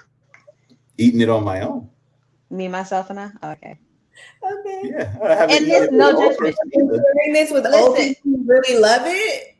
eaten 0.99 1.20
it 1.20 1.29
on 1.29 1.45
my 1.45 1.61
own. 1.61 1.89
Me, 2.51 2.66
myself, 2.68 3.11
and 3.11 3.20
I. 3.20 3.31
Oh, 3.43 3.51
okay. 3.53 3.79
Okay. 4.43 4.83
Yeah, 4.85 5.16
I 5.22 5.35
haven't 5.35 5.57
And 5.57 5.66
eaten 5.66 5.68
there's 5.68 5.91
no 5.91 6.09
with 6.11 6.18
judgment. 6.39 6.57
person 6.57 6.70
Been 6.72 6.87
either. 6.87 7.05
sharing 7.14 7.33
this 7.35 7.51
with 7.53 7.66
old 7.66 7.97
people 7.97 8.33
really 8.47 8.79
love 8.81 9.03
it. 9.05 9.55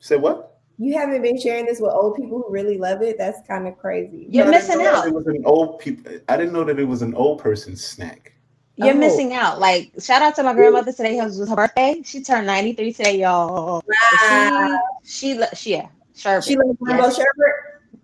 Say 0.00 0.16
what? 0.16 0.53
You 0.78 0.94
haven't 0.98 1.22
been 1.22 1.38
sharing 1.40 1.66
this 1.66 1.80
with 1.80 1.92
old 1.92 2.16
people 2.16 2.38
who 2.42 2.50
really 2.52 2.78
love 2.78 3.00
it. 3.02 3.16
That's 3.16 3.46
kind 3.46 3.68
of 3.68 3.78
crazy. 3.78 4.26
You're 4.28 4.46
I 4.48 4.50
didn't 4.50 4.68
missing 4.68 4.86
out. 4.86 5.06
It 5.06 5.14
was 5.14 5.26
an 5.26 5.42
old 5.44 5.78
people. 5.78 6.12
I 6.28 6.36
didn't 6.36 6.52
know 6.52 6.64
that 6.64 6.78
it 6.78 6.84
was 6.84 7.02
an 7.02 7.14
old 7.14 7.38
person 7.38 7.76
snack. 7.76 8.32
You're 8.76 8.88
Oh. 8.88 8.94
missing 8.94 9.34
out. 9.34 9.60
Like, 9.60 9.92
shout 10.00 10.20
out 10.20 10.34
to 10.36 10.42
my 10.42 10.52
grandmother 10.52 10.92
today. 10.92 11.18
It 11.18 11.24
was 11.24 11.48
her 11.48 11.54
birthday. 11.54 12.02
She 12.04 12.22
turned 12.22 12.46
93 12.48 12.92
today, 12.92 13.20
y'all. 13.20 13.84
Wow. 13.86 14.80
She, 15.04 15.34
she, 15.36 15.44
she, 15.54 15.70
yeah, 15.72 15.86
sherbet. 16.16 16.44
She 16.44 16.56
loves 16.56 16.76
rainbow 16.80 17.04
Yes. 17.04 17.16
sherbet. 17.16 17.54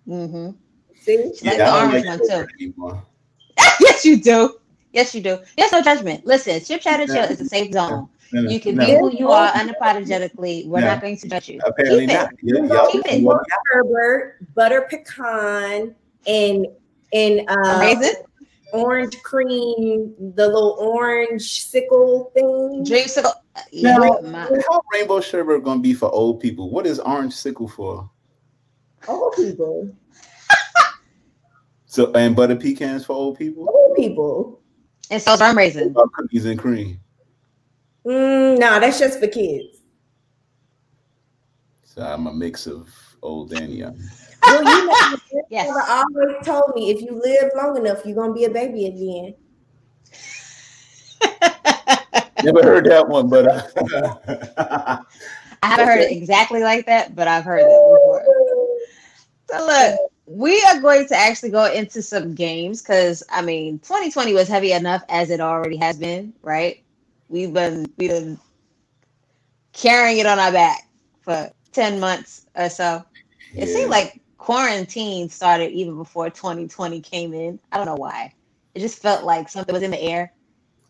mm-hmm. 0.08 0.50
See? 1.00 1.32
Like 1.42 1.58
I 1.60 1.64
the 1.64 1.86
orange 1.92 2.06
one, 2.06 2.28
sherbet 2.28 2.50
anymore. 2.60 3.02
yes, 3.80 4.04
you 4.04 4.22
do. 4.22 4.58
Yes, 4.92 5.12
you 5.14 5.20
do. 5.22 5.38
There's 5.56 5.72
no 5.72 5.82
judgment. 5.82 6.24
Listen, 6.24 6.60
Chip 6.60 6.82
Chat 6.82 7.00
and 7.00 7.10
Chill 7.10 7.24
is 7.24 7.40
a 7.40 7.46
safe 7.46 7.72
zone. 7.72 8.08
No, 8.32 8.42
no, 8.42 8.50
You 8.50 8.60
can 8.60 8.76
no. 8.76 8.86
be 8.86 8.92
who 8.92 9.12
you 9.16 9.30
are 9.30 9.50
unapologetically. 9.52 10.66
We're 10.68 10.80
No. 10.80 10.86
not 10.86 11.00
going 11.00 11.16
to 11.18 11.28
judge 11.28 11.48
you. 11.48 11.60
Apparently 11.64 12.06
Keep 12.06 12.10
it. 12.10 12.14
not. 12.14 12.30
Yeah, 12.42 12.54
Rainbow 12.60 12.74
y'all- 12.74 12.90
Keep 12.92 13.06
it. 13.06 13.20
y'all- 13.22 13.40
sherbet, 13.72 14.54
butter 14.54 14.86
pecan, 14.88 15.94
and 16.26 16.66
and 17.12 17.40
uh, 17.48 17.78
Raisin? 17.80 18.14
orange 18.72 19.20
cream, 19.22 20.14
the 20.36 20.46
little 20.46 20.76
orange 20.78 21.64
sickle 21.64 22.30
thing. 22.34 22.84
Dreamsicle. 22.84 23.32
Now, 23.72 24.20
Yeah, 24.22 24.60
how 24.68 24.80
rainbow 24.94 25.20
sherbet 25.20 25.64
gonna 25.64 25.80
be 25.80 25.92
for 25.92 26.08
old 26.10 26.38
people? 26.38 26.70
What 26.70 26.86
is 26.86 27.00
orange 27.00 27.32
sickle 27.32 27.66
for? 27.66 28.08
Old 29.08 29.34
people. 29.34 29.90
So 31.86 32.12
and 32.12 32.36
butter 32.36 32.54
pecans 32.54 33.04
for 33.04 33.14
old 33.14 33.36
people? 33.36 33.66
Old 33.68 33.96
people. 33.96 34.60
and 35.10 35.20
so 35.20 35.32
is 35.34 35.40
rum 35.40 35.58
raisin. 35.58 35.92
Cookies 36.14 36.44
and 36.46 36.56
cream. 36.56 37.00
Mm, 38.07 38.59
no, 38.59 38.80
that's 38.80 38.98
just 38.98 39.18
for 39.20 39.26
kids. 39.26 39.82
So 41.84 42.03
I'm 42.03 42.26
a 42.26 42.32
mix 42.32 42.66
of 42.66 42.88
old 43.22 43.53
and 43.53 43.72
young. 43.72 43.98
Well, 44.46 44.64
you 44.64 44.86
know, 44.86 44.94
Yes. 45.51 45.68
always 45.88 46.46
told 46.46 46.74
me 46.74 46.90
if 46.90 47.03
you 47.03 47.20
live 47.22 47.51
long 47.57 47.76
enough, 47.76 48.05
you're 48.05 48.14
gonna 48.16 48.32
be 48.32 48.44
a 48.44 48.51
baby 48.51 48.86
again. 48.86 49.34
Never 52.42 52.62
heard 52.62 52.86
that 52.86 53.07
one, 53.07 53.28
but 53.28 53.46
uh, 53.46 53.62
I 55.62 55.66
haven't 55.66 55.86
heard 55.86 56.01
it 56.01 56.11
exactly 56.11 56.62
like 56.62 56.86
that, 56.86 57.14
but 57.14 57.28
I've 57.28 57.44
heard 57.44 57.62
that 57.62 57.84
before. 57.84 58.24
So 59.51 59.66
look, 59.66 60.11
we 60.26 60.62
are 60.62 60.80
going 60.80 61.07
to 61.09 61.16
actually 61.16 61.51
go 61.51 61.66
into 61.66 62.03
some 62.03 62.34
games 62.34 62.82
because 62.82 63.22
I 63.30 63.42
mean, 63.42 63.78
2020 63.80 64.32
was 64.32 64.48
heavy 64.48 64.72
enough 64.72 65.03
as 65.09 65.30
it 65.30 65.40
already 65.40 65.76
has 65.76 65.98
been, 65.98 66.32
right? 66.42 66.82
We've 67.30 67.52
been 67.52 67.86
we've 67.96 68.10
been 68.10 68.38
carrying 69.72 70.18
it 70.18 70.26
on 70.26 70.40
our 70.40 70.50
back 70.50 70.88
for 71.22 71.50
10 71.72 72.00
months 72.00 72.46
or 72.56 72.68
so. 72.68 73.04
It 73.54 73.68
yeah. 73.68 73.74
seemed 73.74 73.90
like 73.90 74.20
quarantine 74.36 75.28
started 75.28 75.70
even 75.70 75.96
before 75.96 76.28
2020 76.28 77.00
came 77.00 77.32
in. 77.32 77.60
I 77.70 77.76
don't 77.76 77.86
know 77.86 77.94
why. 77.94 78.34
It 78.74 78.80
just 78.80 79.00
felt 79.00 79.24
like 79.24 79.48
something 79.48 79.72
was 79.72 79.84
in 79.84 79.92
the 79.92 80.00
air. 80.00 80.32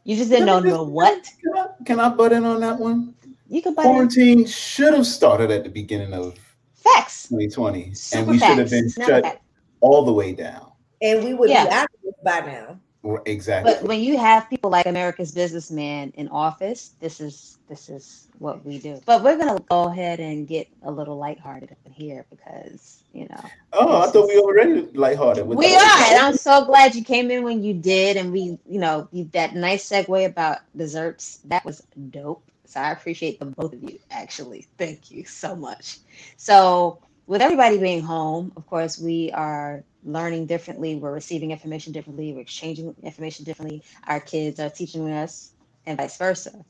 You 0.05 0.17
just 0.17 0.31
didn't 0.31 0.47
know, 0.47 0.61
know 0.61 0.83
what. 0.83 1.29
Can 1.43 1.59
I, 1.59 1.67
can 1.85 2.01
I 2.01 2.09
butt 2.09 2.33
in 2.33 2.45
on 2.47 2.61
that 2.61 2.79
one? 2.79 3.15
You 3.49 3.61
could 3.61 3.77
buy 3.77 3.83
it. 3.83 3.87
Quarantine 3.87 4.47
should 4.47 4.95
have 4.95 5.07
started 5.07 5.51
at 5.51 5.63
the 5.63 5.69
beginning 5.69 6.15
of 6.15 6.39
Facts. 6.75 7.29
2020, 7.29 7.85
and 7.85 7.97
Super 7.97 8.31
we 8.31 8.39
should 8.39 8.59
have 8.59 8.71
been 8.71 8.89
Snap 8.89 9.09
shut 9.09 9.41
all 9.83 10.07
the 10.07 10.13
way 10.13 10.33
down. 10.33 10.73
And 11.03 11.23
we 11.23 11.35
would 11.35 11.51
Yeah. 11.51 11.65
be 11.65 11.71
out 11.71 11.85
of 11.85 12.01
this 12.03 12.15
by 12.25 12.41
now. 12.41 12.81
Exactly. 13.25 13.73
But 13.73 13.83
when 13.85 14.01
you 14.01 14.19
have 14.19 14.51
people 14.51 14.71
like 14.71 14.85
America's 14.85 15.33
businessman 15.33 16.13
in 16.17 16.29
office, 16.29 16.93
this 17.01 17.21
is 17.21 17.59
this 17.67 17.89
is 17.89 18.29
what 18.39 18.65
we 18.65 18.79
do. 18.79 19.01
But 19.07 19.23
we're 19.25 19.39
gonna 19.39 19.61
go 19.71 19.85
ahead 19.85 20.21
and 20.21 20.47
get 20.47 20.69
a 20.83 20.91
little 20.91 21.17
lighthearted 21.17 21.73
up 21.73 21.79
in 21.87 21.93
here 21.93 22.27
because 22.29 23.03
you 23.15 23.27
know 23.29 23.43
oh, 23.73 24.03
I 24.03 24.07
thought 24.11 24.29
we 24.29 24.39
already 24.39 24.83
lighthearted. 24.93 25.47
we 25.47 25.75
are, 25.75 25.99
and 26.09 26.19
I'm 26.19 26.37
so 26.37 26.65
glad 26.67 26.95
you 26.95 27.03
came 27.03 27.31
in 27.31 27.43
when 27.43 27.63
you 27.63 27.73
did, 27.73 28.19
and 28.19 28.33
we, 28.33 28.59
you 28.67 28.81
know, 28.81 29.09
you, 29.13 29.25
that 29.33 29.55
nice 29.55 29.89
segue 29.89 30.27
about 30.27 30.59
desserts 30.77 31.41
that 31.47 31.65
was 31.65 31.83
dope. 32.11 32.45
So 32.67 32.81
I 32.81 32.93
appreciate 32.93 33.39
the 33.39 33.47
both 33.47 33.73
of 33.73 33.83
you. 33.83 33.99
Actually, 34.11 34.67
thank 34.79 35.11
you 35.11 35.25
so 35.25 35.57
much. 35.57 35.99
So 36.37 37.01
with 37.27 37.41
everybody 37.41 37.79
being 37.79 38.03
home, 38.03 38.53
of 38.57 38.67
course, 38.67 38.99
we 38.99 39.33
are 39.33 39.85
learning 40.05 40.47
differently. 40.47 40.97
We're 40.97 41.13
receiving 41.13 41.51
information 41.51 41.93
differently. 41.93 42.33
We're 42.33 42.41
exchanging 42.41 42.95
information 43.03 43.45
differently. 43.45 43.83
Our 44.07 44.21
kids 44.21 44.61
are 44.61 44.71
teaching 44.71 45.11
us, 45.11 45.53
and 45.87 45.99
vice 45.99 46.17
versa. 46.17 46.65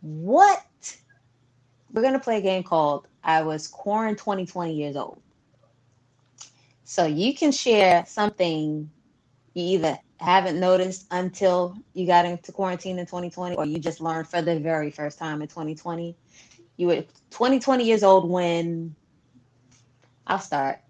What? 0.00 0.64
We're 1.92 2.02
gonna 2.02 2.20
play 2.20 2.38
a 2.38 2.42
game 2.42 2.62
called 2.62 3.06
"I 3.24 3.42
was 3.42 3.68
Quarant 3.68 4.18
20, 4.18 4.46
20 4.46 4.74
years 4.74 4.96
old." 4.96 5.20
So 6.84 7.04
you 7.06 7.34
can 7.34 7.52
share 7.52 8.04
something 8.06 8.90
you 9.54 9.76
either 9.76 9.98
haven't 10.20 10.58
noticed 10.58 11.06
until 11.10 11.76
you 11.94 12.06
got 12.06 12.24
into 12.24 12.52
quarantine 12.52 12.98
in 12.98 13.06
2020, 13.06 13.56
or 13.56 13.64
you 13.64 13.78
just 13.78 14.00
learned 14.00 14.28
for 14.28 14.42
the 14.42 14.58
very 14.58 14.90
first 14.90 15.18
time 15.18 15.42
in 15.42 15.48
2020. 15.48 16.16
You 16.76 16.86
were 16.86 17.04
20, 17.30 17.58
20 17.60 17.84
years 17.84 18.02
old 18.02 18.28
when 18.28 18.94
I'll 20.26 20.38
start 20.38 20.80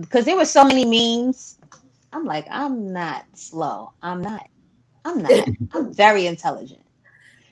because 0.00 0.24
there 0.24 0.36
were 0.36 0.44
so 0.46 0.64
many 0.64 0.84
memes. 0.84 1.58
I'm 2.12 2.24
like, 2.24 2.46
I'm 2.50 2.92
not 2.92 3.26
slow. 3.34 3.92
I'm 4.02 4.22
not. 4.22 4.48
I'm 5.04 5.22
not. 5.22 5.44
I'm 5.72 5.92
very 5.94 6.26
intelligent. 6.26 6.82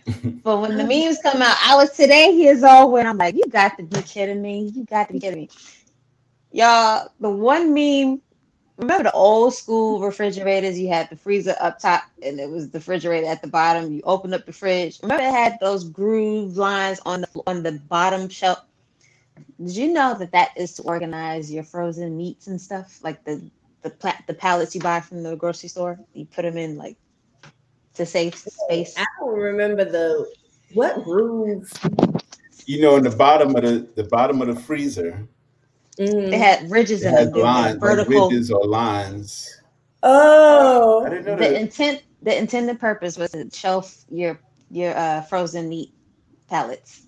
But 0.45 0.61
when 0.61 0.76
the 0.78 0.85
memes 0.85 1.18
come 1.22 1.43
out, 1.43 1.57
I 1.62 1.76
was 1.76 1.93
today 1.93 2.30
years 2.32 2.62
old 2.64 2.93
when 2.93 3.07
I'm 3.07 3.18
like, 3.18 3.35
you 3.37 3.45
got 3.51 3.76
to 3.78 3.85
be 3.85 4.03
kidding 4.03 4.43
me. 4.43 4.72
You 4.74 4.85
got 4.87 5.09
to 5.09 5.14
be 5.14 5.20
kidding 5.20 5.41
me. 5.43 5.51
Y'all, 6.53 7.09
the 7.20 7.30
one 7.30 7.74
meme, 7.74 8.22
remember 8.78 9.05
the 9.05 9.12
old 9.12 9.55
school 9.55 10.01
refrigerators? 10.01 10.78
You 10.78 10.89
had 10.89 11.11
the 11.11 11.16
freezer 11.16 11.57
up 11.61 11.78
top 11.78 12.05
and 12.22 12.41
it 12.41 12.51
was 12.51 12.70
the 12.70 12.78
refrigerator 12.78 13.26
at 13.26 13.43
the 13.43 13.49
bottom. 13.49 13.93
You 13.93 14.03
opened 14.05 14.35
up 14.35 14.47
the 14.47 14.53
fridge. 14.53 15.01
Remember 15.03 15.24
it 15.24 15.32
had 15.32 15.59
those 15.61 15.85
groove 15.85 16.57
lines 16.57 17.01
on 17.07 17.22
the 17.22 17.28
on 17.47 17.62
the 17.62 17.72
bottom 17.72 18.28
shelf? 18.28 18.61
Did 19.59 19.76
you 19.76 19.93
know 19.93 20.14
that 20.14 20.32
that 20.32 20.51
is 20.57 20.74
to 20.74 20.82
organize 20.82 21.53
your 21.53 21.64
frozen 21.64 22.16
meats 22.16 22.47
and 22.47 22.61
stuff? 22.61 22.99
Like 23.03 23.24
the 23.24 23.43
the 23.82 23.91
pla- 23.91 24.20
the 24.26 24.35
pallets 24.35 24.74
you 24.74 24.80
buy 24.80 25.01
from 25.01 25.22
the 25.22 25.37
grocery 25.37 25.68
store, 25.68 25.99
you 26.12 26.26
put 26.26 26.43
them 26.43 26.57
in 26.57 26.76
like 26.76 26.97
to 27.95 28.07
save 28.07 28.35
space. 28.37 28.95
I 28.97 29.05
don't 29.20 29.35
remember 29.39 29.85
the 29.85 30.32
what 30.72 31.03
groove. 31.05 31.70
You 32.66 32.80
know, 32.80 32.97
in 32.97 33.05
the 33.05 33.11
bottom 33.11 33.55
of 33.55 33.62
the 33.62 33.89
the 33.95 34.05
bottom 34.05 34.41
of 34.43 34.49
the 34.49 34.57
freezer, 34.57 35.26
Mhm. 35.99 36.30
They 36.30 36.39
had 36.39 36.70
ridges 36.70 37.03
it 37.03 37.09
in 37.09 37.14
has 37.14 37.26
them, 37.26 37.35
they 37.35 37.41
lines, 37.43 37.74
like 37.74 37.80
vertical. 37.80 38.28
ridges 38.28 38.51
or 38.51 38.66
lines. 38.66 39.61
I 40.03 40.09
Oh, 40.09 41.07
didn't 41.09 41.24
know 41.26 41.37
the 41.37 41.53
that. 41.53 41.61
intent 41.61 42.03
the 42.22 42.37
intended 42.37 42.80
purpose 42.80 43.16
was 43.16 43.30
to 43.30 43.49
shelf 43.53 44.05
your 44.11 44.39
your 44.70 44.97
uh, 44.97 45.22
frozen 45.22 45.68
meat 45.68 45.93
pallets 46.49 47.04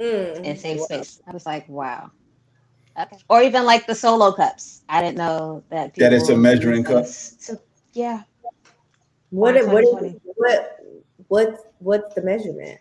Mm. 0.00 0.40
and 0.46 0.58
save 0.58 0.80
space. 0.80 1.20
I 1.26 1.32
was 1.32 1.44
like, 1.46 1.68
wow. 1.68 2.10
Okay. 2.98 3.16
Or 3.28 3.42
even 3.42 3.64
like 3.64 3.86
the 3.86 3.94
solo 3.94 4.32
cups. 4.32 4.82
I 4.88 5.00
didn't 5.02 5.18
know 5.18 5.62
that. 5.70 5.94
That 5.96 6.12
it's 6.12 6.28
a 6.28 6.36
measuring 6.36 6.84
cup? 6.84 7.04
those 7.04 7.32
to- 7.46 7.60
yeah. 7.92 8.22
What 9.30 9.56
Or 9.56 9.66
what 9.68 9.80
2020. 9.82 10.20
what 10.36 10.76
what 11.28 11.72
what's 11.78 12.14
the 12.14 12.22
measurement? 12.22 12.80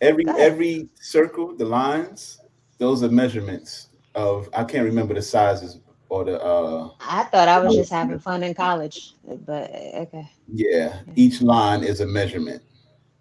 Every 0.00 0.24
Go 0.24 0.30
ahead. 0.32 0.40
every 0.52 0.88
circle, 1.00 1.56
the 1.56 1.64
lines, 1.64 2.40
those 2.78 3.02
are 3.02 3.08
measurements 3.08 3.88
of. 4.14 4.48
I 4.54 4.64
can't 4.64 4.84
remember 4.84 5.14
the 5.14 5.22
sizes 5.22 5.78
or 6.10 6.24
the. 6.24 6.40
uh 6.42 6.90
I 7.00 7.24
thought 7.24 7.48
I 7.48 7.58
was 7.58 7.74
just 7.74 7.90
having 7.90 8.18
fun 8.20 8.42
in 8.44 8.54
college, 8.54 9.14
but 9.46 9.70
okay. 9.72 10.30
Yeah, 10.52 11.00
each 11.16 11.42
line 11.42 11.82
is 11.84 12.00
a 12.00 12.06
measurement, 12.06 12.62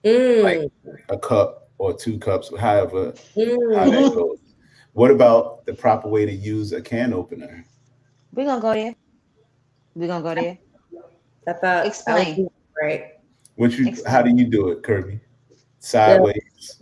Mm. 0.04 0.44
Like- 0.44 0.72
a 1.10 1.18
cup 1.18 1.67
or 1.78 1.94
two 1.94 2.18
cups, 2.20 2.52
however 2.58 3.14
how 3.36 3.42
Mm. 3.42 3.92
that 3.92 4.14
goes. 4.16 4.40
What 4.94 5.12
about 5.12 5.66
the 5.66 5.74
proper 5.74 6.08
way 6.10 6.26
to 6.26 6.32
use 6.32 6.72
a 6.74 6.82
can 6.82 7.14
opener? 7.14 7.64
We're 8.34 8.46
gonna 8.46 8.62
go 8.62 8.74
there. 8.74 8.96
We're 9.96 10.08
gonna 10.08 10.24
go 10.24 10.36
there. 10.42 10.58
I 11.48 11.54
thought 11.54 11.86
Explain. 11.86 12.36
doing 12.36 12.50
right. 12.82 13.06
What 13.56 13.72
you? 13.78 13.88
Explain. 13.90 14.12
How 14.12 14.22
do 14.22 14.30
you 14.36 14.46
do 14.46 14.70
it, 14.70 14.84
Kirby? 14.84 15.20
Sideways. 15.80 16.82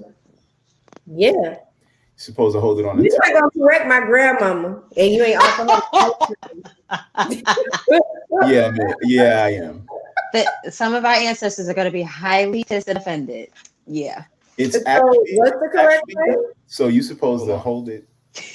Yeah, 1.07 1.31
You're 1.31 1.59
supposed 2.15 2.55
to 2.55 2.59
hold 2.61 2.79
it 2.79 2.85
on 2.85 2.97
the 2.97 3.03
you're 3.03 3.19
not 3.33 3.33
gonna 3.33 3.51
correct 3.51 3.87
my 3.87 3.99
grandmama, 3.99 4.81
and 4.97 5.13
you 5.13 5.23
ain't 5.23 5.39
also. 5.39 5.81
Yeah, 8.47 8.69
man. 8.71 8.93
yeah, 9.03 9.43
I 9.45 9.49
am. 9.51 9.87
But 10.33 10.47
some 10.73 10.93
of 10.93 11.05
our 11.05 11.13
ancestors 11.13 11.69
are 11.69 11.73
gonna 11.73 11.91
be 11.91 12.01
highly 12.01 12.63
pissed 12.63 12.87
and 12.89 12.97
offended. 12.97 13.49
Yeah. 13.85 14.23
It's 14.57 14.75
so 14.75 14.81
actually 14.85 15.17
what's 15.35 15.51
the 15.59 15.69
correct 15.71 16.03
actually- 16.09 16.35
way? 16.35 16.43
so 16.67 16.87
you're 16.87 17.03
supposed 17.03 17.45
to 17.47 17.57
hold 17.57 17.89
it. 17.89 18.07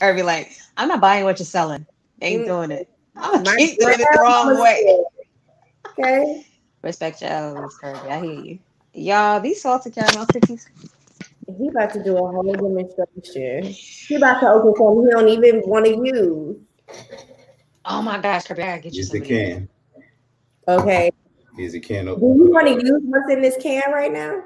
Kirby, 0.00 0.22
like, 0.22 0.52
I'm 0.76 0.88
not 0.88 1.00
buying 1.00 1.24
what 1.24 1.38
you're 1.38 1.46
selling. 1.46 1.86
Ain't 2.22 2.42
Mm. 2.42 2.46
doing 2.46 2.70
it. 2.70 2.88
I'm 3.16 3.32
gonna 3.32 3.50
My 3.50 3.56
keep 3.56 3.78
doing 3.78 3.94
it 4.00 4.06
the 4.12 4.18
wrong 4.20 4.58
way. 4.60 5.04
Okay. 5.98 6.46
Respect 6.82 7.20
your 7.22 7.30
elders, 7.30 7.76
Kirby. 7.80 8.08
I 8.08 8.20
hear 8.20 8.32
you. 8.32 8.58
Y'all, 8.94 9.40
these 9.40 9.60
salted 9.62 9.94
caramel 9.94 10.26
cookies. 10.26 10.68
He 11.58 11.68
about 11.68 11.92
to 11.94 12.02
do 12.02 12.16
a 12.16 12.20
whole 12.20 12.42
demonstration. 12.52 13.64
He 13.64 14.14
about 14.14 14.40
to 14.40 14.48
open 14.48 14.74
something 14.76 15.04
he 15.06 15.10
don't 15.10 15.28
even 15.28 15.62
want 15.66 15.84
to 15.86 15.92
use. 15.92 16.56
Oh 17.84 18.02
my 18.02 18.18
gosh, 18.18 18.44
Kirby, 18.46 18.62
I 18.62 18.66
gotta 18.66 18.80
get 18.82 18.92
you 18.94 18.98
Yes, 19.00 19.08
some 19.08 19.16
it 19.16 19.22
of 19.22 19.28
these. 19.28 19.38
can. 19.38 19.68
Okay. 20.68 21.10
Is 21.60 21.74
it 21.74 21.80
can 21.80 22.06
Do 22.06 22.12
you 22.12 22.50
want 22.50 22.66
to 22.68 22.72
use 22.72 23.02
what's 23.04 23.30
in 23.30 23.42
this 23.42 23.56
can 23.60 23.92
right 23.92 24.12
now? 24.12 24.42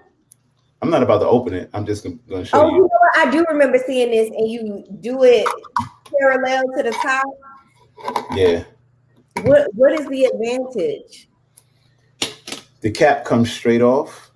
I'm 0.83 0.91
not 0.91 1.03
about 1.03 1.21
to 1.21 1.27
open 1.27 1.55
it. 1.55 1.71
I'm 1.73 1.87
just 1.87 2.03
going 2.05 2.19
to 2.29 2.45
show 2.45 2.59
you. 2.59 2.62
Oh, 2.62 2.69
you 2.69 2.75
you. 2.77 2.81
know 2.83 2.89
what? 2.89 3.29
I 3.29 3.31
do 3.31 3.45
remember 3.49 3.79
seeing 3.87 4.11
this, 4.11 4.29
and 4.29 4.51
you 4.51 4.85
do 5.01 5.23
it 5.23 5.47
parallel 6.19 6.65
to 6.77 6.83
the 6.83 6.91
top. 6.91 7.27
Yeah. 8.35 8.65
What 9.43 9.69
What 9.75 9.93
is 9.93 10.07
the 10.09 10.25
advantage? 10.25 11.29
The 12.81 12.91
cap 12.91 13.25
comes 13.25 13.51
straight 13.51 13.81
off 13.81 14.33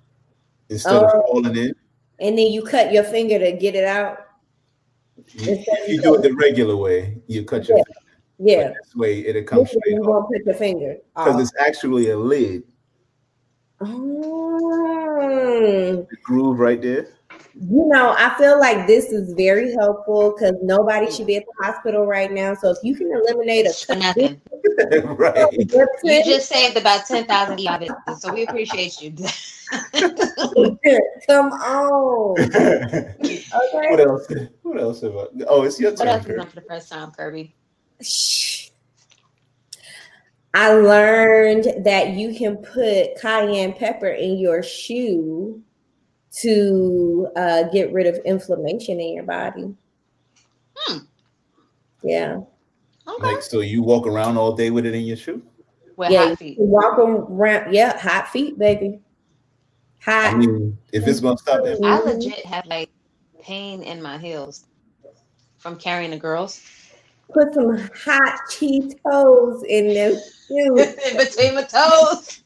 instead 0.69 0.95
of 0.95 1.11
Oh. 1.13 1.23
falling 1.27 1.55
in. 1.55 1.73
And 2.19 2.37
then 2.37 2.47
you 2.47 2.63
cut 2.63 2.91
your 2.91 3.03
finger 3.03 3.37
to 3.39 3.51
get 3.51 3.75
it 3.75 3.83
out. 3.83 4.17
You, 5.33 5.63
you 5.87 6.01
do 6.01 6.15
it 6.15 6.21
the 6.21 6.33
regular 6.33 6.75
way. 6.75 7.21
You 7.27 7.43
cut 7.43 7.67
your. 7.67 7.77
Yeah. 7.77 7.83
Yeah, 8.39 8.69
this 8.69 8.95
way 8.95 9.25
it'll 9.25 9.43
come 9.43 9.59
This 9.59 9.73
way 9.73 9.79
straight 9.81 9.95
you 9.95 10.01
won't 10.01 10.27
put 10.27 10.45
your 10.45 10.55
finger. 10.55 10.97
Because 11.15 11.35
off. 11.35 11.41
it's 11.41 11.51
actually 11.59 12.09
a 12.09 12.17
lid. 12.17 12.63
Mm. 13.81 16.07
The 16.09 16.17
groove 16.23 16.59
right 16.59 16.81
there. 16.81 17.09
You 17.55 17.85
know, 17.87 18.15
I 18.17 18.33
feel 18.37 18.57
like 18.57 18.87
this 18.87 19.11
is 19.11 19.33
very 19.33 19.73
helpful 19.73 20.33
because 20.33 20.53
nobody 20.61 21.11
should 21.11 21.27
be 21.27 21.35
at 21.35 21.43
the 21.45 21.65
hospital 21.65 22.05
right 22.05 22.31
now. 22.31 22.53
So 22.53 22.69
if 22.69 22.77
you 22.83 22.95
can 22.95 23.11
eliminate 23.11 23.65
a 23.65 23.73
For 23.73 23.95
nothing. 23.95 24.39
right. 25.17 25.51
You 25.51 26.23
just 26.23 26.47
saved 26.47 26.77
about 26.77 27.05
ten 27.05 27.25
thousand 27.25 27.67
of 27.67 27.81
it, 27.81 27.91
so 28.19 28.33
we 28.33 28.45
appreciate 28.45 29.01
you. 29.01 29.11
come 31.27 31.51
on. 31.51 32.35
Okay. 33.51 33.91
What 33.91 33.99
else? 33.99 34.27
What 34.61 34.79
else 34.79 35.01
have 35.01 35.15
I? 35.15 35.25
Oh, 35.47 35.63
it's 35.63 35.79
your 35.79 35.91
what 35.91 35.99
turn. 35.99 36.07
else 36.07 36.25
is 36.27 36.39
on 36.39 36.47
for 36.47 36.55
the 36.55 36.61
first 36.61 36.91
time, 36.91 37.11
Kirby? 37.11 37.55
Shh. 38.01 38.69
I 40.53 40.73
learned 40.73 41.85
that 41.85 42.09
you 42.09 42.33
can 42.33 42.57
put 42.57 43.19
cayenne 43.19 43.73
pepper 43.73 44.07
in 44.09 44.39
your 44.39 44.63
shoe 44.63 45.61
to 46.31 47.27
uh, 47.35 47.63
get 47.69 47.93
rid 47.93 48.07
of 48.07 48.15
inflammation 48.25 48.99
in 48.99 49.13
your 49.13 49.23
body. 49.23 49.75
Hmm. 50.75 50.97
Yeah. 52.01 52.39
Okay. 53.07 53.33
Like, 53.33 53.41
so 53.43 53.59
you 53.61 53.83
walk 53.83 54.07
around 54.07 54.37
all 54.37 54.53
day 54.53 54.69
with 54.71 54.85
it 54.85 54.95
in 54.95 55.03
your 55.03 55.17
shoe? 55.17 55.41
With 55.97 56.11
yeah, 56.11 56.29
hot 56.29 56.39
feet. 56.39 56.57
you 56.57 56.65
walk 56.65 56.97
around. 56.97 57.73
Yeah, 57.73 57.97
hot 57.97 58.29
feet, 58.29 58.57
baby. 58.57 58.99
I 60.07 60.29
Hot. 60.29 60.37
mean, 60.37 60.77
if 60.93 61.05
it's 61.07 61.19
gonna 61.19 61.37
stop 61.37 61.63
that, 61.63 61.77
I 61.83 61.99
Mhm. 61.99 62.05
legit 62.05 62.45
have 62.45 62.65
like 62.65 62.89
pain 63.41 63.83
in 63.83 64.01
my 64.01 64.17
heels 64.17 64.65
from 65.57 65.75
carrying 65.77 66.11
the 66.11 66.17
girls 66.17 66.61
Put 67.33 67.53
some 67.53 67.77
hot 67.77 68.39
Cheetos 68.49 69.63
in 69.65 69.93
them 69.93 70.19
shoes. 70.49 70.79
in 71.11 71.17
between 71.17 71.55
my 71.55 71.63
toes. 71.63 72.41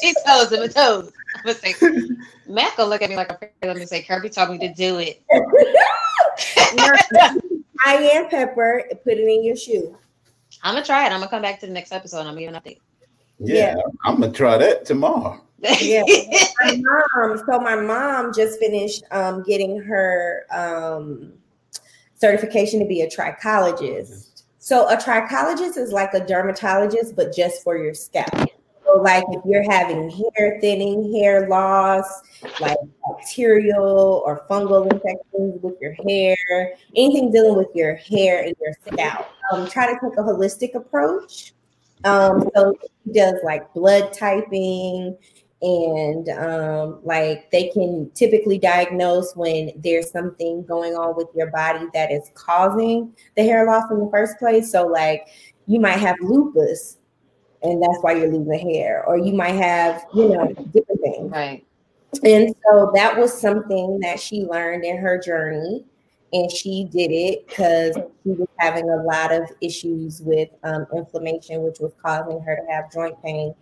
She's 0.00 0.16
toes 0.24 0.52
in 0.52 0.60
my 0.60 0.66
toes. 0.66 1.12
I'm 1.36 1.44
gonna 1.44 1.58
say, 1.58 1.74
Matt 2.48 2.76
gonna 2.76 2.90
look 2.90 3.02
at 3.02 3.10
me 3.10 3.16
like 3.16 3.30
I'm 3.30 3.38
crazy. 3.38 3.52
Let 3.62 3.76
me 3.76 3.86
say, 3.86 4.02
Kirby 4.02 4.30
told 4.30 4.50
me 4.50 4.58
to 4.58 4.74
do 4.74 4.98
it. 4.98 5.22
Cayenne 7.84 8.28
pepper. 8.28 8.84
Put 9.04 9.14
it 9.14 9.26
in 9.26 9.44
your 9.44 9.56
shoe. 9.56 9.96
I'm 10.62 10.74
gonna 10.74 10.84
try 10.84 11.06
it. 11.06 11.12
I'm 11.12 11.20
gonna 11.20 11.30
come 11.30 11.42
back 11.42 11.60
to 11.60 11.66
the 11.66 11.72
next 11.72 11.92
episode. 11.92 12.20
I'm 12.20 12.34
gonna 12.34 12.40
give 12.40 12.54
an 12.54 12.60
update. 12.60 12.78
yeah, 13.38 13.76
I'm 14.04 14.20
gonna 14.20 14.32
try 14.32 14.58
that 14.58 14.84
tomorrow. 14.84 15.40
Yeah. 15.62 16.02
my 16.62 16.80
mom 17.14 17.38
so 17.38 17.60
my 17.60 17.76
mom 17.76 18.32
just 18.34 18.58
finished 18.58 19.04
um, 19.10 19.42
getting 19.42 19.78
her 19.78 20.46
um, 20.50 21.34
certification 22.20 22.78
to 22.78 22.86
be 22.86 23.00
a 23.02 23.08
trichologist 23.08 24.30
so 24.62 24.86
a 24.88 24.96
trichologist 24.96 25.78
is 25.78 25.90
like 25.90 26.12
a 26.12 26.24
dermatologist 26.24 27.16
but 27.16 27.34
just 27.34 27.64
for 27.64 27.78
your 27.78 27.94
scalp. 27.94 28.28
So 28.84 29.00
like 29.00 29.24
if 29.30 29.42
you're 29.46 29.68
having 29.70 30.10
hair 30.10 30.58
thinning 30.60 31.14
hair 31.14 31.48
loss 31.48 32.20
like 32.60 32.76
bacterial 33.08 34.22
or 34.26 34.44
fungal 34.50 34.84
infections 34.92 35.62
with 35.62 35.76
your 35.80 35.94
hair 36.06 36.74
anything 36.94 37.32
dealing 37.32 37.56
with 37.56 37.68
your 37.74 37.94
hair 37.96 38.44
and 38.44 38.54
your 38.60 38.74
scalp 38.86 39.28
um, 39.50 39.66
try 39.66 39.86
to 39.86 39.94
take 39.94 40.18
a 40.18 40.22
holistic 40.22 40.74
approach. 40.74 41.54
Um, 42.04 42.48
so 42.54 42.74
she 43.04 43.12
does 43.12 43.36
like 43.42 43.72
blood 43.72 44.12
typing 44.12 45.16
and 45.62 46.28
um, 46.30 47.00
like 47.02 47.50
they 47.50 47.68
can 47.68 48.10
typically 48.14 48.58
diagnose 48.58 49.36
when 49.36 49.72
there's 49.76 50.10
something 50.10 50.64
going 50.64 50.94
on 50.94 51.16
with 51.16 51.28
your 51.34 51.50
body 51.50 51.86
that 51.92 52.10
is 52.10 52.30
causing 52.34 53.14
the 53.36 53.42
hair 53.42 53.66
loss 53.66 53.90
in 53.90 53.98
the 53.98 54.10
first 54.10 54.38
place. 54.38 54.72
So 54.72 54.86
like 54.86 55.28
you 55.66 55.78
might 55.80 55.98
have 55.98 56.16
lupus 56.20 56.96
and 57.62 57.82
that's 57.82 57.98
why 58.00 58.12
you're 58.12 58.32
losing 58.32 58.70
hair, 58.70 59.04
or 59.04 59.18
you 59.18 59.34
might 59.34 59.52
have, 59.52 60.04
you 60.14 60.30
know, 60.30 60.46
different 60.72 61.00
things. 61.02 61.30
right. 61.30 61.66
And 62.24 62.54
so 62.66 62.90
that 62.94 63.16
was 63.16 63.38
something 63.38 64.00
that 64.00 64.18
she 64.18 64.42
learned 64.44 64.84
in 64.84 64.96
her 64.98 65.18
journey. 65.18 65.84
And 66.32 66.50
she 66.50 66.84
did 66.84 67.10
it 67.10 67.48
because 67.48 67.96
she 68.22 68.30
was 68.30 68.46
having 68.58 68.88
a 68.88 69.02
lot 69.02 69.32
of 69.32 69.50
issues 69.60 70.20
with 70.20 70.48
um, 70.62 70.86
inflammation, 70.94 71.62
which 71.62 71.78
was 71.80 71.92
causing 72.00 72.40
her 72.40 72.56
to 72.56 72.72
have 72.72 72.92
joint 72.92 73.20
pain. 73.22 73.52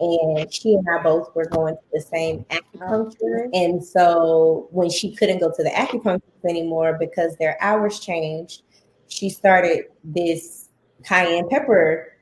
And 0.00 0.52
she 0.52 0.74
and 0.74 0.86
I 0.88 1.02
both 1.02 1.34
were 1.34 1.46
going 1.46 1.74
to 1.74 1.82
the 1.92 2.00
same 2.00 2.44
acupuncture. 2.50 3.48
And 3.52 3.84
so 3.84 4.68
when 4.70 4.90
she 4.90 5.14
couldn't 5.16 5.40
go 5.40 5.50
to 5.50 5.62
the 5.62 5.70
acupuncturist 5.70 6.44
anymore 6.48 6.96
because 7.00 7.36
their 7.36 7.56
hours 7.60 7.98
changed, 7.98 8.62
she 9.08 9.28
started 9.30 9.86
this 10.04 10.68
cayenne 11.04 11.48
pepper 11.48 12.12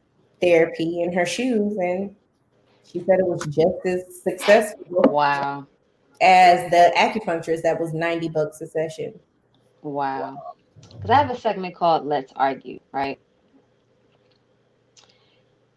therapy 0.40 1.02
in 1.02 1.12
her 1.12 1.26
shoes. 1.26 1.76
And 1.76 2.14
she 2.84 3.00
said 3.00 3.18
it 3.18 3.26
was 3.26 3.44
just 3.46 3.84
as 3.84 4.22
successful 4.22 5.02
Wow. 5.08 5.66
as 6.20 6.70
the 6.70 6.92
acupuncturist 6.96 7.62
that 7.62 7.78
was 7.80 7.92
90 7.92 8.28
bucks 8.28 8.60
a 8.60 8.66
session. 8.66 9.18
Wow. 9.82 10.54
Because 10.80 11.10
I 11.10 11.14
have 11.14 11.30
a 11.30 11.38
segment 11.38 11.74
called 11.74 12.06
Let's 12.06 12.32
Argue, 12.36 12.80
right? 12.92 13.18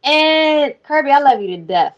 And 0.10 0.74
Kirby, 0.82 1.12
I 1.12 1.20
love 1.20 1.40
you 1.40 1.50
to 1.50 1.58
death. 1.58 1.94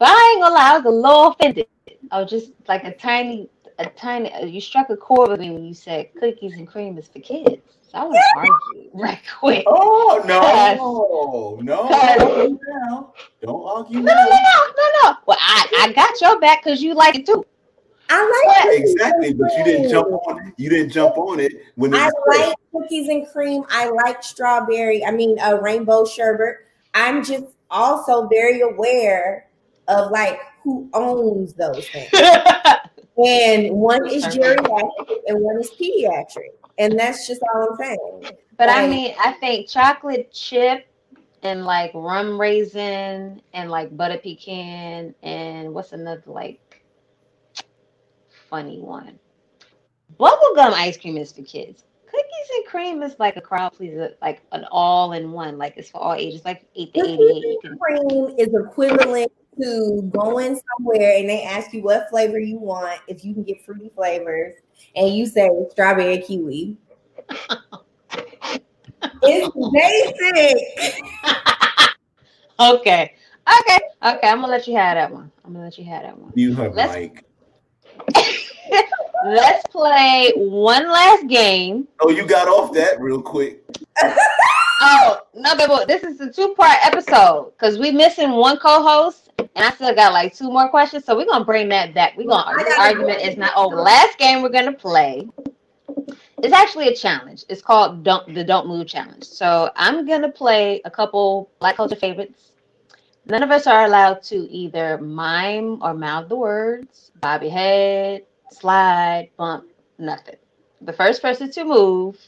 But 0.00 0.08
I 0.08 0.32
ain't 0.34 0.42
gonna 0.42 0.54
lie, 0.54 0.70
I 0.72 0.76
was 0.78 0.86
a 0.86 0.90
little 0.90 1.28
offended. 1.28 1.66
I 2.10 2.20
was 2.20 2.28
just 2.28 2.52
like 2.66 2.82
a 2.82 2.92
tiny, 2.96 3.48
a 3.78 3.86
tiny, 3.90 4.32
uh, 4.32 4.44
you 4.44 4.60
struck 4.60 4.90
a 4.90 4.96
chord 4.96 5.30
with 5.30 5.38
me 5.40 5.50
when 5.52 5.64
you 5.64 5.74
said 5.74 6.08
cookies 6.18 6.56
and 6.56 6.66
cream 6.66 6.98
is 6.98 7.06
for 7.06 7.20
kids. 7.20 7.78
So 7.82 7.98
I 7.98 8.04
was 8.04 8.16
argue 8.34 8.90
right 8.94 9.20
quick. 9.38 9.64
Oh 9.68 10.20
Yes. 10.24 10.80
no, 10.80 11.60
no, 11.62 13.14
don't 13.40 13.68
argue 13.68 14.00
No, 14.00 14.12
no, 14.12 14.24
no, 14.24 14.66
no, 14.76 14.86
no. 15.04 15.16
Well, 15.26 15.38
I, 15.40 15.66
I 15.78 15.92
got 15.92 16.20
your 16.20 16.40
back 16.40 16.64
because 16.64 16.82
you 16.82 16.94
like 16.94 17.14
it 17.14 17.26
too. 17.26 17.44
I 18.10 18.44
like 18.46 18.62
cookies 18.62 18.92
Exactly, 18.92 19.34
but 19.34 19.50
you 19.58 19.64
didn't 19.64 19.90
jump 19.90 20.08
on 20.08 20.46
it. 20.46 20.54
You 20.56 20.70
didn't 20.70 20.90
jump 20.90 21.18
on 21.18 21.40
it 21.40 21.52
when 21.76 21.92
it 21.94 21.98
I 21.98 22.06
was 22.06 22.14
fresh. 22.24 22.48
like 22.48 22.56
cookies 22.72 23.08
and 23.08 23.26
cream. 23.28 23.64
I 23.68 23.90
like 23.90 24.22
strawberry. 24.22 25.04
I 25.04 25.10
mean, 25.10 25.38
a 25.40 25.60
rainbow 25.60 26.04
sherbet. 26.04 26.56
I'm 26.94 27.24
just 27.24 27.46
also 27.70 28.26
very 28.28 28.60
aware 28.60 29.48
of 29.88 30.10
like 30.10 30.40
who 30.62 30.88
owns 30.94 31.54
those 31.54 31.88
things. 31.88 32.10
And 33.24 33.72
one 33.72 34.06
is 34.06 34.24
geriatric 34.26 34.90
and 35.26 35.40
one 35.40 35.58
is 35.58 35.70
pediatric. 35.70 36.52
And 36.78 36.96
that's 36.96 37.26
just 37.26 37.42
all 37.52 37.70
I'm 37.70 37.76
saying. 37.76 38.36
But 38.56 38.68
I 38.68 38.86
mean, 38.86 39.14
I 39.18 39.32
think 39.32 39.68
chocolate 39.68 40.32
chip 40.32 40.86
and 41.42 41.64
like 41.64 41.90
rum 41.94 42.40
raisin 42.40 43.42
and 43.52 43.70
like 43.70 43.96
butter 43.96 44.18
pecan 44.18 45.14
and 45.22 45.74
what's 45.74 45.92
another 45.92 46.22
like 46.26 46.60
funny 48.48 48.80
one? 48.80 49.18
Bubblegum 50.18 50.72
ice 50.72 50.96
cream 50.96 51.16
is 51.16 51.32
for 51.32 51.42
kids. 51.42 51.84
Cookies 52.06 52.50
and 52.56 52.64
cream 52.66 53.02
is 53.02 53.16
like 53.18 53.36
a 53.36 53.40
crowd 53.40 53.74
pleaser, 53.74 54.14
like 54.22 54.42
an 54.52 54.64
all 54.70 55.12
in 55.12 55.32
one, 55.32 55.58
like 55.58 55.74
it's 55.76 55.90
for 55.90 55.98
all 55.98 56.14
ages, 56.14 56.44
like 56.44 56.64
eight 56.74 56.92
to 56.94 57.00
Cookies 57.00 57.14
88. 57.20 57.42
You 57.42 57.60
and 57.64 57.80
cream 57.80 58.34
is 58.38 58.48
equivalent 58.54 59.30
to 59.60 60.02
going 60.12 60.58
somewhere 60.78 61.18
and 61.18 61.28
they 61.28 61.42
ask 61.42 61.72
you 61.72 61.82
what 61.82 62.08
flavor 62.08 62.38
you 62.38 62.58
want, 62.58 63.00
if 63.08 63.24
you 63.24 63.34
can 63.34 63.42
get 63.42 63.64
fruity 63.64 63.90
flavors, 63.94 64.54
and 64.96 65.14
you 65.14 65.26
say 65.26 65.50
strawberry 65.70 66.18
kiwi. 66.18 66.76
it's 69.22 69.72
basic. 69.72 71.04
Okay. 72.60 73.14
Okay. 73.60 73.78
Okay. 74.04 74.28
I'm 74.28 74.40
gonna 74.40 74.48
let 74.48 74.66
you 74.66 74.76
have 74.76 74.96
that 74.96 75.12
one. 75.12 75.30
I'm 75.44 75.52
gonna 75.52 75.66
let 75.66 75.78
you 75.78 75.84
have 75.84 76.02
that 76.02 76.18
one. 76.18 76.32
You 76.34 76.54
have 76.54 76.74
Let's- 76.74 76.92
Mike. 76.92 77.24
Let's 79.26 79.66
play 79.68 80.32
one 80.36 80.88
last 80.88 81.26
game. 81.26 81.88
Oh, 82.00 82.10
you 82.10 82.26
got 82.26 82.48
off 82.48 82.72
that 82.74 83.00
real 83.00 83.20
quick. 83.20 83.62
Oh 84.80 85.20
no, 85.34 85.56
baby, 85.56 85.74
this 85.88 86.04
is 86.04 86.20
a 86.20 86.32
two-part 86.32 86.78
episode 86.86 87.52
because 87.56 87.78
we're 87.78 87.92
missing 87.92 88.30
one 88.30 88.58
co-host, 88.58 89.30
and 89.38 89.48
I 89.56 89.70
still 89.72 89.92
got 89.94 90.12
like 90.12 90.36
two 90.36 90.50
more 90.50 90.68
questions. 90.68 91.04
So 91.04 91.16
we're 91.16 91.26
gonna 91.26 91.44
bring 91.44 91.68
that 91.70 91.94
back. 91.94 92.16
We're 92.16 92.28
gonna 92.28 92.58
I 92.58 92.62
this 92.62 92.78
argument 92.78 93.20
is 93.22 93.36
not 93.36 93.56
over. 93.56 93.76
Last 93.76 94.18
game 94.18 94.40
we're 94.40 94.50
gonna 94.50 94.72
play 94.72 95.28
is 96.44 96.52
actually 96.52 96.88
a 96.88 96.94
challenge. 96.94 97.44
It's 97.48 97.60
called 97.60 98.04
"Don't 98.04 98.32
the 98.32 98.44
Don't 98.44 98.68
Move 98.68 98.86
Challenge." 98.86 99.24
So 99.24 99.70
I'm 99.74 100.06
gonna 100.06 100.30
play 100.30 100.80
a 100.84 100.90
couple 100.90 101.50
Black 101.58 101.76
culture 101.76 101.96
favorites. 101.96 102.52
None 103.28 103.42
of 103.42 103.50
us 103.50 103.66
are 103.66 103.84
allowed 103.84 104.22
to 104.24 104.36
either 104.50 104.96
mime 104.98 105.82
or 105.82 105.92
mouth 105.92 106.28
the 106.30 106.36
words, 106.36 107.10
bob 107.20 107.42
your 107.42 107.50
head, 107.52 108.22
slide, 108.50 109.28
bump, 109.36 109.66
nothing. 109.98 110.36
The 110.80 110.94
first 110.94 111.20
person 111.20 111.50
to 111.52 111.64
move 111.64 112.18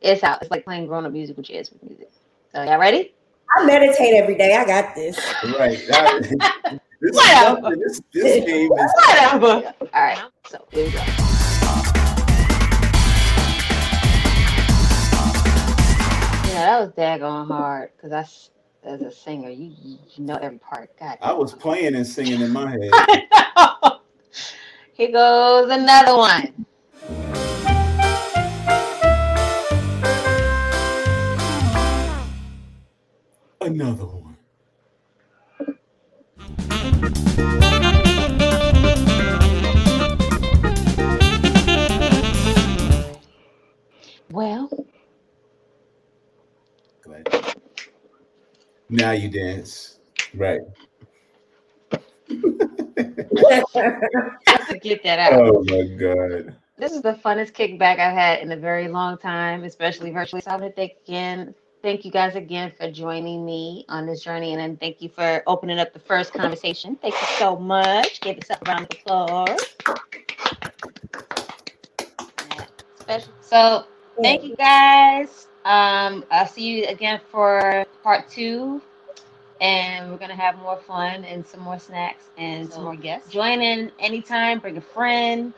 is 0.00 0.22
out. 0.22 0.40
It's 0.40 0.50
like 0.50 0.64
playing 0.64 0.86
grown-up 0.86 1.12
musical 1.12 1.42
chairs 1.42 1.70
with 1.70 1.82
music. 1.82 2.10
So 2.54 2.62
y'all 2.62 2.78
ready? 2.78 3.14
I 3.58 3.64
meditate 3.66 4.14
every 4.14 4.36
day. 4.38 4.54
I 4.56 4.64
got 4.64 4.94
this. 4.94 5.18
Right. 5.58 5.78
That- 5.88 6.80
this, 7.00 7.12
is 7.12 7.16
Whatever. 7.16 7.76
this, 7.76 8.00
this 8.12 8.44
game 8.44 8.72
is 8.72 8.92
Whatever. 9.06 9.72
All 9.94 10.02
right. 10.02 10.18
So 10.48 10.64
here 10.72 10.86
we 10.86 10.90
go. 10.90 10.98
Yeah, 16.48 16.64
that 16.66 16.80
was 16.80 16.90
daggone 16.96 17.46
hard 17.46 17.90
because 17.96 18.10
I, 18.12 18.20
s- 18.22 18.50
as 18.84 19.02
a 19.02 19.10
singer, 19.10 19.50
you, 19.50 19.72
you 19.82 19.98
know 20.24 20.36
every 20.36 20.58
part. 20.58 20.90
God. 20.98 21.18
I 21.20 21.32
was 21.32 21.54
playing 21.54 21.94
and 21.94 22.06
singing 22.06 22.40
in 22.40 22.52
my 22.52 22.70
head. 22.82 22.92
Here 24.94 25.12
goes 25.12 25.70
another 25.70 26.16
one. 26.16 26.66
Another 33.60 34.06
one. 34.06 34.17
Now 48.90 49.12
you 49.12 49.28
dance. 49.28 49.98
Right. 50.34 50.60
to 54.68 54.78
get 54.80 55.02
that 55.02 55.18
out. 55.18 55.32
Oh 55.34 55.64
my 55.64 55.82
god. 55.96 56.56
This 56.78 56.92
is 56.92 57.02
the 57.02 57.14
funnest 57.14 57.52
kickback 57.52 57.98
I've 57.98 58.14
had 58.14 58.38
in 58.40 58.52
a 58.52 58.56
very 58.56 58.88
long 58.88 59.18
time, 59.18 59.64
especially 59.64 60.10
virtually. 60.10 60.40
So 60.42 60.52
I 60.52 60.56
want 60.56 60.66
to 60.66 60.72
thank 60.72 60.92
again, 61.04 61.54
thank 61.82 62.04
you 62.04 62.10
guys 62.10 62.36
again 62.36 62.72
for 62.78 62.90
joining 62.90 63.44
me 63.44 63.84
on 63.88 64.06
this 64.06 64.22
journey, 64.22 64.52
and 64.52 64.60
then 64.60 64.76
thank 64.76 65.02
you 65.02 65.08
for 65.08 65.42
opening 65.46 65.78
up 65.78 65.92
the 65.92 65.98
first 65.98 66.32
conversation. 66.32 66.96
Thank 66.96 67.14
you 67.14 67.26
so 67.38 67.56
much. 67.56 68.20
Give 68.20 68.36
yourself 68.36 68.60
a 68.64 68.70
round 68.70 68.84
of 68.84 68.98
applause. 69.00 69.76
Special. 73.00 73.32
So 73.40 73.86
thank 74.22 74.44
you 74.44 74.54
guys. 74.56 75.47
Um, 75.68 76.24
I'll 76.30 76.46
see 76.46 76.62
you 76.62 76.86
again 76.86 77.20
for 77.30 77.84
part 78.02 78.26
two, 78.30 78.80
and 79.60 80.10
we're 80.10 80.16
gonna 80.16 80.34
have 80.34 80.56
more 80.56 80.78
fun 80.78 81.26
and 81.26 81.46
some 81.46 81.60
more 81.60 81.78
snacks 81.78 82.24
and 82.38 82.66
so 82.68 82.76
some 82.76 82.84
more 82.84 82.96
guests. 82.96 83.30
Join 83.30 83.60
in 83.60 83.92
anytime. 83.98 84.60
Bring 84.60 84.78
a 84.78 84.80
friend. 84.80 85.52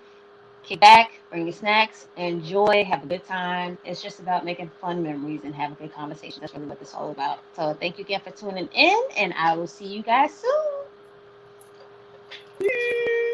Kick 0.65 0.81
back, 0.81 1.13
bring 1.31 1.47
your 1.47 1.55
snacks, 1.55 2.07
enjoy, 2.17 2.85
have 2.85 3.03
a 3.03 3.07
good 3.07 3.25
time. 3.25 3.79
It's 3.85 4.03
just 4.03 4.21
about 4.21 4.45
making 4.45 4.71
fun 4.81 5.03
memories 5.03 5.41
and 5.45 5.55
having 5.55 5.77
good 5.81 5.93
conversation. 5.93 6.41
That's 6.41 6.55
really 6.55 6.67
what 6.67 6.79
this 6.79 6.93
all 6.93 7.11
about. 7.11 7.39
So 7.57 7.73
thank 7.81 7.99
you 7.99 8.05
again 8.05 8.21
for 8.21 8.31
tuning 8.31 8.69
in, 8.75 9.01
and 9.17 9.33
I 9.39 9.57
will 9.57 9.67
see 9.67 9.87
you 9.87 10.03
guys 10.03 10.35
soon. 10.35 10.85
Yeah. 12.61 13.30